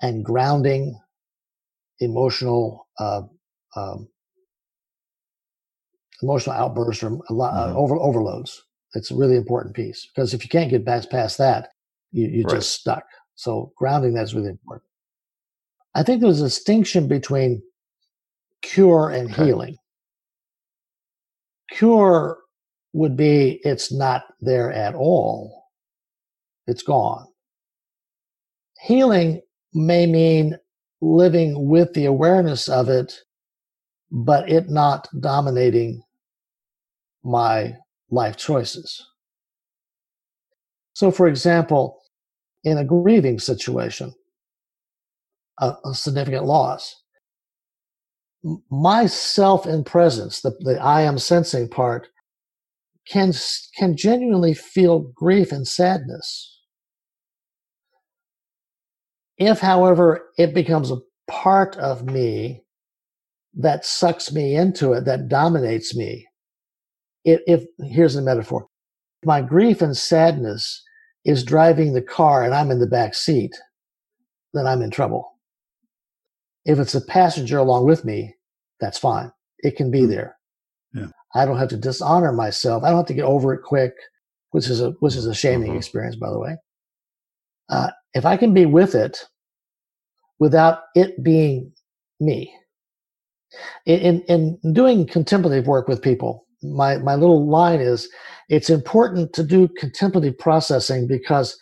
and 0.00 0.24
grounding 0.24 0.96
emotional 1.98 2.86
uh, 3.00 3.22
um, 3.74 4.06
emotional 6.22 6.54
outbursts 6.54 7.02
or 7.02 7.18
a 7.28 7.32
lot, 7.32 7.52
uh, 7.52 7.72
Mhm. 7.72 7.76
over 7.76 7.96
overloads. 7.96 8.62
It's 8.94 9.10
a 9.10 9.16
really 9.16 9.34
important 9.34 9.74
piece 9.74 10.06
because 10.06 10.32
if 10.32 10.44
you 10.44 10.48
can't 10.50 10.70
get 10.70 10.86
past 10.86 11.10
past 11.10 11.36
that, 11.38 11.70
you, 12.12 12.28
you're 12.28 12.44
Right. 12.44 12.58
just 12.58 12.70
stuck. 12.78 13.06
So 13.34 13.72
grounding 13.76 14.14
that's 14.14 14.34
really 14.34 14.50
important. 14.50 14.88
I 15.96 16.04
think 16.04 16.20
there's 16.20 16.40
a 16.40 16.44
distinction 16.44 17.08
between 17.08 17.60
cure 18.62 19.10
and 19.10 19.28
Okay. 19.32 19.46
healing. 19.46 19.76
Cure 21.70 22.38
would 22.92 23.16
be 23.16 23.60
it's 23.64 23.92
not 23.92 24.24
there 24.40 24.72
at 24.72 24.94
all. 24.94 25.66
It's 26.66 26.82
gone. 26.82 27.26
Healing 28.82 29.40
may 29.74 30.06
mean 30.06 30.56
living 31.00 31.68
with 31.68 31.92
the 31.94 32.06
awareness 32.06 32.68
of 32.68 32.88
it, 32.88 33.14
but 34.10 34.50
it 34.50 34.68
not 34.68 35.08
dominating 35.20 36.02
my 37.22 37.74
life 38.10 38.36
choices. 38.36 39.06
So, 40.94 41.10
for 41.10 41.28
example, 41.28 42.00
in 42.64 42.78
a 42.78 42.84
grieving 42.84 43.38
situation, 43.38 44.12
a, 45.58 45.74
a 45.84 45.94
significant 45.94 46.44
loss, 46.44 46.99
m- 48.44 48.62
my 48.70 49.06
self 49.06 49.66
in 49.66 49.84
presence, 49.84 50.40
the, 50.42 50.52
the 50.60 50.80
I 50.82 51.02
am 51.02 51.18
sensing 51.18 51.68
part, 51.68 52.08
can, 53.08 53.32
can 53.78 53.96
genuinely 53.96 54.54
feel 54.54 55.00
grief 55.14 55.52
and 55.52 55.66
sadness. 55.66 56.60
If, 59.38 59.60
however, 59.60 60.28
it 60.38 60.54
becomes 60.54 60.90
a 60.90 60.98
part 61.28 61.76
of 61.76 62.04
me 62.04 62.62
that 63.54 63.84
sucks 63.84 64.32
me 64.32 64.56
into 64.56 64.92
it, 64.92 65.06
that 65.06 65.28
dominates 65.28 65.96
me, 65.96 66.26
if, 67.24 67.40
if 67.46 67.64
here's 67.84 68.16
a 68.16 68.22
metaphor 68.22 68.66
my 69.24 69.42
grief 69.42 69.82
and 69.82 69.96
sadness 69.96 70.82
is 71.24 71.44
driving 71.44 71.92
the 71.92 72.02
car 72.02 72.44
and 72.44 72.54
I'm 72.54 72.70
in 72.70 72.80
the 72.80 72.86
back 72.86 73.14
seat, 73.14 73.52
then 74.54 74.66
I'm 74.66 74.82
in 74.82 74.90
trouble. 74.90 75.39
If 76.66 76.78
it's 76.78 76.94
a 76.94 77.00
passenger 77.02 77.58
along 77.58 77.86
with 77.86 78.04
me, 78.04 78.36
that's 78.80 78.98
fine. 78.98 79.32
It 79.60 79.76
can 79.76 79.90
be 79.90 80.02
Mm. 80.02 80.08
there. 80.10 80.38
Yeah. 80.94 81.08
I 81.34 81.46
don't 81.46 81.58
have 81.58 81.68
to 81.70 81.76
dishonor 81.78 82.32
myself. 82.32 82.84
I 82.84 82.88
don't 82.90 82.98
have 82.98 83.06
to 83.06 83.14
get 83.14 83.24
over 83.24 83.54
it 83.54 83.62
quick, 83.64 83.94
which 84.52 84.68
is 84.68 84.80
a 84.82 84.92
which 85.00 85.16
is 85.16 85.26
a 85.26 85.34
shaming 85.34 85.74
Mhm. 85.74 85.76
experience, 85.76 86.16
by 86.16 86.30
the 86.30 86.38
way. 86.40 86.56
Uh, 87.70 87.90
if 88.14 88.26
I 88.26 88.36
can 88.36 88.54
be 88.54 88.66
with 88.66 88.94
it 88.94 89.18
without 90.40 90.80
it 90.96 91.22
being 91.24 91.72
me, 92.20 92.54
in, 93.86 94.22
in 94.28 94.58
in 94.64 94.74
doing 94.74 95.06
contemplative 95.06 95.66
work 95.66 95.88
with 95.88 96.02
people, 96.02 96.46
my 96.62 96.98
my 96.98 97.14
little 97.16 97.46
line 97.48 97.80
is 97.80 98.08
it's 98.48 98.70
important 98.70 99.32
to 99.34 99.42
do 99.44 99.68
contemplative 99.68 100.38
processing 100.38 101.06
because 101.06 101.58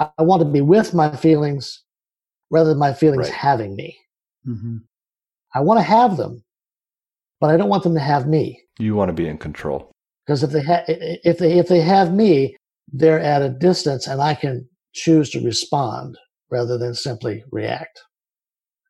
I, 0.00 0.10
I 0.18 0.22
want 0.22 0.42
to 0.42 0.48
be 0.48 0.62
with 0.62 0.94
my 0.94 1.14
feelings 1.16 1.82
rather 2.50 2.70
than 2.70 2.78
my 2.78 2.92
feelings 2.92 3.28
Right. 3.28 3.32
having 3.32 3.74
me. 3.76 3.96
hmm 4.44 4.78
I 5.54 5.60
want 5.60 5.78
to 5.78 5.82
have 5.82 6.16
them, 6.18 6.44
but 7.40 7.48
I 7.50 7.56
don't 7.56 7.68
want 7.70 7.82
them 7.82 7.94
to 7.94 8.00
have 8.00 8.26
me. 8.28 8.60
You 8.78 8.94
want 8.94 9.08
to 9.08 9.14
be 9.14 9.26
in 9.26 9.38
control. 9.38 9.90
Because 10.26 10.42
if 10.42 10.50
they 10.50 10.62
ha- 10.62 10.84
if 10.86 11.38
they 11.38 11.52
if 11.58 11.68
they 11.68 11.80
have 11.80 12.12
me, 12.12 12.56
they're 12.92 13.20
at 13.20 13.42
a 13.42 13.48
distance, 13.48 14.06
and 14.06 14.20
I 14.20 14.34
can 14.34 14.68
choose 14.92 15.30
to 15.30 15.40
respond 15.40 16.18
rather 16.50 16.76
than 16.76 16.94
simply 16.94 17.42
react. 17.50 18.00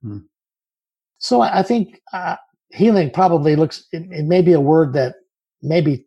Hmm. 0.02 0.18
So 1.18 1.40
I, 1.40 1.60
I 1.60 1.62
think 1.62 2.00
uh, 2.12 2.36
healing 2.70 3.10
probably 3.10 3.54
looks. 3.54 3.86
It, 3.92 4.02
it 4.10 4.24
may 4.24 4.42
be 4.42 4.52
a 4.54 4.60
word 4.60 4.92
that 4.94 5.14
maybe. 5.62 6.04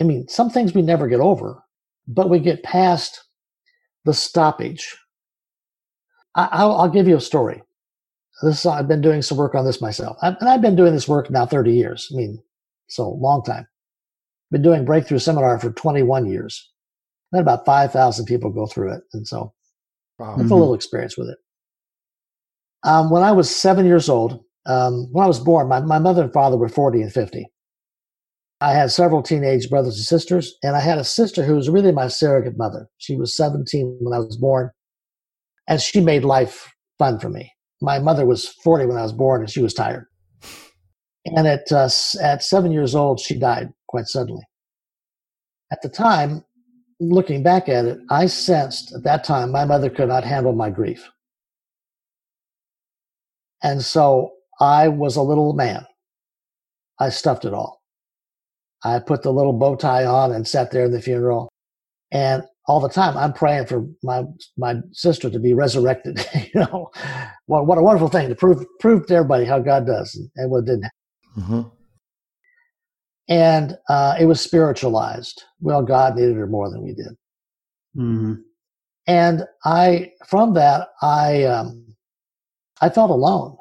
I 0.00 0.04
mean, 0.04 0.28
some 0.28 0.50
things 0.50 0.74
we 0.74 0.82
never 0.82 1.08
get 1.08 1.20
over, 1.20 1.62
but 2.08 2.28
we 2.30 2.38
get 2.38 2.62
past 2.62 3.22
the 4.04 4.14
stoppage. 4.14 4.96
I, 6.40 6.48
I'll, 6.52 6.72
I'll 6.76 6.88
give 6.88 7.08
you 7.08 7.16
a 7.16 7.20
story. 7.20 7.62
This 8.42 8.64
I've 8.66 8.88
been 8.88 9.02
doing 9.02 9.22
some 9.22 9.36
work 9.38 9.54
on 9.54 9.64
this 9.66 9.82
myself, 9.82 10.16
I, 10.22 10.28
and 10.40 10.48
I've 10.48 10.62
been 10.62 10.76
doing 10.76 10.94
this 10.94 11.08
work 11.08 11.30
now 11.30 11.44
thirty 11.46 11.74
years. 11.74 12.08
I 12.12 12.16
mean, 12.16 12.42
so 12.88 13.10
long 13.10 13.42
time. 13.44 13.66
Been 14.50 14.62
doing 14.62 14.84
breakthrough 14.86 15.18
seminar 15.18 15.58
for 15.58 15.70
twenty 15.72 16.02
one 16.02 16.26
years. 16.26 16.70
Had 17.34 17.42
about 17.42 17.66
five 17.66 17.92
thousand 17.92 18.24
people 18.26 18.50
go 18.50 18.66
through 18.66 18.94
it, 18.94 19.02
and 19.12 19.26
so 19.28 19.52
Wow. 20.18 20.34
I've 20.38 20.46
Mhm. 20.46 20.50
a 20.50 20.54
little 20.54 20.74
experience 20.74 21.16
with 21.18 21.28
it. 21.28 21.38
Um, 22.84 23.10
when 23.10 23.22
I 23.22 23.32
was 23.32 23.54
seven 23.54 23.86
years 23.86 24.08
old, 24.08 24.44
um, 24.66 25.08
when 25.12 25.24
I 25.24 25.28
was 25.28 25.40
born, 25.40 25.68
my, 25.68 25.80
my 25.80 25.98
mother 25.98 26.22
and 26.24 26.32
father 26.32 26.56
were 26.58 26.68
40 26.68 27.02
and 27.02 27.12
50. 27.12 27.46
I 28.60 28.74
had 28.74 28.90
several 28.90 29.22
teenage 29.22 29.70
brothers 29.70 29.96
and 29.96 30.04
sisters, 30.04 30.56
and 30.62 30.76
I 30.76 30.80
had 30.80 30.98
a 30.98 31.04
sister 31.04 31.42
who 31.44 31.54
was 31.56 31.70
really 31.70 31.92
my 31.92 32.08
surrogate 32.08 32.58
mother. 32.58 32.88
She 32.98 33.16
was 33.16 33.34
17 33.34 33.98
when 34.00 34.12
I 34.14 34.18
was 34.18 34.36
born, 34.36 34.70
and 35.70 35.80
she 35.80 36.00
made 36.00 36.24
life 36.24 36.70
fun 36.98 37.18
for 37.18 37.30
me. 37.30 37.50
My 37.80 37.98
mother 37.98 38.26
was 38.26 38.48
40 38.62 38.86
when 38.86 38.98
I 38.98 39.02
was 39.02 39.12
born, 39.12 39.40
and 39.40 39.48
she 39.48 39.62
was 39.62 39.72
tired. 39.72 40.04
And 41.24 41.46
at, 41.46 41.70
uh, 41.72 41.88
at 42.20 42.42
seven 42.42 42.72
years 42.72 42.94
old, 42.94 43.20
she 43.20 43.38
died 43.38 43.70
quite 43.88 44.06
suddenly. 44.06 44.42
At 45.72 45.80
the 45.80 45.88
time, 45.88 46.44
looking 46.98 47.42
back 47.42 47.68
at 47.68 47.84
it, 47.84 47.98
I 48.10 48.26
sensed 48.26 48.92
at 48.94 49.04
that 49.04 49.24
time 49.24 49.52
my 49.52 49.64
mother 49.64 49.88
could 49.88 50.08
not 50.08 50.24
handle 50.24 50.52
my 50.52 50.70
grief. 50.70 51.08
And 53.62 53.82
so 53.82 54.32
I 54.60 54.88
was 54.88 55.16
a 55.16 55.22
little 55.22 55.52
man. 55.52 55.86
I 56.98 57.10
stuffed 57.10 57.44
it 57.44 57.54
all. 57.54 57.80
I 58.82 58.98
put 58.98 59.22
the 59.22 59.32
little 59.32 59.52
bow 59.52 59.76
tie 59.76 60.04
on 60.04 60.32
and 60.32 60.48
sat 60.48 60.72
there 60.72 60.84
in 60.84 60.92
the 60.92 61.00
funeral. 61.00 61.48
And 62.10 62.42
all 62.66 62.80
the 62.80 62.88
time 62.88 63.16
I'm 63.16 63.32
praying 63.32 63.66
for 63.66 63.86
my 64.02 64.24
my 64.56 64.76
sister 64.92 65.30
to 65.30 65.38
be 65.38 65.54
resurrected. 65.54 66.24
you 66.54 66.60
know, 66.60 66.90
what, 67.46 67.66
what 67.66 67.78
a 67.78 67.82
wonderful 67.82 68.08
thing 68.08 68.28
to 68.28 68.34
prove 68.34 68.64
prove 68.80 69.06
to 69.06 69.14
everybody 69.14 69.44
how 69.44 69.58
God 69.58 69.86
does 69.86 70.20
and 70.36 70.50
what 70.50 70.64
didn't. 70.66 70.86
hmm 71.34 71.62
And 73.28 73.76
uh, 73.88 74.16
it 74.20 74.26
was 74.26 74.40
spiritualized. 74.40 75.42
Well, 75.60 75.82
God 75.82 76.16
needed 76.16 76.36
her 76.36 76.46
more 76.46 76.70
than 76.70 76.82
we 76.82 76.94
did. 76.94 77.16
hmm 77.94 78.34
and 79.06 79.44
I 79.64 80.12
from 80.28 80.54
that 80.54 80.88
I 81.02 81.44
um, 81.44 81.96
I 82.80 82.88
felt 82.90 83.10
alone. 83.10 83.56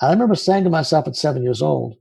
I 0.00 0.10
remember 0.10 0.34
saying 0.34 0.64
to 0.64 0.70
myself 0.70 1.06
at 1.06 1.16
seven 1.16 1.42
years 1.42 1.62
old, 1.62 1.96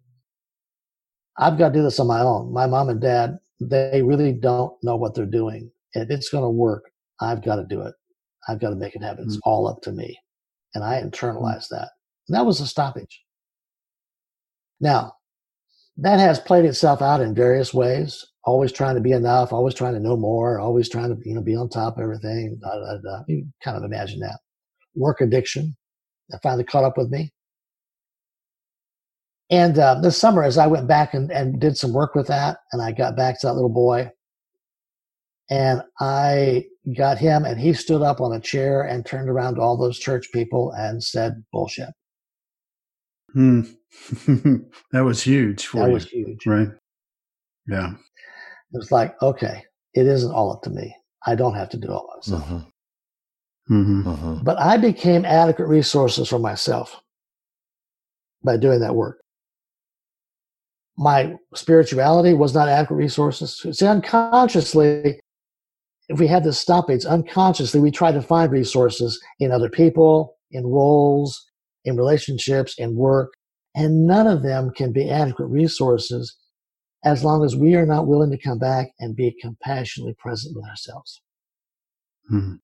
"I've 1.38 1.57
got 1.57 1.70
to 1.70 1.74
do 1.74 1.84
this 1.84 1.99
on 1.99 2.07
my 2.07 2.22
own. 2.22 2.51
My 2.53 2.66
mom 2.66 2.89
and 2.89 3.01
dad 3.01 3.38
they 3.60 4.01
really 4.01 4.34
don't 4.34 4.74
know 4.84 4.95
what 4.95 5.14
they're 5.16 5.26
doing. 5.26 5.72
If 5.93 6.10
it's 6.10 6.30
going 6.30 6.43
to 6.43 6.49
work, 6.49 6.91
I've 7.22 7.43
got 7.43 7.57
to 7.57 7.66
do 7.66 7.82
it. 7.82 7.93
I've 8.47 8.60
got 8.60 8.70
to 8.70 8.76
make 8.76 8.95
it 8.95 9.03
happen. 9.03 9.26
It's 9.26 9.38
mm. 9.38 9.41
all 9.45 9.68
up 9.68 9.82
to 9.84 9.91
me." 9.91 10.18
And 10.76 10.84
I 10.84 11.01
mm. 11.01 11.10
internalized 11.10 11.70
that. 11.70 11.89
And 12.28 12.36
that 12.36 12.45
was 12.45 12.62
a 12.62 12.68
stoppage. 12.68 13.24
Now, 14.80 15.14
that 15.97 16.20
has 16.20 16.39
played 16.39 16.66
itself 16.66 17.01
out 17.01 17.22
in 17.22 17.36
various 17.36 17.74
ways. 17.74 18.26
Always 18.45 18.72
trying 18.72 18.95
to 18.95 19.01
be 19.01 19.12
enough, 19.12 19.51
always 19.51 19.74
trying 19.74 19.93
to 19.95 19.99
know 19.99 20.16
more, 20.16 20.60
always 20.60 20.89
trying 20.89 21.10
to 21.10 21.22
you 21.28 21.36
know 21.36 21.41
be 21.41 21.55
on 21.55 21.70
top 21.70 21.97
of 21.97 22.03
everything. 22.03 22.57
Da, 22.62 22.70
da, 22.70 22.97
da. 23.03 23.24
You 23.28 23.45
kind 23.64 23.78
of 23.78 23.84
imagine 23.84 24.20
that. 24.22 24.39
Work 24.95 25.22
addiction 25.22 25.76
that 26.30 26.41
finally 26.41 26.64
caught 26.64 26.86
up 26.86 26.97
with 26.97 27.10
me. 27.10 27.34
And 29.49 29.79
uh, 29.79 29.99
this 30.01 30.17
summer, 30.17 30.43
as 30.43 30.57
I 30.57 30.67
went 30.67 30.87
back 30.87 31.13
and, 31.13 31.31
and 31.31 31.59
did 31.59 31.75
some 31.75 31.91
work 31.93 32.13
with 32.13 32.27
that, 32.27 32.57
and 32.71 32.81
I 32.81 32.91
got 32.91 33.15
back 33.15 33.39
to 33.41 33.47
that 33.47 33.53
little 33.53 33.69
boy, 33.69 34.11
and 35.49 35.81
I 35.99 36.65
got 36.95 37.17
him, 37.17 37.45
and 37.45 37.59
he 37.59 37.73
stood 37.73 38.03
up 38.03 38.21
on 38.21 38.33
a 38.33 38.39
chair 38.39 38.83
and 38.83 39.05
turned 39.05 39.29
around 39.29 39.55
to 39.55 39.61
all 39.61 39.75
those 39.75 39.97
church 39.97 40.27
people 40.31 40.71
and 40.73 41.03
said, 41.03 41.43
"Bullshit." 41.51 41.89
Hmm. 43.33 43.61
that 44.91 45.03
was 45.03 45.23
huge 45.23 45.65
for 45.65 45.77
That 45.77 45.87
you, 45.87 45.93
was 45.93 46.05
huge. 46.07 46.45
right? 46.45 46.69
Yeah. 47.67 47.93
It 48.71 48.77
was 48.77 48.91
like, 48.91 49.19
okay, 49.21 49.63
it 49.93 50.05
isn't 50.05 50.31
all 50.31 50.51
up 50.51 50.61
to 50.63 50.69
me. 50.69 50.95
I 51.25 51.35
don't 51.35 51.55
have 51.55 51.69
to 51.69 51.77
do 51.77 51.89
all 51.89 52.07
myself. 52.15 52.47
hmm 52.47 52.59
hmm 53.67 54.01
hmm 54.01 54.43
But 54.43 54.59
I 54.59 54.77
became 54.77 55.25
adequate 55.25 55.67
resources 55.67 56.27
for 56.29 56.39
myself 56.39 57.01
by 58.43 58.57
doing 58.57 58.79
that 58.79 58.95
work. 58.95 59.19
My 60.99 61.37
spirituality 61.55 62.33
was 62.33 62.53
not 62.53 62.67
adequate 62.67 62.97
resources. 62.97 63.65
See, 63.71 63.87
unconsciously, 63.87 65.21
if 66.09 66.19
we 66.19 66.27
had 66.27 66.43
this 66.43 66.59
stoppage, 66.59 67.05
unconsciously, 67.05 67.79
we 67.79 67.89
try 67.89 68.11
to 68.11 68.21
find 68.21 68.51
resources 68.51 69.17
in 69.39 69.49
other 69.49 69.69
people, 69.69 70.35
in 70.51 70.67
roles, 70.67 71.41
in 71.85 71.95
relationships, 71.95 72.75
in 72.77 72.97
work, 72.97 73.31
and 73.75 74.05
none 74.05 74.27
of 74.27 74.43
them 74.43 74.71
can 74.71 74.91
be 74.91 75.09
adequate 75.09 75.47
resources 75.47 76.35
as 77.05 77.23
long 77.23 77.45
as 77.45 77.55
we 77.55 77.75
are 77.75 77.85
not 77.85 78.07
willing 78.07 78.29
to 78.31 78.37
come 78.37 78.59
back 78.59 78.89
and 78.99 79.15
be 79.15 79.33
compassionately 79.39 80.13
present 80.15 80.53
with 80.53 80.65
ourselves. 80.65 81.21
Hmm. 82.27 82.55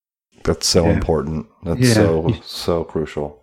That's 0.44 0.68
so 0.68 0.88
Yeah. 0.88 0.94
important. 0.94 1.46
That's 1.64 1.80
Yeah. 1.80 1.94
so 1.94 2.28
so 2.44 2.84
crucial. 2.84 3.42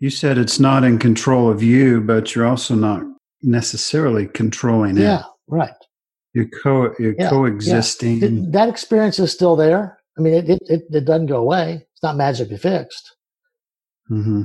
You 0.00 0.10
said 0.10 0.36
it's 0.36 0.60
not 0.60 0.84
in 0.84 0.98
control 0.98 1.48
of 1.48 1.62
you, 1.62 2.02
but 2.02 2.34
you're 2.34 2.44
also 2.44 2.74
not 2.74 3.04
necessarily 3.44 4.26
controlling 4.26 4.98
Yeah, 4.98 5.20
it. 5.20 5.26
right. 5.48 5.74
You're 6.34 6.48
co 6.62 6.94
you're 6.98 7.14
Yeah, 7.14 7.30
coexisting. 7.30 8.20
Th- 8.20 8.52
that 8.52 8.68
experience 8.68 9.18
is 9.18 9.32
still 9.32 9.56
there. 9.56 9.98
I 10.18 10.22
mean, 10.22 10.34
it, 10.34 10.50
it, 10.50 10.58
it, 10.66 10.82
it 10.92 11.04
doesn't 11.04 11.26
go 11.26 11.36
away. 11.38 11.86
It's 11.92 12.02
not 12.02 12.16
magically 12.16 12.58
fixed. 12.58 13.16
hmm 14.08 14.42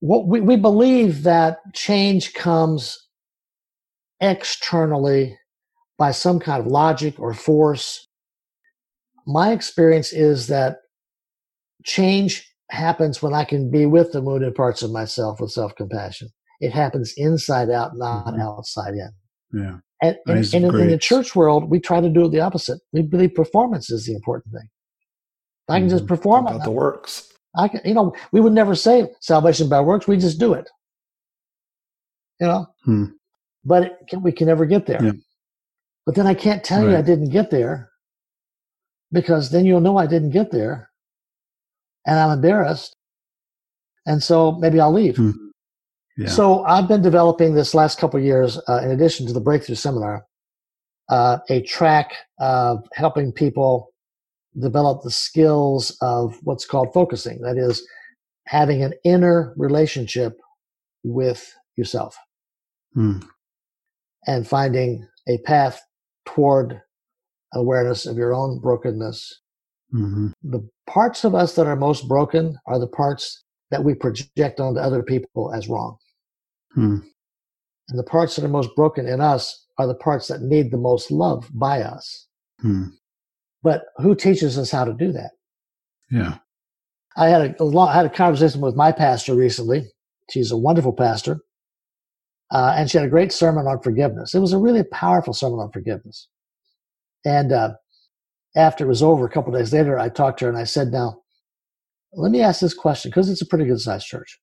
What 0.00 0.26
we, 0.26 0.40
we 0.40 0.56
believe 0.56 1.22
that 1.24 1.58
change 1.74 2.34
comes 2.34 2.98
externally 4.20 5.38
by 5.98 6.12
some 6.12 6.40
kind 6.40 6.60
of 6.64 6.70
logic 6.72 7.18
or 7.20 7.34
force. 7.34 8.06
My 9.26 9.52
experience 9.52 10.12
is 10.12 10.48
that 10.48 10.78
change 11.84 12.46
happens 12.70 13.22
when 13.22 13.34
I 13.34 13.44
can 13.44 13.70
be 13.70 13.86
with 13.86 14.12
the 14.12 14.22
wounded 14.22 14.54
parts 14.54 14.82
of 14.82 14.90
myself 14.92 15.40
with 15.40 15.52
self 15.52 15.74
compassion. 15.76 16.28
It 16.60 16.72
happens 16.72 17.14
inside 17.16 17.70
out, 17.70 17.96
not 17.96 18.34
Mhm. 18.34 18.40
outside 18.42 18.94
in. 18.94 19.10
Yeah. 19.52 19.78
And, 20.02 20.16
and, 20.26 20.54
and 20.54 20.64
in, 20.64 20.80
in 20.80 20.88
the 20.90 20.98
church 20.98 21.34
world, 21.36 21.70
we 21.70 21.80
try 21.80 22.00
to 22.00 22.08
do 22.08 22.28
the 22.28 22.40
opposite. 22.40 22.80
We 22.92 23.02
believe 23.02 23.34
performance 23.34 23.90
is 23.90 24.06
the 24.06 24.14
important 24.14 24.54
thing. 24.54 24.68
If 25.68 25.72
I 25.74 25.80
can 25.80 25.88
just 25.88 26.04
Mhm. 26.04 26.08
perform 26.08 26.46
About 26.46 26.60
it. 26.60 26.64
the 26.64 26.70
works. 26.70 27.32
I 27.56 27.68
can, 27.68 27.80
you 27.84 27.94
know, 27.94 28.14
we 28.32 28.40
would 28.40 28.52
never 28.52 28.74
say 28.74 29.10
salvation 29.20 29.68
by 29.68 29.80
works. 29.80 30.06
We 30.06 30.16
just 30.16 30.38
do 30.38 30.54
it. 30.54 30.68
You 32.40 32.46
know, 32.46 32.66
Hmm. 32.84 33.04
but 33.64 33.82
it 33.84 33.98
can, 34.08 34.22
we 34.22 34.32
can 34.32 34.46
never 34.46 34.64
get 34.66 34.86
there. 34.86 35.02
Yeah. 35.04 35.12
But 36.06 36.14
then 36.14 36.26
I 36.26 36.34
can't 36.34 36.64
tell 36.64 36.88
you 36.88 36.96
I 36.96 37.02
didn't 37.02 37.30
get 37.30 37.50
there 37.50 37.90
because 39.12 39.50
then 39.50 39.64
you'll 39.66 39.80
know 39.82 39.98
I 39.98 40.06
didn't 40.06 40.30
get 40.30 40.50
there, 40.50 40.90
and 42.06 42.18
I'm 42.18 42.30
embarrassed, 42.30 42.96
and 44.06 44.22
so 44.22 44.52
maybe 44.52 44.80
I'll 44.80 44.92
leave. 44.92 45.16
Hmm. 45.16 45.32
Yeah. 46.16 46.28
So 46.28 46.64
I've 46.64 46.88
been 46.88 47.02
developing 47.02 47.54
this 47.54 47.74
last 47.74 47.98
couple 47.98 48.18
of 48.18 48.24
years, 48.24 48.60
uh, 48.68 48.80
in 48.82 48.90
addition 48.90 49.26
to 49.26 49.32
the 49.32 49.40
Breakthrough 49.40 49.76
Seminar, 49.76 50.26
uh, 51.08 51.38
a 51.48 51.62
track 51.62 52.12
of 52.38 52.86
helping 52.94 53.32
people 53.32 53.92
develop 54.58 55.02
the 55.02 55.10
skills 55.10 55.96
of 56.02 56.36
what's 56.42 56.66
called 56.66 56.92
focusing. 56.92 57.40
That 57.42 57.56
is, 57.56 57.86
having 58.46 58.82
an 58.82 58.94
inner 59.04 59.54
relationship 59.56 60.36
with 61.04 61.52
yourself 61.76 62.16
Hmm. 62.94 63.20
and 64.26 64.46
finding 64.46 65.06
a 65.28 65.38
path 65.38 65.80
toward 66.26 66.80
awareness 67.54 68.06
of 68.06 68.16
your 68.16 68.34
own 68.34 68.58
brokenness. 68.60 69.40
hmm 69.92 70.28
The 70.42 70.68
parts 70.86 71.24
of 71.24 71.34
us 71.34 71.54
that 71.54 71.66
are 71.66 71.76
most 71.76 72.08
broken 72.08 72.58
are 72.66 72.78
the 72.78 72.88
parts 72.88 73.44
that 73.70 73.84
we 73.84 73.94
project 73.94 74.60
onto 74.60 74.80
other 74.80 75.02
people 75.02 75.52
as 75.52 75.68
wrong. 75.68 75.96
Hmm. 76.74 76.98
And 77.88 77.98
the 77.98 78.04
parts 78.04 78.36
that 78.36 78.44
are 78.44 78.48
most 78.48 78.74
broken 78.76 79.06
in 79.06 79.20
us 79.20 79.66
are 79.78 79.86
the 79.86 79.94
parts 79.94 80.28
that 80.28 80.42
need 80.42 80.70
the 80.70 80.76
most 80.76 81.10
love 81.10 81.48
by 81.52 81.82
us. 81.82 82.26
Hmm. 82.60 82.84
But 83.62 83.84
who 83.96 84.14
teaches 84.14 84.58
us 84.58 84.70
how 84.70 84.84
to 84.84 84.92
do 84.92 85.12
that? 85.12 85.30
Yeah. 86.10 86.38
I 87.16 87.28
had 87.28 87.42
a, 87.42 87.62
a 87.62 87.64
long, 87.64 87.88
I 87.88 87.94
had 87.94 88.06
a 88.06 88.10
conversation 88.10 88.60
with 88.60 88.76
my 88.76 88.92
pastor 88.92 89.34
recently. 89.34 89.86
She's 90.30 90.50
a 90.50 90.56
wonderful 90.56 90.92
pastor. 90.92 91.40
Uh, 92.52 92.74
and 92.76 92.90
she 92.90 92.98
had 92.98 93.06
a 93.06 93.10
great 93.10 93.32
sermon 93.32 93.66
on 93.66 93.80
forgiveness. 93.80 94.34
It 94.34 94.40
was 94.40 94.52
a 94.52 94.58
really 94.58 94.82
powerful 94.82 95.32
sermon 95.32 95.60
on 95.60 95.70
forgiveness. 95.70 96.28
And 97.24 97.52
uh, 97.52 97.74
after 98.56 98.84
it 98.84 98.88
was 98.88 99.02
over, 99.02 99.24
a 99.24 99.30
couple 99.30 99.52
days 99.52 99.72
later, 99.72 99.98
I 99.98 100.08
talked 100.08 100.40
to 100.40 100.46
her 100.46 100.48
and 100.48 100.58
I 100.58 100.64
said, 100.64 100.88
Now, 100.88 101.19
let 102.12 102.30
me 102.32 102.40
ask 102.42 102.60
this 102.60 102.74
question 102.74 103.10
because 103.10 103.28
it's 103.30 103.42
a 103.42 103.46
pretty 103.46 103.64
good 103.66 103.80
sized 103.80 104.06
church. 104.06 104.38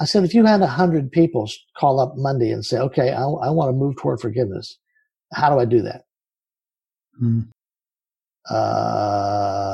I 0.00 0.04
said, 0.04 0.24
if 0.24 0.34
you 0.34 0.44
had 0.44 0.60
100 0.60 1.10
people 1.10 1.48
call 1.76 2.00
up 2.00 2.14
Monday 2.16 2.50
and 2.50 2.64
say, 2.64 2.78
okay, 2.78 3.12
I, 3.12 3.22
I 3.22 3.50
want 3.50 3.68
to 3.70 3.72
move 3.72 3.96
toward 3.96 4.20
forgiveness, 4.20 4.78
how 5.32 5.48
do 5.50 5.58
I 5.58 5.64
do 5.64 5.82
that? 5.82 6.02
Hmm. 7.18 7.40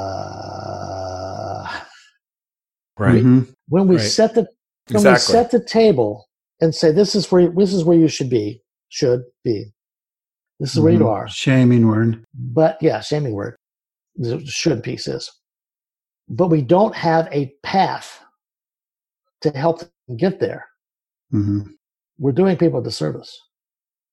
Uh, 0.03 1.81
Right. 2.99 3.23
Mhm. 3.25 3.53
when 3.69 3.89
we 3.89 3.97
Right. 3.97 4.03
set 4.05 4.35
the 4.35 4.47
when 4.91 4.97
Exactly. 5.07 5.13
we 5.13 5.19
set 5.19 5.51
the 5.51 5.65
table 5.65 6.29
and 6.61 6.75
say 6.75 6.93
this 6.93 7.15
is 7.15 7.31
where 7.33 7.49
this 7.51 7.73
is 7.73 7.85
where 7.85 7.97
you 7.99 8.09
should 8.09 8.29
be, 8.31 8.63
should 8.89 9.23
be, 9.45 9.73
this 10.61 10.75
is 10.75 10.81
where 10.81 10.93
you 10.93 11.01
Mhm. 11.01 11.09
are. 11.09 11.29
Shaming 11.29 11.87
word. 11.89 12.25
But 12.35 12.79
yeah, 12.83 13.01
shaming 13.01 13.33
word, 13.35 13.57
the 14.17 14.45
should 14.47 14.83
piece 14.83 15.07
is. 15.09 15.31
But 16.33 16.49
we 16.49 16.63
don't 16.63 16.95
have 16.95 17.29
a 17.31 17.55
path 17.63 18.21
to 19.43 19.51
help 19.51 19.81
them 19.81 20.17
get 20.17 20.41
there. 20.41 20.67
hmm 21.31 21.61
We're 22.19 22.33
doing 22.33 22.57
people 22.57 22.81
a 22.81 22.83
disservice. 22.83 23.39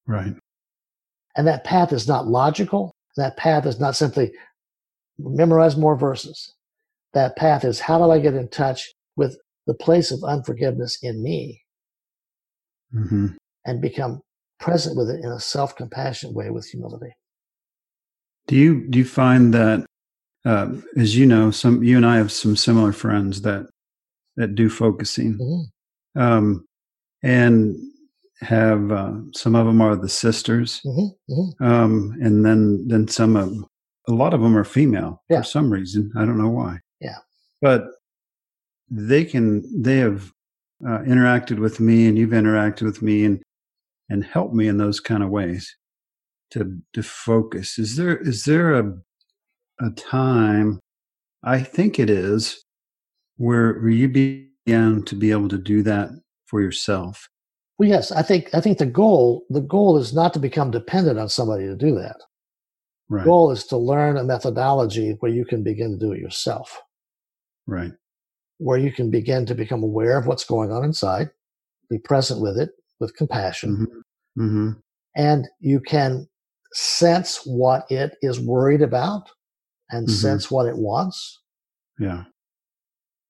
Right. 0.06 0.36
And 1.38 1.48
that 1.48 1.64
path 1.64 1.94
is 1.94 2.08
not 2.08 2.28
logical. 2.28 2.94
That 3.16 3.38
path 3.38 3.66
is 3.66 3.80
not 3.80 3.96
simply 3.96 4.32
memorize 5.18 5.78
more 5.78 5.96
verses. 5.96 6.54
That 7.14 7.36
path 7.38 7.64
is 7.64 7.80
how 7.80 7.98
do 7.98 8.12
I 8.12 8.20
get 8.20 8.34
in 8.36 8.50
touch 8.50 8.94
with 9.16 9.38
the 9.66 9.74
place 9.74 10.12
of 10.12 10.24
unforgiveness 10.24 11.00
in 11.02 11.24
me 11.24 11.62
hmm 12.92 13.28
and 13.66 13.82
become 13.82 14.22
present 14.60 14.98
with 14.98 15.10
it 15.10 15.24
in 15.24 15.32
a 15.32 15.40
self 15.40 15.76
compassionate 15.76 16.36
way 16.36 16.50
with 16.50 16.66
humility. 16.68 17.14
Do 18.48 18.56
you 18.56 18.88
do 18.90 19.00
you 19.00 19.06
find 19.06 19.54
that, 19.54 19.86
uh, 20.46 20.70
as 20.98 21.18
you 21.18 21.26
know, 21.26 21.52
some 21.52 21.84
you 21.84 21.98
and 21.98 22.06
I 22.06 22.18
have 22.18 22.32
some 22.32 22.56
similar 22.56 22.92
friends 22.94 23.42
that 23.42 23.68
that 24.38 24.56
do 24.56 24.70
focusing, 24.70 25.38
Mhm. 25.38 26.22
um, 26.22 26.66
and 27.24 27.76
have 28.42 28.90
uh, 28.92 29.14
some 29.34 29.54
of 29.56 29.66
them 29.66 29.82
are 29.82 29.96
the 29.98 30.08
sisters, 30.10 30.82
Mhm, 30.86 31.10
mhm. 31.30 31.62
um, 31.62 32.18
and 32.22 32.46
then 32.46 32.88
then 32.88 33.08
some 33.08 33.36
of 33.36 33.52
a 34.08 34.14
lot 34.14 34.34
of 34.34 34.42
them 34.42 34.58
are 34.58 34.64
female 34.64 35.22
Yeah. 35.30 35.40
for 35.42 35.44
some 35.44 35.70
reason. 35.72 36.12
I 36.16 36.26
don't 36.26 36.38
know 36.38 36.50
why. 36.50 36.80
Yeah. 37.02 37.18
but 37.62 37.92
they 38.90 39.26
can 39.26 39.64
they 39.82 39.98
have 39.98 40.32
uh, 40.88 41.00
interacted 41.00 41.60
with 41.60 41.80
me, 41.82 42.08
and 42.08 42.18
you've 42.18 42.30
interacted 42.32 42.84
with 42.84 43.02
me, 43.02 43.26
and 43.26 43.44
and 44.10 44.24
helped 44.24 44.56
me 44.56 44.68
in 44.68 44.78
those 44.78 45.00
kind 45.02 45.22
of 45.24 45.30
ways 45.30 45.76
to 46.52 46.80
to 46.94 47.04
focus. 47.04 47.78
Is 47.78 47.96
there 47.98 48.18
is 48.18 48.46
there 48.46 48.74
a 48.80 48.98
a 49.82 49.90
time? 49.92 50.80
I 51.44 51.62
think 51.62 52.00
it 52.00 52.10
is 52.10 52.64
where 53.38 53.80
where 53.80 53.90
you 53.90 54.08
began 54.10 55.04
to 55.04 55.16
be 55.16 55.32
able 55.32 55.50
to 55.50 55.58
do 55.58 55.82
that 55.84 56.10
for 56.48 56.62
yourself. 56.62 57.28
Well, 57.78 57.88
yes, 57.90 58.12
I 58.12 58.22
think 58.22 58.50
I 58.54 58.62
think 58.62 58.78
the 58.78 58.86
goal 58.86 59.46
the 59.50 59.62
goal 59.62 59.98
is 59.98 60.14
not 60.14 60.34
to 60.34 60.40
become 60.40 60.72
dependent 60.72 61.18
on 61.20 61.30
somebody 61.30 61.66
to 61.66 61.76
do 61.76 61.96
that. 61.96 62.18
Right. 63.10 63.24
The 63.24 63.30
goal 63.30 63.52
is 63.52 63.66
to 63.68 63.78
learn 63.78 64.18
a 64.18 64.24
methodology 64.24 65.16
where 65.20 65.32
you 65.32 65.46
can 65.46 65.64
begin 65.64 65.92
to 65.92 65.98
do 65.98 66.12
it 66.14 66.20
yourself. 66.20 66.80
right. 67.68 67.92
where 68.58 68.78
you 68.78 68.92
can 68.92 69.10
begin 69.10 69.46
to 69.46 69.56
become 69.56 69.84
aware 69.84 70.18
of 70.18 70.28
what's 70.28 70.44
going 70.44 70.72
on 70.72 70.84
inside, 70.84 71.30
be 71.90 71.98
present 71.98 72.42
with 72.42 72.58
it 72.58 72.72
with 73.00 73.16
compassion, 73.16 73.88
hmm 74.36 74.72
and 75.16 75.48
you 75.60 75.80
can 75.80 76.28
sense 76.74 77.42
what 77.46 77.86
it 77.90 78.18
is 78.22 78.40
worried 78.40 78.82
about 78.82 79.30
and 79.92 80.08
Mhm. 80.08 80.12
sense 80.12 80.52
what 80.52 80.68
it 80.68 80.78
wants, 80.78 81.40
Yeah. 82.00 82.26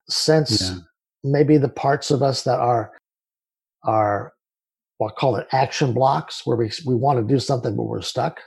sense 0.09 0.61
Yeah. 0.61 0.77
maybe 1.23 1.57
the 1.57 1.69
parts 1.69 2.11
of 2.11 2.21
us 2.23 2.43
that 2.43 2.59
are 2.59 2.93
are 3.83 4.33
well, 4.99 5.09
I'll 5.09 5.15
call 5.15 5.35
it 5.37 5.47
action 5.53 5.93
blocks 5.93 6.45
where 6.45 6.57
we 6.57 6.71
we 6.85 6.95
want 6.95 7.19
to 7.19 7.33
do 7.33 7.39
something 7.39 7.75
but 7.75 7.83
we're 7.83 8.01
stuck. 8.01 8.39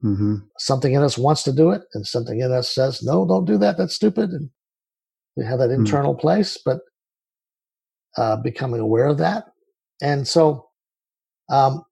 hmm 0.00 0.36
Something 0.58 0.94
in 0.94 1.02
us 1.02 1.18
wants 1.18 1.42
to 1.44 1.52
do 1.52 1.70
it, 1.70 1.82
and 1.94 2.06
something 2.06 2.40
in 2.40 2.52
us 2.52 2.74
says, 2.74 3.02
"No, 3.02 3.26
don't 3.26 3.44
do 3.44 3.58
that. 3.58 3.76
That's 3.76 3.94
stupid." 3.94 4.30
And 4.30 4.50
we 5.36 5.44
have 5.44 5.58
that 5.58 5.68
Hmm. 5.68 5.80
internal 5.80 6.14
place, 6.14 6.56
but 6.64 6.80
uh, 8.16 8.36
becoming 8.36 8.80
aware 8.80 9.06
of 9.06 9.18
that, 9.18 9.52
and 10.00 10.26
so 10.26 10.68
um, 11.50 11.84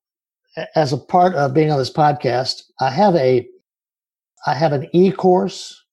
as 0.76 0.92
a 0.92 0.98
part 0.98 1.34
of 1.34 1.52
being 1.54 1.70
on 1.70 1.78
this 1.78 1.92
podcast, 1.92 2.62
I 2.80 2.90
have 2.90 3.14
a 3.16 3.46
I 4.46 4.54
have 4.54 4.72
an 4.72 4.88
e 4.92 5.10
course 5.12 5.84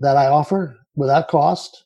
that 0.00 0.16
I 0.16 0.26
offer 0.26 0.76
without 0.94 1.28
cost, 1.28 1.84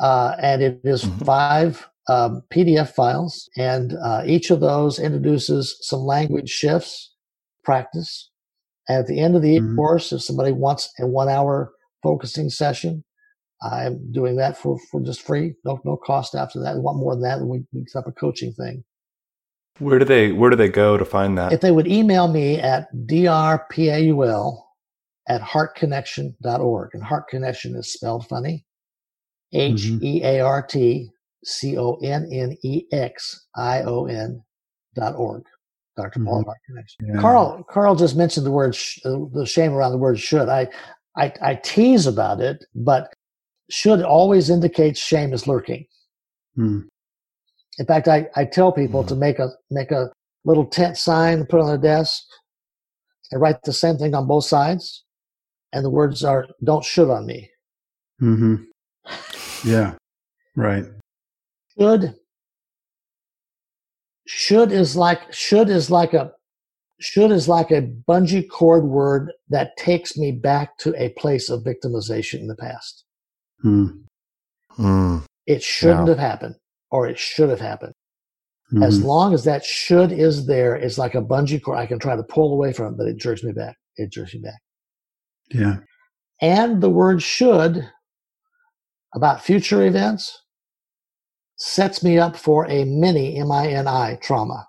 uh, 0.00 0.34
and 0.40 0.62
it 0.62 0.80
is 0.84 1.04
Mhm. 1.04 1.24
five 1.24 1.88
um, 2.08 2.42
PDF 2.50 2.90
files, 2.94 3.48
and 3.56 3.94
uh, 4.02 4.22
each 4.26 4.50
of 4.50 4.60
those 4.60 4.98
introduces 4.98 5.76
some 5.82 6.00
language 6.00 6.48
shifts, 6.48 7.14
practice. 7.64 8.30
And 8.88 8.98
at 9.00 9.06
the 9.06 9.20
end 9.20 9.36
of 9.36 9.42
the 9.42 9.58
Mhm. 9.60 9.76
course, 9.76 10.12
if 10.12 10.22
somebody 10.22 10.52
wants 10.52 10.90
a 10.98 11.06
one 11.06 11.28
hour 11.28 11.72
focusing 12.02 12.48
session, 12.48 13.04
I'm 13.60 14.10
doing 14.12 14.36
that 14.36 14.56
for, 14.56 14.78
for 14.90 15.00
just 15.02 15.20
free, 15.22 15.54
no 15.64 15.80
no 15.84 15.96
cost 15.96 16.34
after 16.34 16.60
that. 16.60 16.74
They 16.74 16.80
want 16.80 16.98
more 16.98 17.14
than 17.14 17.22
that, 17.24 17.40
we, 17.40 17.64
we 17.72 17.84
set 17.86 18.00
up 18.00 18.06
a 18.06 18.12
coaching 18.12 18.52
thing. 18.54 18.84
Where 19.78 19.98
do 19.98 20.04
they 20.04 20.32
Where 20.32 20.48
do 20.50 20.56
they 20.56 20.68
go 20.68 20.96
to 20.96 21.04
find 21.04 21.36
that? 21.38 21.52
If 21.52 21.60
they 21.60 21.70
would 21.72 21.86
email 21.88 22.28
me 22.28 22.58
at 22.58 22.88
drpaul 22.94 24.58
at 25.28 25.40
heartconnexion.org, 25.42 26.90
and 26.94 27.02
Heart 27.02 27.28
Connexion 27.28 27.76
is 27.76 27.92
spelled 27.92 28.26
funny, 28.26 28.64
H 29.52 29.86
E 30.02 30.22
A 30.24 30.40
R 30.40 30.62
T 30.62 31.10
C 31.44 31.76
O 31.78 31.94
N 32.02 32.28
N 32.32 32.56
E 32.62 32.84
X 32.92 33.46
I 33.54 33.82
O 33.82 34.06
N 34.06 34.42
dot 34.94 35.14
org. 35.16 35.44
Dr. 35.96 36.24
Paul 36.24 36.42
Mhm. 36.42 36.46
Heart 36.46 36.58
Connexion. 36.66 37.06
Yeah. 37.06 37.20
Karl 37.20 37.62
Karl 37.64 37.94
just 37.96 38.16
mentioned 38.16 38.46
the 38.46 38.50
word 38.52 38.74
sh- 38.74 39.00
uh, 39.04 39.18
the 39.32 39.44
shame 39.46 39.72
around 39.72 39.92
the 39.92 39.98
word 39.98 40.18
should. 40.18 40.48
I, 40.48 40.68
I 41.16 41.32
I 41.42 41.54
tease 41.56 42.06
about 42.06 42.40
it, 42.40 42.64
but 42.74 43.12
should 43.70 44.02
always 44.02 44.48
indicates 44.50 44.98
shame 45.00 45.32
is 45.32 45.46
lurking. 45.46 45.86
Hmm. 46.54 46.80
In 47.78 47.86
fact, 47.86 48.08
I, 48.08 48.28
I 48.34 48.44
tell 48.44 48.72
people 48.72 49.02
Mhm. 49.04 49.08
to 49.08 49.14
make 49.16 49.38
a 49.38 49.48
make 49.70 49.90
a 49.90 50.10
little 50.44 50.66
tent 50.66 50.96
sign, 50.96 51.44
put 51.46 51.60
on 51.60 51.66
their 51.66 51.78
desk, 51.78 52.22
and 53.32 53.40
write 53.40 53.62
the 53.64 53.72
same 53.72 53.96
thing 53.98 54.14
on 54.14 54.26
both 54.26 54.44
sides. 54.44 55.04
And 55.72 55.84
the 55.84 55.90
words 55.90 56.24
are 56.24 56.46
"Don't 56.64 56.84
should 56.84 57.10
on 57.10 57.26
me." 57.26 57.50
hmm 58.18 58.56
Yeah. 59.64 59.94
Right. 60.56 60.84
Should 61.78 62.14
should 64.26 64.72
is 64.72 64.96
like 64.96 65.32
should 65.32 65.70
is 65.70 65.90
like 65.90 66.12
a 66.14 66.32
should 67.00 67.30
is 67.30 67.48
like 67.48 67.70
a 67.70 67.82
bungee 68.08 68.48
cord 68.48 68.84
word 68.84 69.32
that 69.48 69.76
takes 69.76 70.16
me 70.16 70.32
back 70.32 70.76
to 70.78 70.94
a 71.00 71.10
place 71.10 71.48
of 71.48 71.62
victimization 71.62 72.40
in 72.40 72.48
the 72.48 72.56
past. 72.56 73.04
Hmm. 73.62 73.86
Hmm. 74.70 75.18
It 75.46 75.62
shouldn't 75.62 76.06
Yeah. 76.08 76.14
have 76.14 76.18
happened, 76.18 76.56
or 76.90 77.06
it 77.08 77.18
should 77.18 77.48
have 77.50 77.60
happened. 77.60 77.92
Mhm. 78.72 78.84
As 78.84 79.02
long 79.02 79.32
as 79.32 79.44
that 79.44 79.64
should 79.64 80.12
is 80.12 80.46
there, 80.46 80.74
it's 80.74 80.98
like 80.98 81.14
a 81.14 81.22
bungee 81.22 81.62
cord. 81.62 81.78
I 81.78 81.86
can 81.86 81.98
try 81.98 82.16
to 82.16 82.22
pull 82.22 82.52
away 82.52 82.72
from 82.72 82.92
it, 82.94 82.96
but 82.98 83.06
it 83.08 83.16
jerks 83.16 83.42
me 83.42 83.52
back. 83.52 83.76
It 83.96 84.10
jerks 84.10 84.34
me 84.34 84.40
back. 84.40 84.60
Yeah. 85.50 85.78
And 86.40 86.80
the 86.80 86.90
word 86.90 87.22
should 87.22 87.88
about 89.14 89.42
future 89.42 89.86
events 89.86 90.42
sets 91.56 92.04
me 92.04 92.18
up 92.18 92.36
for 92.36 92.66
a 92.66 92.84
mini 92.84 93.36
M-I-N-I 93.38 94.18
trauma. 94.22 94.66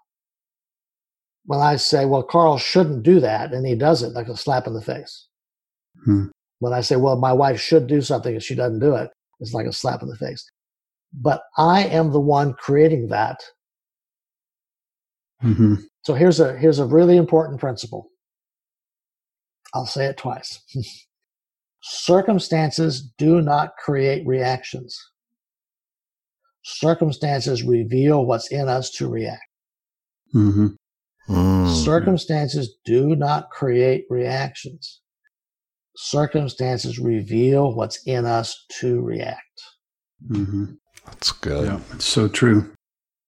When 1.46 1.60
I 1.60 1.76
say, 1.76 2.06
well, 2.06 2.24
Karl 2.24 2.58
shouldn't 2.58 3.04
do 3.04 3.20
that, 3.20 3.54
and 3.54 3.66
he 3.66 3.76
does 3.76 4.04
it 4.04 4.14
like 4.14 4.28
a 4.28 4.38
slap 4.38 4.68
in 4.68 4.74
the 4.74 4.82
face. 4.82 5.28
Hmm. 6.06 6.26
When 6.60 6.74
I 6.74 6.82
say, 6.82 6.96
well, 6.96 7.16
my 7.16 7.34
wife 7.34 7.60
should 7.60 7.88
do 7.88 8.02
something 8.02 8.34
and 8.34 8.44
she 8.44 8.56
doesn't 8.56 8.80
do 8.80 8.96
it, 8.96 9.10
it's 9.40 9.54
like 9.54 9.66
a 9.66 9.74
slap 9.74 10.02
in 10.02 10.10
the 10.10 10.16
face. 10.16 10.44
But 11.14 11.42
I 11.58 11.86
am 11.86 12.12
the 12.12 12.20
one 12.20 12.54
creating 12.54 13.08
that 13.08 13.40
hmm 15.42 15.76
So 16.04 16.14
here's 16.14 16.40
a 16.40 16.58
here's 16.58 16.80
a 16.80 16.86
really 16.86 17.18
important 17.18 17.60
principle. 17.60 18.10
I'll 19.74 19.86
say 19.86 20.06
it 20.06 20.18
twice. 20.18 20.60
Circumstances 21.82 23.10
do 23.18 23.42
not 23.42 23.72
create 23.84 24.26
reactions. 24.28 24.98
Circumstances 26.64 27.64
reveal 27.64 28.26
what's 28.26 28.52
in 28.52 28.68
us 28.68 28.92
to 28.92 29.10
react. 29.10 29.44
hmm 30.32 30.68
Hmm. 31.28 31.68
Circumstances 31.68 32.78
do 32.86 33.16
not 33.16 33.52
create 33.52 34.06
reactions. 34.10 35.02
Circumstances 35.96 36.98
reveal 36.98 37.76
what's 37.76 38.04
in 38.08 38.26
us 38.26 38.66
to 38.80 39.00
react. 39.02 39.62
hmm 40.28 40.66
That's 41.06 41.32
good. 41.32 41.66
Yeah. 41.66 41.80
It's 41.94 42.06
so 42.06 42.28
true. 42.28 42.72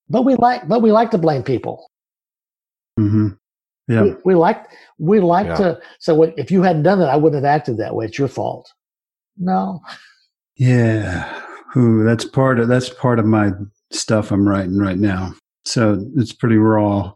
But 0.09 0.23
we 0.23 0.35
like 0.35 0.67
but 0.67 0.81
we 0.81 0.91
like 0.91 1.11
to 1.11 1.17
blame 1.19 1.43
people. 1.43 1.87
hmm 2.97 3.29
Yeah. 3.91 4.03
We, 4.03 4.15
we 4.25 4.35
like 4.35 4.65
we 4.99 5.19
like 5.19 5.47
Yeah. 5.47 5.55
to 5.55 5.81
so 5.99 6.15
what, 6.15 6.33
if 6.37 6.51
you 6.51 6.61
hadn't 6.63 6.83
done 6.83 7.01
it, 7.01 7.05
I 7.05 7.15
wouldn't 7.17 7.43
have 7.43 7.49
acted 7.53 7.77
that 7.77 7.95
way. 7.95 8.05
It's 8.05 8.17
your 8.17 8.27
fault. 8.27 8.71
No, 9.37 9.81
Yeah. 10.55 11.41
Ooh, 11.77 12.03
that's 12.03 12.25
part 12.25 12.59
of 12.59 12.67
that's 12.67 12.89
part 12.89 13.19
of 13.19 13.25
my 13.25 13.51
stuff 13.91 14.31
I'm 14.31 14.47
writing 14.47 14.77
right 14.77 14.97
now. 14.97 15.33
So 15.65 16.05
it's 16.15 16.33
pretty 16.33 16.57
raw. 16.57 17.13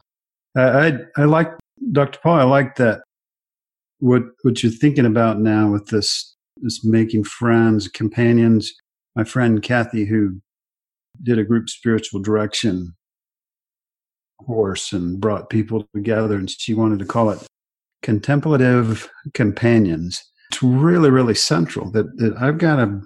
I 0.56 0.88
I, 0.88 0.98
I 1.18 1.24
like 1.26 1.52
Dr. 1.92 2.20
Paul. 2.24 2.40
I 2.40 2.44
like 2.44 2.76
that 2.76 3.02
what 4.00 4.24
what 4.44 4.64
you're 4.64 4.72
thinking 4.72 5.06
about 5.06 5.40
now 5.40 5.72
with 5.72 5.88
this 5.88 6.36
this 6.58 6.84
making 6.86 7.26
friends, 7.26 7.88
companions. 7.88 8.74
My 9.16 9.24
friend 9.24 9.62
Kathy, 9.62 10.06
who 10.06 10.40
did 11.24 11.38
a 11.40 11.44
group 11.44 11.70
spiritual 11.70 12.22
direction 12.22 12.96
course 14.46 14.92
and 14.94 15.20
brought 15.20 15.50
people 15.50 15.88
together, 15.94 16.36
and 16.38 16.50
she 16.50 16.74
wanted 16.74 17.00
to 17.00 17.06
call 17.06 17.30
it 17.30 17.46
contemplative 18.02 19.10
companions. 19.34 20.24
It's 20.52 20.62
really, 20.62 21.10
really 21.10 21.36
central 21.36 21.92
that, 21.92 22.18
that 22.18 22.36
I've 22.38 22.58
got 22.60 22.78
to 22.78 23.02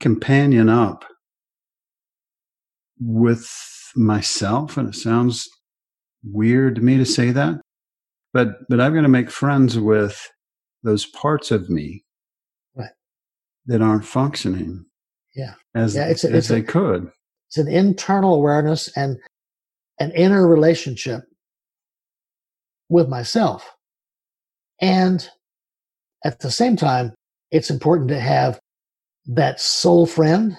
companion 0.00 0.68
up 0.68 1.04
with 3.00 3.48
myself, 3.94 4.76
and 4.76 4.88
it 4.88 4.94
sounds 4.96 5.48
weird 6.24 6.74
to 6.76 6.80
me 6.80 6.96
to 6.96 7.04
say 7.06 7.30
that, 7.30 7.60
but 8.32 8.68
but 8.68 8.80
I've 8.80 8.94
got 8.94 9.02
to 9.02 9.08
make 9.08 9.30
friends 9.30 9.78
with 9.78 10.20
those 10.82 11.06
parts 11.06 11.50
of 11.50 11.68
me 11.70 12.04
Right. 12.74 12.90
that 13.66 13.80
aren't 13.82 14.04
functioning 14.04 14.84
Yeah. 15.34 15.54
as, 15.74 15.94
Yeah, 15.94 16.06
it's 16.08 16.24
a- 16.24 16.28
as 16.30 16.34
it's 16.36 16.50
a- 16.50 16.52
they 16.54 16.62
could. 16.62 17.10
it's 17.48 17.58
an 17.58 17.68
internal 17.68 18.34
awareness 18.34 18.88
and 18.96 19.18
an 19.98 20.12
inner 20.12 20.46
relationship 20.46 21.22
with 22.88 23.08
myself. 23.08 23.74
And 24.80 25.28
at 26.24 26.40
the 26.40 26.50
same 26.50 26.76
time, 26.76 27.14
it's 27.50 27.70
important 27.70 28.08
to 28.08 28.20
have 28.20 28.60
that 29.26 29.60
soul 29.60 30.06
friend 30.06 30.56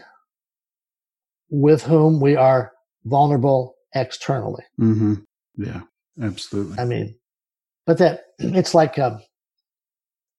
with 1.50 1.84
whom 1.84 2.20
we 2.20 2.36
are 2.36 2.72
vulnerable 3.06 3.76
externally. 3.96 4.64
hmm 4.78 5.16
Yeah, 5.56 5.82
absolutely. 6.22 6.78
I 6.80 6.86
mean, 6.86 7.16
but 7.86 7.98
that 8.00 8.26
it's 8.40 8.74
like, 8.74 9.00
um, 9.00 9.22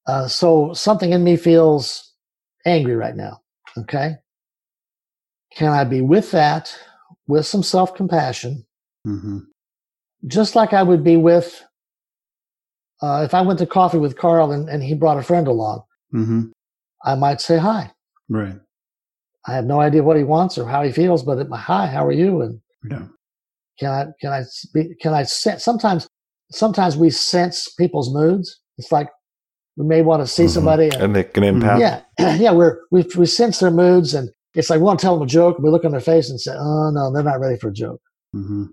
uh, 0.06 0.26
so 0.26 0.72
something 0.72 1.12
in 1.12 1.22
me 1.22 1.36
feels 1.36 2.14
angry 2.64 2.96
right 2.96 3.16
now. 3.16 3.40
Okay. 3.76 4.16
Can 5.54 5.68
I 5.72 5.84
be 5.84 6.00
with 6.00 6.30
that 6.32 6.74
with 7.26 7.46
some 7.46 7.62
self 7.62 7.94
compassion, 7.94 8.64
hmm 9.08 9.38
just 10.26 10.56
like 10.56 10.72
I 10.72 10.82
would 10.82 11.04
be 11.04 11.16
with, 11.16 11.62
uh, 13.00 13.22
if 13.24 13.34
I 13.34 13.40
went 13.40 13.60
to 13.60 13.66
coffee 13.66 13.98
with 13.98 14.18
Karl 14.18 14.50
and, 14.50 14.68
and 14.68 14.82
he 14.82 14.94
brought 14.94 15.16
a 15.16 15.22
friend 15.22 15.46
along, 15.46 15.82
hmm 16.10 16.42
I 17.04 17.14
might 17.14 17.40
say 17.40 17.56
hi. 17.56 17.92
Right. 18.28 18.58
I 19.46 19.52
have 19.54 19.64
no 19.64 19.80
idea 19.80 20.02
what 20.02 20.16
he 20.16 20.24
wants 20.24 20.58
or 20.58 20.66
how 20.68 20.82
he 20.82 20.90
feels, 20.90 21.22
but 21.22 21.38
it, 21.38 21.46
hi, 21.52 21.86
how 21.86 22.04
are 22.04 22.12
you? 22.12 22.42
And 22.42 22.60
Yeah. 22.90 23.04
can 23.78 23.90
I, 23.90 24.06
can 24.20 24.32
I, 24.32 24.42
be, 24.74 24.94
can 25.00 25.14
I 25.14 25.22
sense, 25.22 25.62
sometimes, 25.64 26.08
sometimes 26.50 26.96
we 26.96 27.08
sense 27.10 27.68
people's 27.78 28.12
moods. 28.12 28.60
It's 28.78 28.90
like 28.90 29.08
we 29.76 29.86
may 29.86 30.02
want 30.02 30.20
to 30.22 30.26
see 30.26 30.44
Mhm. 30.46 30.50
somebody 30.50 30.88
and 30.88 31.02
and 31.02 31.16
they 31.16 31.22
can 31.22 31.44
empath. 31.44 31.78
yeah, 31.78 32.00
yeah, 32.36 32.50
we're, 32.50 32.80
we, 32.90 33.06
we 33.16 33.26
sense 33.26 33.60
their 33.60 33.70
moods 33.70 34.12
and 34.14 34.28
it's 34.54 34.68
like 34.70 34.80
we 34.80 34.84
want 34.84 34.98
to 34.98 35.04
tell 35.04 35.14
them 35.14 35.22
a 35.22 35.30
joke. 35.30 35.56
And 35.56 35.64
we 35.64 35.70
look 35.70 35.84
on 35.84 35.92
their 35.92 36.00
face 36.00 36.28
and 36.28 36.40
say, 36.40 36.52
oh 36.52 36.90
no, 36.90 37.12
they're 37.12 37.22
not 37.22 37.38
ready 37.38 37.56
for 37.56 37.68
a 37.68 37.72
joke. 37.72 38.00
hmm 38.32 38.64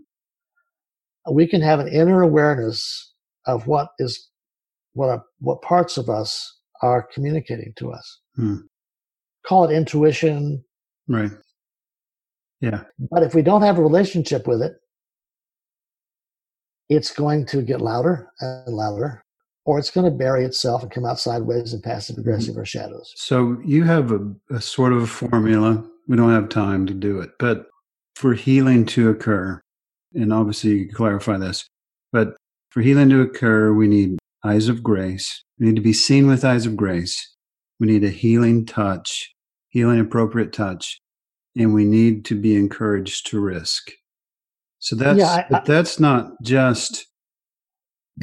We 1.31 1.47
can 1.47 1.61
have 1.61 1.79
an 1.79 1.87
inner 1.87 2.21
awareness 2.21 3.13
of 3.45 3.67
what 3.67 3.89
is, 3.99 4.29
what, 4.93 5.21
what 5.39 5.61
parts 5.61 5.97
of 5.97 6.09
us 6.09 6.59
are 6.81 7.07
communicating 7.13 7.73
to 7.77 7.91
us. 7.91 8.19
Hmm. 8.35 8.57
Call 9.45 9.65
it 9.65 9.73
intuition. 9.73 10.63
Right. 11.07 11.31
Yeah. 12.61 12.83
But 13.11 13.23
if 13.23 13.35
we 13.35 13.41
don't 13.41 13.61
have 13.61 13.77
a 13.77 13.83
relationship 13.83 14.47
with 14.47 14.61
it, 14.61 14.73
it's 16.89 17.11
going 17.11 17.45
to 17.47 17.61
get 17.61 17.81
louder 17.81 18.31
and 18.39 18.73
louder, 18.73 19.23
or 19.65 19.79
it's 19.79 19.91
going 19.91 20.05
to 20.05 20.15
bury 20.15 20.45
itself 20.45 20.83
and 20.83 20.91
come 20.91 21.05
out 21.05 21.19
sideways 21.19 21.73
and 21.73 21.83
passive 21.83 22.17
aggressive 22.17 22.57
or 22.57 22.65
shadows. 22.65 23.11
So 23.15 23.57
you 23.65 23.83
have 23.83 24.11
a, 24.11 24.19
a 24.51 24.61
sort 24.61 24.93
of 24.93 25.01
a 25.03 25.07
formula. 25.07 25.83
We 26.07 26.15
don't 26.15 26.31
have 26.31 26.49
time 26.49 26.85
to 26.85 26.93
do 26.93 27.19
it, 27.19 27.31
but 27.39 27.65
for 28.15 28.33
healing 28.33 28.85
to 28.87 29.09
occur, 29.09 29.61
and 30.15 30.33
obviously 30.33 30.71
you 30.71 30.85
can 30.87 30.95
clarify 30.95 31.37
this, 31.37 31.67
but 32.11 32.35
for 32.71 32.81
healing 32.81 33.09
to 33.09 33.21
occur, 33.21 33.73
we 33.73 33.87
need 33.87 34.17
eyes 34.43 34.67
of 34.67 34.83
grace. 34.83 35.43
We 35.59 35.67
need 35.67 35.75
to 35.75 35.81
be 35.81 35.93
seen 35.93 36.27
with 36.27 36.43
eyes 36.43 36.65
of 36.65 36.75
grace. 36.75 37.33
We 37.79 37.87
need 37.87 38.03
a 38.03 38.09
healing 38.09 38.65
touch, 38.65 39.33
healing 39.69 39.99
appropriate 39.99 40.53
touch, 40.53 40.99
and 41.57 41.73
we 41.73 41.85
need 41.85 42.25
to 42.25 42.39
be 42.39 42.55
encouraged 42.55 43.27
to 43.27 43.39
risk. 43.39 43.91
So 44.79 44.95
that's 44.95 45.19
Yeah, 45.19 45.27
I- 45.31 45.45
but 45.49 45.65
that's 45.65 45.99
not 45.99 46.31
just 46.41 47.07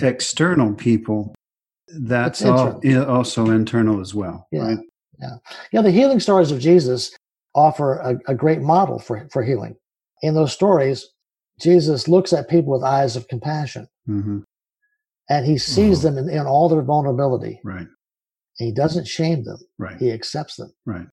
external 0.01 0.75
people. 0.75 1.35
That's 1.89 2.43
all, 2.45 2.81
also 3.07 3.51
internal 3.51 4.01
as 4.01 4.15
well, 4.15 4.47
Yeah. 4.51 4.63
right? 4.63 4.79
Yeah, 5.73 5.83
the 5.83 5.91
healing 5.91 6.19
stories 6.21 6.51
of 6.51 6.59
Jesus 6.59 7.15
offer 7.55 7.99
a, 7.99 8.19
a 8.33 8.35
great 8.35 8.61
model 8.61 8.99
for, 8.99 9.29
for 9.31 9.43
healing. 9.43 9.77
In 10.23 10.35
those 10.35 10.53
stories, 10.53 11.07
Jesus 11.63 12.09
looks 12.09 12.33
at 12.33 12.49
people 12.49 12.73
with 12.73 12.83
eyes 12.83 13.17
of 13.17 13.29
compassion 13.29 13.87
hmm 14.07 14.41
and 15.31 15.47
he 15.47 15.57
sees 15.57 16.01
Mhm. 16.01 16.03
them 16.03 16.19
in, 16.19 16.29
in 16.29 16.47
all 16.47 16.69
their 16.69 16.83
vulnerability. 16.83 17.61
Right. 17.65 17.87
And 18.59 18.67
he 18.69 18.73
doesn't 18.73 19.07
shame 19.07 19.45
them, 19.45 19.59
Right. 19.79 19.97
he 19.99 20.11
accepts 20.11 20.57
them. 20.57 20.73
Right. 20.85 21.07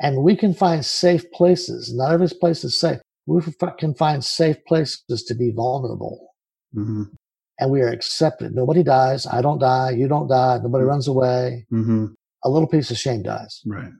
And 0.00 0.22
we 0.22 0.36
can 0.36 0.52
find 0.52 0.84
safe 0.84 1.24
places. 1.30 1.94
Not 1.94 2.12
every 2.12 2.28
place 2.28 2.64
is 2.64 2.78
safe. 2.78 3.00
We 3.26 3.40
can 3.78 3.94
find 3.94 4.22
safe 4.22 4.58
places 4.66 5.22
to 5.28 5.34
be 5.34 5.50
vulnerable. 5.52 6.34
hmm 6.74 7.04
And 7.58 7.70
we 7.70 7.80
are 7.80 7.88
accepted. 7.88 8.54
Nobody 8.54 8.82
dies. 8.82 9.26
I 9.26 9.40
don't 9.40 9.58
die. 9.60 9.90
You 9.92 10.08
don't 10.08 10.28
die. 10.28 10.58
Nobody 10.58 10.84
Mhm. 10.84 10.88
runs 10.88 11.08
away. 11.08 11.66
hmm 11.70 12.06
A 12.44 12.50
little 12.50 12.68
piece 12.68 12.90
of 12.90 12.98
shame 12.98 13.22
dies. 13.22 13.62
Right. 13.64 13.92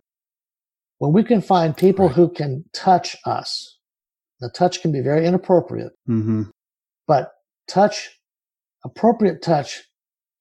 When 0.99 1.13
we 1.13 1.23
can 1.25 1.41
find 1.41 1.75
people 1.77 2.07
Right. 2.09 2.17
who 2.17 2.29
can 2.29 2.65
touch 2.75 3.17
us, 3.25 3.76
the 4.41 4.51
touch 4.51 4.83
can 4.83 4.93
be 4.93 5.01
very 5.01 5.27
inappropriate, 5.27 5.93
hmm 6.07 6.45
but 7.09 7.33
touch, 7.69 8.11
appropriate 8.85 9.41
touch 9.43 9.83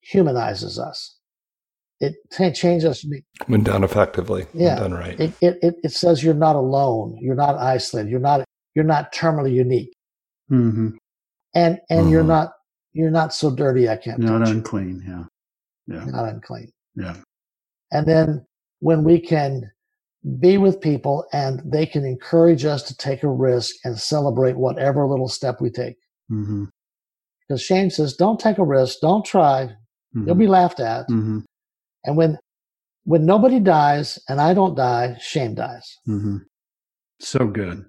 humanizes 0.00 0.78
us. 0.78 1.16
It 2.00 2.14
ta- 2.32 2.50
changes 2.50 2.84
us. 3.04 3.04
When 3.46 3.62
done 3.62 3.84
effectively, 3.84 4.46
when 4.52 4.64
Yeah. 4.64 4.76
done 4.76 4.92
right. 4.94 5.18
It, 5.20 5.32
it, 5.40 5.58
it, 5.62 5.74
it 5.84 5.92
says 5.92 6.22
you're 6.24 6.34
not 6.34 6.56
alone. 6.56 7.16
You're 7.20 7.36
not 7.36 7.56
isolated. 7.56 8.10
You're 8.10 8.20
not, 8.20 8.44
you're 8.74 8.84
not 8.84 9.12
terminally 9.14 9.52
unique. 9.52 9.92
Mm-hmm. 10.50 10.96
And, 11.54 11.78
and 11.88 12.10
you're 12.10 12.24
Mhm. 12.24 12.28
not, 12.28 12.52
you're 12.92 13.10
not 13.10 13.32
so 13.32 13.54
dirty 13.54 13.88
I 13.88 13.96
can't 13.96 14.18
Not 14.18 14.40
touch 14.40 14.48
you. 14.48 14.54
unclean. 14.56 15.02
Yeah. 15.06 15.24
Yeah. 15.86 16.04
You're 16.04 16.12
not 16.14 16.28
unclean. 16.28 16.70
Yeah. 16.96 17.16
And 17.92 18.06
then 18.06 18.44
when 18.80 19.04
we 19.04 19.20
can 19.20 19.70
be 20.26 20.58
with 20.58 20.80
people 20.80 21.24
and 21.32 21.62
they 21.64 21.86
can 21.86 22.04
encourage 22.04 22.64
us 22.64 22.82
to 22.84 22.96
take 22.96 23.22
a 23.22 23.28
risk 23.28 23.76
and 23.84 23.98
celebrate 23.98 24.56
whatever 24.56 25.06
little 25.06 25.28
step 25.28 25.60
we 25.60 25.70
take. 25.70 25.96
hmm 26.28 26.64
Because 27.48 27.62
shame 27.62 27.90
says, 27.90 28.14
don't 28.14 28.40
take 28.40 28.58
a 28.58 28.64
risk, 28.64 28.98
don't 29.00 29.24
try, 29.24 29.70
hmm 30.12 30.26
you'll 30.26 30.34
be 30.34 30.48
laughed 30.48 30.80
at. 30.80 31.06
hmm 31.08 31.40
And 32.04 32.16
when 32.16 32.38
when 33.04 33.24
nobody 33.24 33.60
dies 33.60 34.18
and 34.28 34.40
I 34.40 34.52
don't 34.52 34.74
die, 34.74 35.16
shame 35.20 35.54
dies. 35.54 35.96
hmm 36.06 36.38
So 37.20 37.46
good. 37.46 37.86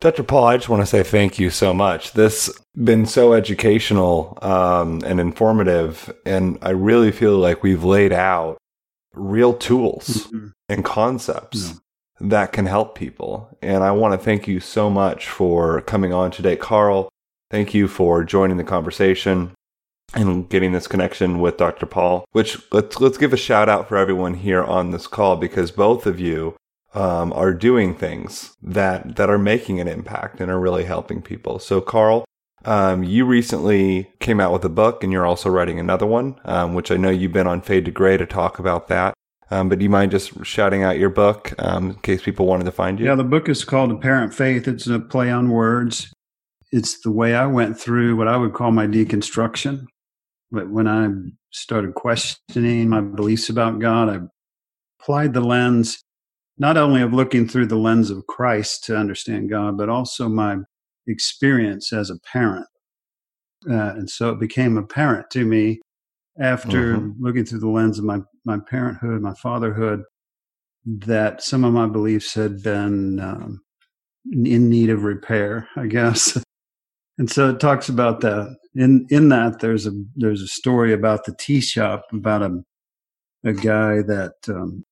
Dr. 0.00 0.24
Paul, 0.24 0.44
I 0.46 0.56
just 0.56 0.68
want 0.68 0.82
to 0.82 0.86
say 0.86 1.04
thank 1.04 1.38
you 1.38 1.48
so 1.48 1.72
much. 1.72 2.12
This 2.12 2.46
has 2.46 2.58
been 2.74 3.06
so 3.06 3.34
educational 3.34 4.36
um, 4.42 5.00
and 5.06 5.20
informative, 5.20 6.12
and 6.26 6.58
I 6.60 6.70
really 6.70 7.12
feel 7.12 7.38
like 7.38 7.62
we've 7.62 7.84
laid 7.84 8.12
out 8.12 8.58
real 9.14 9.52
tools 9.52 10.28
Mhm. 10.32 10.52
and 10.68 10.84
concepts 10.84 11.68
Yeah. 11.70 11.74
that 12.28 12.52
can 12.52 12.66
help 12.66 12.94
people. 12.94 13.48
And 13.62 13.82
I 13.84 13.90
want 13.92 14.12
to 14.12 14.18
thank 14.24 14.46
you 14.48 14.60
so 14.60 14.88
much 14.90 15.28
for 15.28 15.80
coming 15.82 16.12
on 16.12 16.30
today, 16.30 16.56
Karl. 16.56 17.08
Thank 17.50 17.74
you 17.74 17.88
for 17.88 18.24
joining 18.24 18.56
the 18.56 18.64
conversation 18.64 19.50
and 20.14 20.48
getting 20.48 20.72
this 20.72 20.86
connection 20.88 21.40
with 21.40 21.56
Dr. 21.56 21.86
Paul. 21.86 22.24
Which 22.32 22.58
let's 22.72 23.00
let's 23.00 23.18
give 23.18 23.32
a 23.32 23.36
shout 23.36 23.68
out 23.68 23.88
for 23.88 23.96
everyone 23.96 24.34
here 24.34 24.62
on 24.62 24.90
this 24.90 25.06
call 25.06 25.36
because 25.36 25.70
both 25.70 26.06
of 26.06 26.18
you 26.20 26.54
um, 26.94 27.32
are 27.32 27.54
doing 27.54 27.94
things 27.94 28.54
that 28.62 29.16
that 29.16 29.30
are 29.30 29.38
making 29.38 29.80
an 29.80 29.88
impact 29.88 30.40
and 30.40 30.50
are 30.50 30.60
really 30.60 30.84
helping 30.84 31.22
people. 31.22 31.58
So, 31.58 31.80
Karl, 31.80 32.24
um, 32.64 33.02
you 33.02 33.24
recently 33.24 34.10
came 34.20 34.40
out 34.40 34.52
with 34.52 34.64
a 34.64 34.68
book, 34.68 35.02
and 35.02 35.12
you're 35.12 35.26
also 35.26 35.50
writing 35.50 35.78
another 35.78 36.06
one, 36.06 36.36
um, 36.44 36.74
which 36.74 36.90
I 36.90 36.96
know 36.96 37.10
you've 37.10 37.32
been 37.32 37.46
on 37.46 37.60
Fade 37.60 37.84
to 37.86 37.90
Gray 37.90 38.16
to 38.16 38.26
talk 38.26 38.58
about 38.58 38.88
that. 38.88 39.14
Um, 39.50 39.68
but 39.68 39.78
do 39.78 39.82
you 39.82 39.90
mind 39.90 40.10
just 40.10 40.44
shouting 40.46 40.82
out 40.82 40.98
your 40.98 41.10
book 41.10 41.52
um, 41.58 41.90
in 41.90 41.94
case 41.96 42.22
people 42.22 42.46
wanted 42.46 42.64
to 42.64 42.72
find 42.72 42.98
you? 42.98 43.06
Yeah, 43.06 43.14
the 43.14 43.24
book 43.24 43.50
is 43.50 43.64
called 43.64 43.90
Apparent 43.90 44.32
Faith. 44.32 44.66
It's 44.66 44.86
a 44.86 44.98
play 44.98 45.30
on 45.30 45.50
words. 45.50 46.10
It's 46.70 47.00
the 47.00 47.10
way 47.10 47.34
I 47.34 47.44
went 47.44 47.78
through 47.78 48.16
what 48.16 48.28
I 48.28 48.38
would 48.38 48.54
call 48.54 48.70
my 48.70 48.86
deconstruction. 48.86 49.84
But 50.50 50.70
when 50.70 50.88
I 50.88 51.08
started 51.50 51.94
questioning 51.94 52.88
my 52.88 53.02
beliefs 53.02 53.50
about 53.50 53.78
God, 53.78 54.08
I 54.08 54.20
applied 55.00 55.34
the 55.34 55.42
lens 55.42 56.02
not 56.56 56.76
only 56.76 57.02
of 57.02 57.12
looking 57.12 57.46
through 57.46 57.66
the 57.66 57.76
lens 57.76 58.10
of 58.10 58.26
Christ 58.26 58.84
to 58.84 58.96
understand 58.96 59.50
God, 59.50 59.76
but 59.76 59.88
also 59.88 60.28
my 60.28 60.58
experience 61.06 61.92
as 61.92 62.10
a 62.10 62.18
parent. 62.20 62.66
Uh, 63.68 63.94
and 63.96 64.10
so 64.10 64.30
it 64.30 64.40
became 64.40 64.76
apparent 64.76 65.30
to 65.30 65.44
me 65.44 65.80
after 66.38 66.96
Mhm. 66.96 67.14
looking 67.20 67.44
through 67.44 67.60
the 67.60 67.68
lens 67.68 67.98
of 67.98 68.04
my, 68.04 68.20
my 68.44 68.58
parenthood, 68.58 69.20
my 69.20 69.34
fatherhood, 69.34 70.02
that 70.86 71.42
some 71.42 71.64
of 71.64 71.72
my 71.72 71.86
beliefs 71.86 72.34
had 72.34 72.62
been 72.62 73.20
um, 73.20 73.60
in 74.32 74.68
need 74.68 74.90
of 74.90 75.04
repair, 75.04 75.68
I 75.76 75.86
guess. 75.86 76.42
and 77.18 77.30
so 77.30 77.50
it 77.50 77.60
talks 77.60 77.88
about 77.88 78.20
that. 78.22 78.56
In 78.74 79.06
in 79.10 79.28
that, 79.28 79.60
there's 79.60 79.86
a 79.86 79.92
there's 80.16 80.40
a 80.40 80.48
story 80.48 80.92
about 80.94 81.24
the 81.24 81.34
tea 81.38 81.60
shop 81.60 82.04
about 82.12 82.42
a 82.42 82.64
a 83.44 83.52
guy 83.52 84.00
that 84.02 84.32
um, 84.48 84.84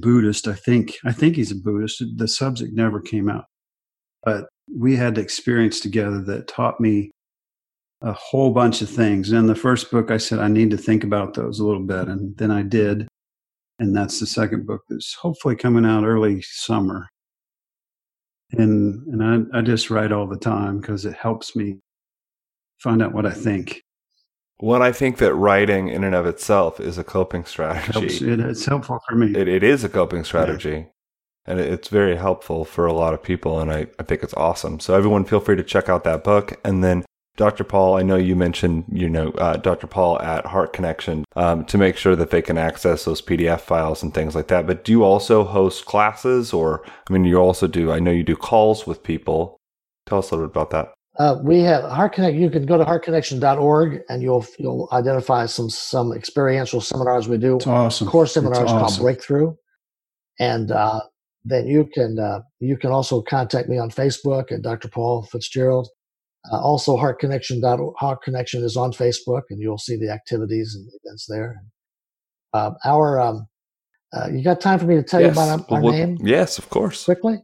Buddhist. 0.00 0.48
I 0.48 0.54
think 0.54 0.94
I 1.04 1.12
think 1.12 1.36
he's 1.36 1.52
a 1.52 1.56
Buddhist. 1.56 2.02
The 2.16 2.26
subject 2.26 2.74
never 2.74 3.00
came 3.00 3.28
out, 3.30 3.44
but 4.22 4.46
we 4.74 4.96
had 4.96 5.18
experience 5.18 5.80
together 5.80 6.22
that 6.22 6.48
taught 6.48 6.80
me 6.80 7.10
a 8.00 8.12
whole 8.12 8.50
bunch 8.50 8.82
of 8.82 8.90
things. 8.90 9.30
And 9.30 9.38
in 9.38 9.46
the 9.46 9.54
first 9.54 9.90
book, 9.90 10.10
I 10.10 10.16
said 10.16 10.38
I 10.38 10.48
need 10.48 10.70
to 10.70 10.76
think 10.76 11.04
about 11.04 11.34
those 11.34 11.60
a 11.60 11.66
little 11.66 11.82
bit, 11.82 12.08
and 12.08 12.36
then 12.36 12.50
I 12.50 12.62
did 12.62 13.08
and 13.82 13.96
that's 13.96 14.20
the 14.20 14.26
second 14.26 14.64
book 14.64 14.82
that's 14.88 15.14
hopefully 15.14 15.56
coming 15.56 15.84
out 15.84 16.04
early 16.04 16.40
summer. 16.42 17.08
And 18.52 19.06
and 19.08 19.50
I, 19.52 19.58
I 19.58 19.62
just 19.62 19.90
write 19.90 20.12
all 20.12 20.26
the 20.26 20.38
time 20.38 20.80
because 20.80 21.04
it 21.04 21.14
helps 21.14 21.56
me 21.56 21.78
find 22.78 23.02
out 23.02 23.12
what 23.12 23.26
I 23.26 23.32
think. 23.32 23.82
Well, 24.60 24.82
I 24.82 24.92
think 24.92 25.18
that 25.18 25.34
writing 25.34 25.88
in 25.88 26.04
and 26.04 26.14
of 26.14 26.26
itself 26.26 26.78
is 26.78 26.96
a 26.96 27.02
coping 27.02 27.44
strategy. 27.44 27.92
Helps, 27.92 28.22
it, 28.22 28.38
it's 28.38 28.64
helpful 28.64 29.00
for 29.08 29.16
me. 29.16 29.32
It, 29.36 29.48
it 29.48 29.64
is 29.64 29.82
a 29.82 29.88
coping 29.88 30.22
strategy. 30.22 30.86
And 31.44 31.58
it's 31.58 31.88
very 31.88 32.16
helpful 32.16 32.64
for 32.64 32.86
a 32.86 32.92
lot 32.92 33.14
of 33.14 33.22
people. 33.22 33.58
And 33.58 33.70
I, 33.72 33.86
I 33.98 34.04
think 34.04 34.22
it's 34.22 34.34
awesome. 34.34 34.78
So, 34.80 34.94
everyone, 34.94 35.24
feel 35.24 35.40
free 35.40 35.56
to 35.56 35.64
check 35.64 35.88
out 35.88 36.04
that 36.04 36.22
book. 36.22 36.60
And 36.64 36.84
then, 36.84 37.04
Dr. 37.36 37.64
Paul, 37.64 37.96
I 37.96 38.02
know 38.02 38.16
you 38.16 38.36
mentioned, 38.36 38.84
you 38.92 39.08
know, 39.08 39.30
uh, 39.32 39.56
Dr. 39.56 39.86
Paul 39.86 40.20
at 40.20 40.46
Heart 40.46 40.72
Connexion 40.74 41.24
um, 41.34 41.64
to 41.64 41.78
make 41.78 41.96
sure 41.96 42.14
that 42.14 42.30
they 42.30 42.42
can 42.42 42.58
access 42.58 43.04
those 43.04 43.22
PDF 43.22 43.60
files 43.60 44.02
and 44.02 44.12
things 44.12 44.34
like 44.34 44.48
that. 44.48 44.66
But 44.66 44.84
do 44.84 44.92
you 44.92 45.02
also 45.02 45.42
host 45.42 45.86
classes? 45.86 46.52
Or, 46.52 46.84
I 47.08 47.12
mean, 47.12 47.24
you 47.24 47.38
also 47.38 47.66
do, 47.66 47.90
I 47.90 48.00
know 48.00 48.10
you 48.10 48.22
do 48.22 48.36
calls 48.36 48.86
with 48.86 49.02
people. 49.02 49.56
Tell 50.06 50.18
us 50.18 50.30
a 50.30 50.34
little 50.34 50.48
bit 50.48 50.52
about 50.52 50.70
that. 50.70 50.92
Uh, 51.18 51.38
we 51.42 51.60
have 51.60 51.84
Heart 51.84 52.14
Connect. 52.14 52.36
You 52.36 52.50
can 52.50 52.64
go 52.64 52.78
to 52.78 52.84
heartconnexion.org 52.84 54.00
and 54.08 54.22
you'll 54.22 54.46
you'll 54.58 54.88
identify 54.92 55.44
some 55.44 55.68
some 55.68 56.12
experiential 56.12 56.80
seminars 56.80 57.28
we 57.28 57.36
do. 57.36 57.56
it's 57.56 57.66
awesome. 57.66 58.08
Core 58.08 58.24
It's 58.24 58.32
seminars 58.32 58.70
called. 58.70 58.98
Breakthrough, 58.98 59.54
and 60.40 60.70
uh, 60.70 61.00
then 61.44 61.66
you 61.66 61.88
can 61.92 62.18
uh, 62.18 62.40
you 62.60 62.76
can 62.76 62.90
also 62.90 63.22
contact 63.22 63.68
me 63.68 63.78
on 63.78 63.90
Facebook 63.90 64.52
at 64.52 64.62
Dr. 64.62 64.88
Paul 64.88 65.22
Fitzgerald. 65.24 65.88
Uh, 66.52 66.60
also, 66.60 66.96
Heart 66.96 67.20
Connexion. 67.20 67.62
Heart 67.62 68.22
Connexion 68.22 68.64
is 68.64 68.76
on 68.76 68.92
Facebook, 68.92 69.42
and 69.50 69.60
you'll 69.60 69.78
see 69.78 69.96
the 69.96 70.10
activities 70.10 70.74
and 70.74 70.88
events 71.02 71.26
there. 71.28 71.62
Uh, 72.52 72.72
our 72.84 73.20
um, 73.20 73.46
uh, 74.12 74.28
you 74.30 74.42
got 74.44 74.60
time 74.60 74.78
for 74.78 74.84
me 74.86 74.96
to 74.96 75.02
tell 75.02 75.20
you 75.20 75.28
about 75.28 75.48
our, 75.70 75.76
our 75.76 75.82
Well, 75.82 75.92
name 75.92 76.18
Yes, 76.20 76.58
of 76.58 76.68
course. 76.68 77.04
quickly? 77.04 77.38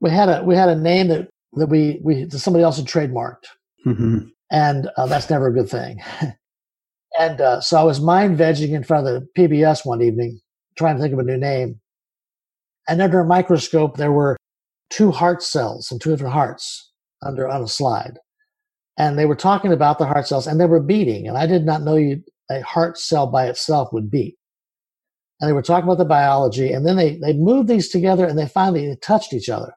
We 0.00 0.10
had 0.10 0.28
a 0.28 0.42
we 0.44 0.54
had 0.54 0.68
a 0.68 0.76
name 0.76 1.08
that 1.08 1.28
that 1.54 1.68
we 1.68 2.00
we 2.04 2.24
that 2.24 2.38
somebody 2.38 2.62
else 2.62 2.76
had 2.76 2.86
trademarked 2.86 3.46
Mhm. 3.86 4.30
and 4.50 4.88
uh, 4.96 5.06
that's 5.06 5.30
never 5.30 5.48
a 5.48 5.52
good 5.52 5.68
thing. 5.68 6.00
and 7.18 7.40
uh, 7.40 7.60
so 7.60 7.78
I 7.78 7.82
was 7.84 8.00
mind 8.00 8.38
vegging 8.38 8.70
in 8.70 8.84
front 8.84 9.06
of 9.06 9.14
the 9.14 9.26
PBS 9.36 9.84
one 9.86 10.02
evening, 10.02 10.40
trying 10.76 10.96
to 10.96 11.02
think 11.02 11.12
of 11.12 11.18
a 11.18 11.24
new 11.24 11.36
name. 11.36 11.80
And 12.88 13.00
under 13.00 13.20
a 13.20 13.26
microscope, 13.26 13.96
there 13.96 14.12
were 14.12 14.36
two 14.90 15.10
heart 15.10 15.42
cells 15.42 15.90
and 15.90 16.00
two 16.00 16.10
different 16.10 16.34
hearts 16.34 16.92
under 17.22 17.48
on 17.48 17.62
a 17.62 17.68
slide, 17.68 18.18
and 18.98 19.18
they 19.18 19.26
were 19.26 19.34
talking 19.34 19.72
about 19.72 19.98
the 19.98 20.06
heart 20.06 20.26
cells, 20.26 20.46
and 20.46 20.60
they 20.60 20.66
were 20.66 20.80
beating. 20.80 21.26
And 21.26 21.36
I 21.36 21.46
did 21.46 21.64
not 21.64 21.82
know 21.82 21.96
you 21.96 22.22
a 22.50 22.60
heart 22.60 22.98
cell 22.98 23.26
by 23.26 23.46
itself 23.46 23.92
would 23.92 24.10
beat. 24.10 24.36
And 25.40 25.48
they 25.48 25.54
were 25.54 25.62
talking 25.62 25.84
about 25.84 25.98
the 25.98 26.04
biology, 26.04 26.72
and 26.72 26.86
then 26.86 26.96
they 26.96 27.16
they 27.16 27.32
moved 27.32 27.68
these 27.68 27.88
together, 27.88 28.26
and 28.26 28.38
they 28.38 28.46
finally 28.46 28.86
they 28.86 28.96
touched 28.96 29.32
each 29.32 29.48
other. 29.48 29.74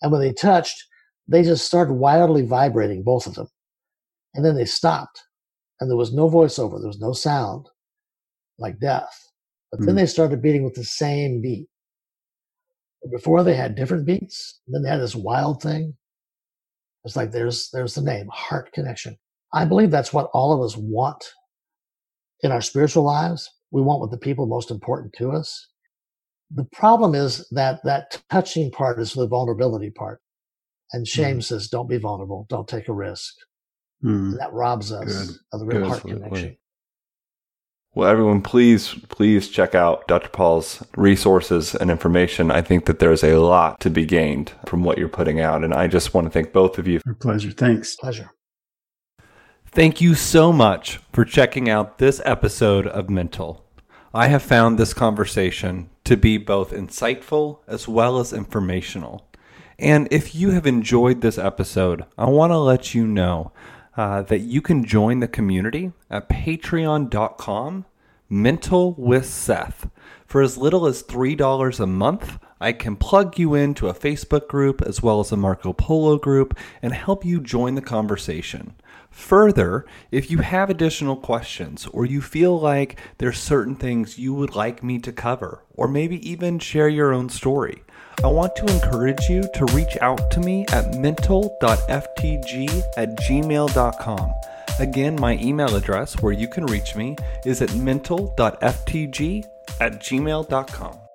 And 0.00 0.12
when 0.12 0.20
they 0.20 0.32
touched, 0.32 0.84
they 1.26 1.42
just 1.42 1.66
started 1.66 1.94
wildly 1.94 2.42
vibrating, 2.42 3.02
both 3.02 3.26
of 3.26 3.34
them. 3.34 3.48
And 4.34 4.44
then 4.44 4.54
they 4.56 4.64
stopped, 4.64 5.22
and 5.80 5.90
there 5.90 5.96
was 5.96 6.12
no 6.14 6.30
voiceover, 6.30 6.78
there 6.78 6.88
was 6.88 7.00
no 7.00 7.12
sound, 7.12 7.68
like 8.58 8.78
death. 8.78 9.27
But 9.72 9.80
then 9.84 9.90
Hmm. 9.90 9.96
they 9.96 10.06
started 10.06 10.42
beating 10.42 10.64
with 10.64 10.74
the 10.74 10.84
same 10.84 11.40
beat. 11.42 11.68
Before 13.12 13.44
they 13.44 13.54
had 13.54 13.76
different 13.76 14.06
beats, 14.06 14.60
and 14.66 14.74
then 14.74 14.82
they 14.82 14.90
had 14.90 15.00
this 15.00 15.16
wild 15.16 15.62
thing. 15.62 15.96
It's 17.04 17.16
like 17.16 17.32
there's 17.32 17.70
there's 17.72 17.94
the 17.94 18.02
name, 18.02 18.28
heart 18.32 18.72
connection. 18.72 19.16
I 19.52 19.64
believe 19.66 19.90
that's 19.90 20.12
what 20.12 20.30
all 20.34 20.52
of 20.52 20.62
us 20.64 20.76
want 20.76 21.24
in 22.42 22.52
our 22.52 22.60
spiritual 22.62 23.04
lives. 23.04 23.50
We 23.72 23.82
want 23.82 24.00
what 24.00 24.10
the 24.10 24.18
people 24.18 24.46
most 24.46 24.70
important 24.70 25.14
to 25.18 25.32
us. 25.32 25.68
The 26.52 26.66
problem 26.72 27.14
is 27.14 27.48
that 27.50 27.80
that 27.84 28.22
touching 28.30 28.70
part 28.70 29.00
is 29.00 29.12
the 29.14 29.28
vulnerability 29.28 29.90
part. 29.90 30.20
And 30.92 31.06
shame 31.06 31.42
says, 31.42 31.68
don't 31.68 31.88
be 31.88 31.98
vulnerable. 31.98 32.46
Don't 32.48 32.68
take 32.68 32.88
a 32.88 32.94
risk. 32.94 33.34
Mm. 34.04 34.38
That 34.38 34.52
robs 34.52 34.92
us 34.92 35.28
Good. 35.28 35.36
of 35.52 35.60
the 35.60 35.66
real 35.66 35.80
Good. 35.80 35.88
heart 35.88 36.02
connection. 36.02 36.56
Well, 37.98 38.08
everyone, 38.08 38.42
please, 38.42 38.94
please 39.08 39.48
check 39.48 39.74
out 39.74 40.06
Dr. 40.06 40.28
Paul's 40.28 40.84
resources 40.96 41.74
and 41.74 41.90
information. 41.90 42.48
I 42.48 42.62
think 42.62 42.84
that 42.84 43.00
there's 43.00 43.24
a 43.24 43.38
lot 43.38 43.80
to 43.80 43.90
be 43.90 44.06
gained 44.06 44.52
from 44.66 44.84
what 44.84 44.98
you're 44.98 45.08
putting 45.08 45.40
out. 45.40 45.64
And 45.64 45.74
I 45.74 45.88
just 45.88 46.14
want 46.14 46.24
to 46.26 46.30
thank 46.30 46.52
both 46.52 46.78
of 46.78 46.86
you. 46.86 47.00
Our 47.08 47.14
pleasure. 47.14 47.50
Thanks. 47.50 47.96
Pleasure. 47.96 48.30
Thank 49.66 50.00
you 50.00 50.14
so 50.14 50.52
much 50.52 51.00
for 51.12 51.24
checking 51.24 51.68
out 51.68 51.98
this 51.98 52.22
episode 52.24 52.86
of 52.86 53.10
Mental. 53.10 53.64
I 54.14 54.28
have 54.28 54.44
found 54.44 54.78
this 54.78 54.94
conversation 54.94 55.90
to 56.04 56.16
be 56.16 56.38
both 56.38 56.70
insightful 56.70 57.58
as 57.66 57.88
well 57.88 58.20
as 58.20 58.32
informational. 58.32 59.28
And 59.76 60.06
if 60.12 60.36
you 60.36 60.52
have 60.52 60.68
enjoyed 60.68 61.20
this 61.20 61.36
episode, 61.36 62.04
I 62.16 62.26
want 62.26 62.52
to 62.52 62.58
let 62.58 62.94
you 62.94 63.08
know 63.08 63.50
uh, 63.96 64.22
that 64.22 64.38
you 64.38 64.62
can 64.62 64.84
join 64.84 65.18
the 65.18 65.26
community 65.26 65.90
at 66.08 66.28
patreon.com 66.28 67.86
mental 68.28 68.94
with 68.94 69.26
Seth. 69.26 69.88
For 70.26 70.42
as 70.42 70.58
little 70.58 70.86
as 70.86 71.02
$3 71.02 71.80
a 71.80 71.86
month, 71.86 72.38
I 72.60 72.72
can 72.72 72.96
plug 72.96 73.38
you 73.38 73.54
into 73.54 73.88
a 73.88 73.94
Facebook 73.94 74.48
group 74.48 74.82
as 74.82 75.02
well 75.02 75.20
as 75.20 75.32
a 75.32 75.36
Marco 75.36 75.72
Polo 75.72 76.18
group 76.18 76.58
and 76.82 76.92
help 76.92 77.24
you 77.24 77.40
join 77.40 77.76
the 77.76 77.82
conversation. 77.82 78.74
Further, 79.10 79.86
if 80.10 80.30
you 80.30 80.38
have 80.38 80.68
additional 80.68 81.16
questions 81.16 81.86
or 81.92 82.04
you 82.04 82.20
feel 82.20 82.58
like 82.58 82.98
there's 83.18 83.38
certain 83.38 83.74
things 83.74 84.18
you 84.18 84.34
would 84.34 84.54
like 84.54 84.82
me 84.82 84.98
to 84.98 85.12
cover, 85.12 85.64
or 85.74 85.88
maybe 85.88 86.28
even 86.28 86.58
share 86.58 86.88
your 86.88 87.12
own 87.12 87.28
story, 87.28 87.82
I 88.22 88.26
want 88.28 88.54
to 88.56 88.66
encourage 88.66 89.28
you 89.28 89.48
to 89.54 89.64
reach 89.74 89.96
out 90.00 90.30
to 90.32 90.40
me 90.40 90.66
at 90.72 90.94
mental.ftg 90.94 92.82
at 92.96 93.16
gmail.com. 93.16 94.34
Again, 94.78 95.18
my 95.20 95.38
email 95.38 95.74
address 95.74 96.20
where 96.22 96.32
you 96.32 96.48
can 96.48 96.66
reach 96.66 96.94
me 96.94 97.16
is 97.44 97.62
at 97.62 97.74
mental.ftg 97.74 99.46
at 99.80 99.92
gmail.com. 100.00 101.07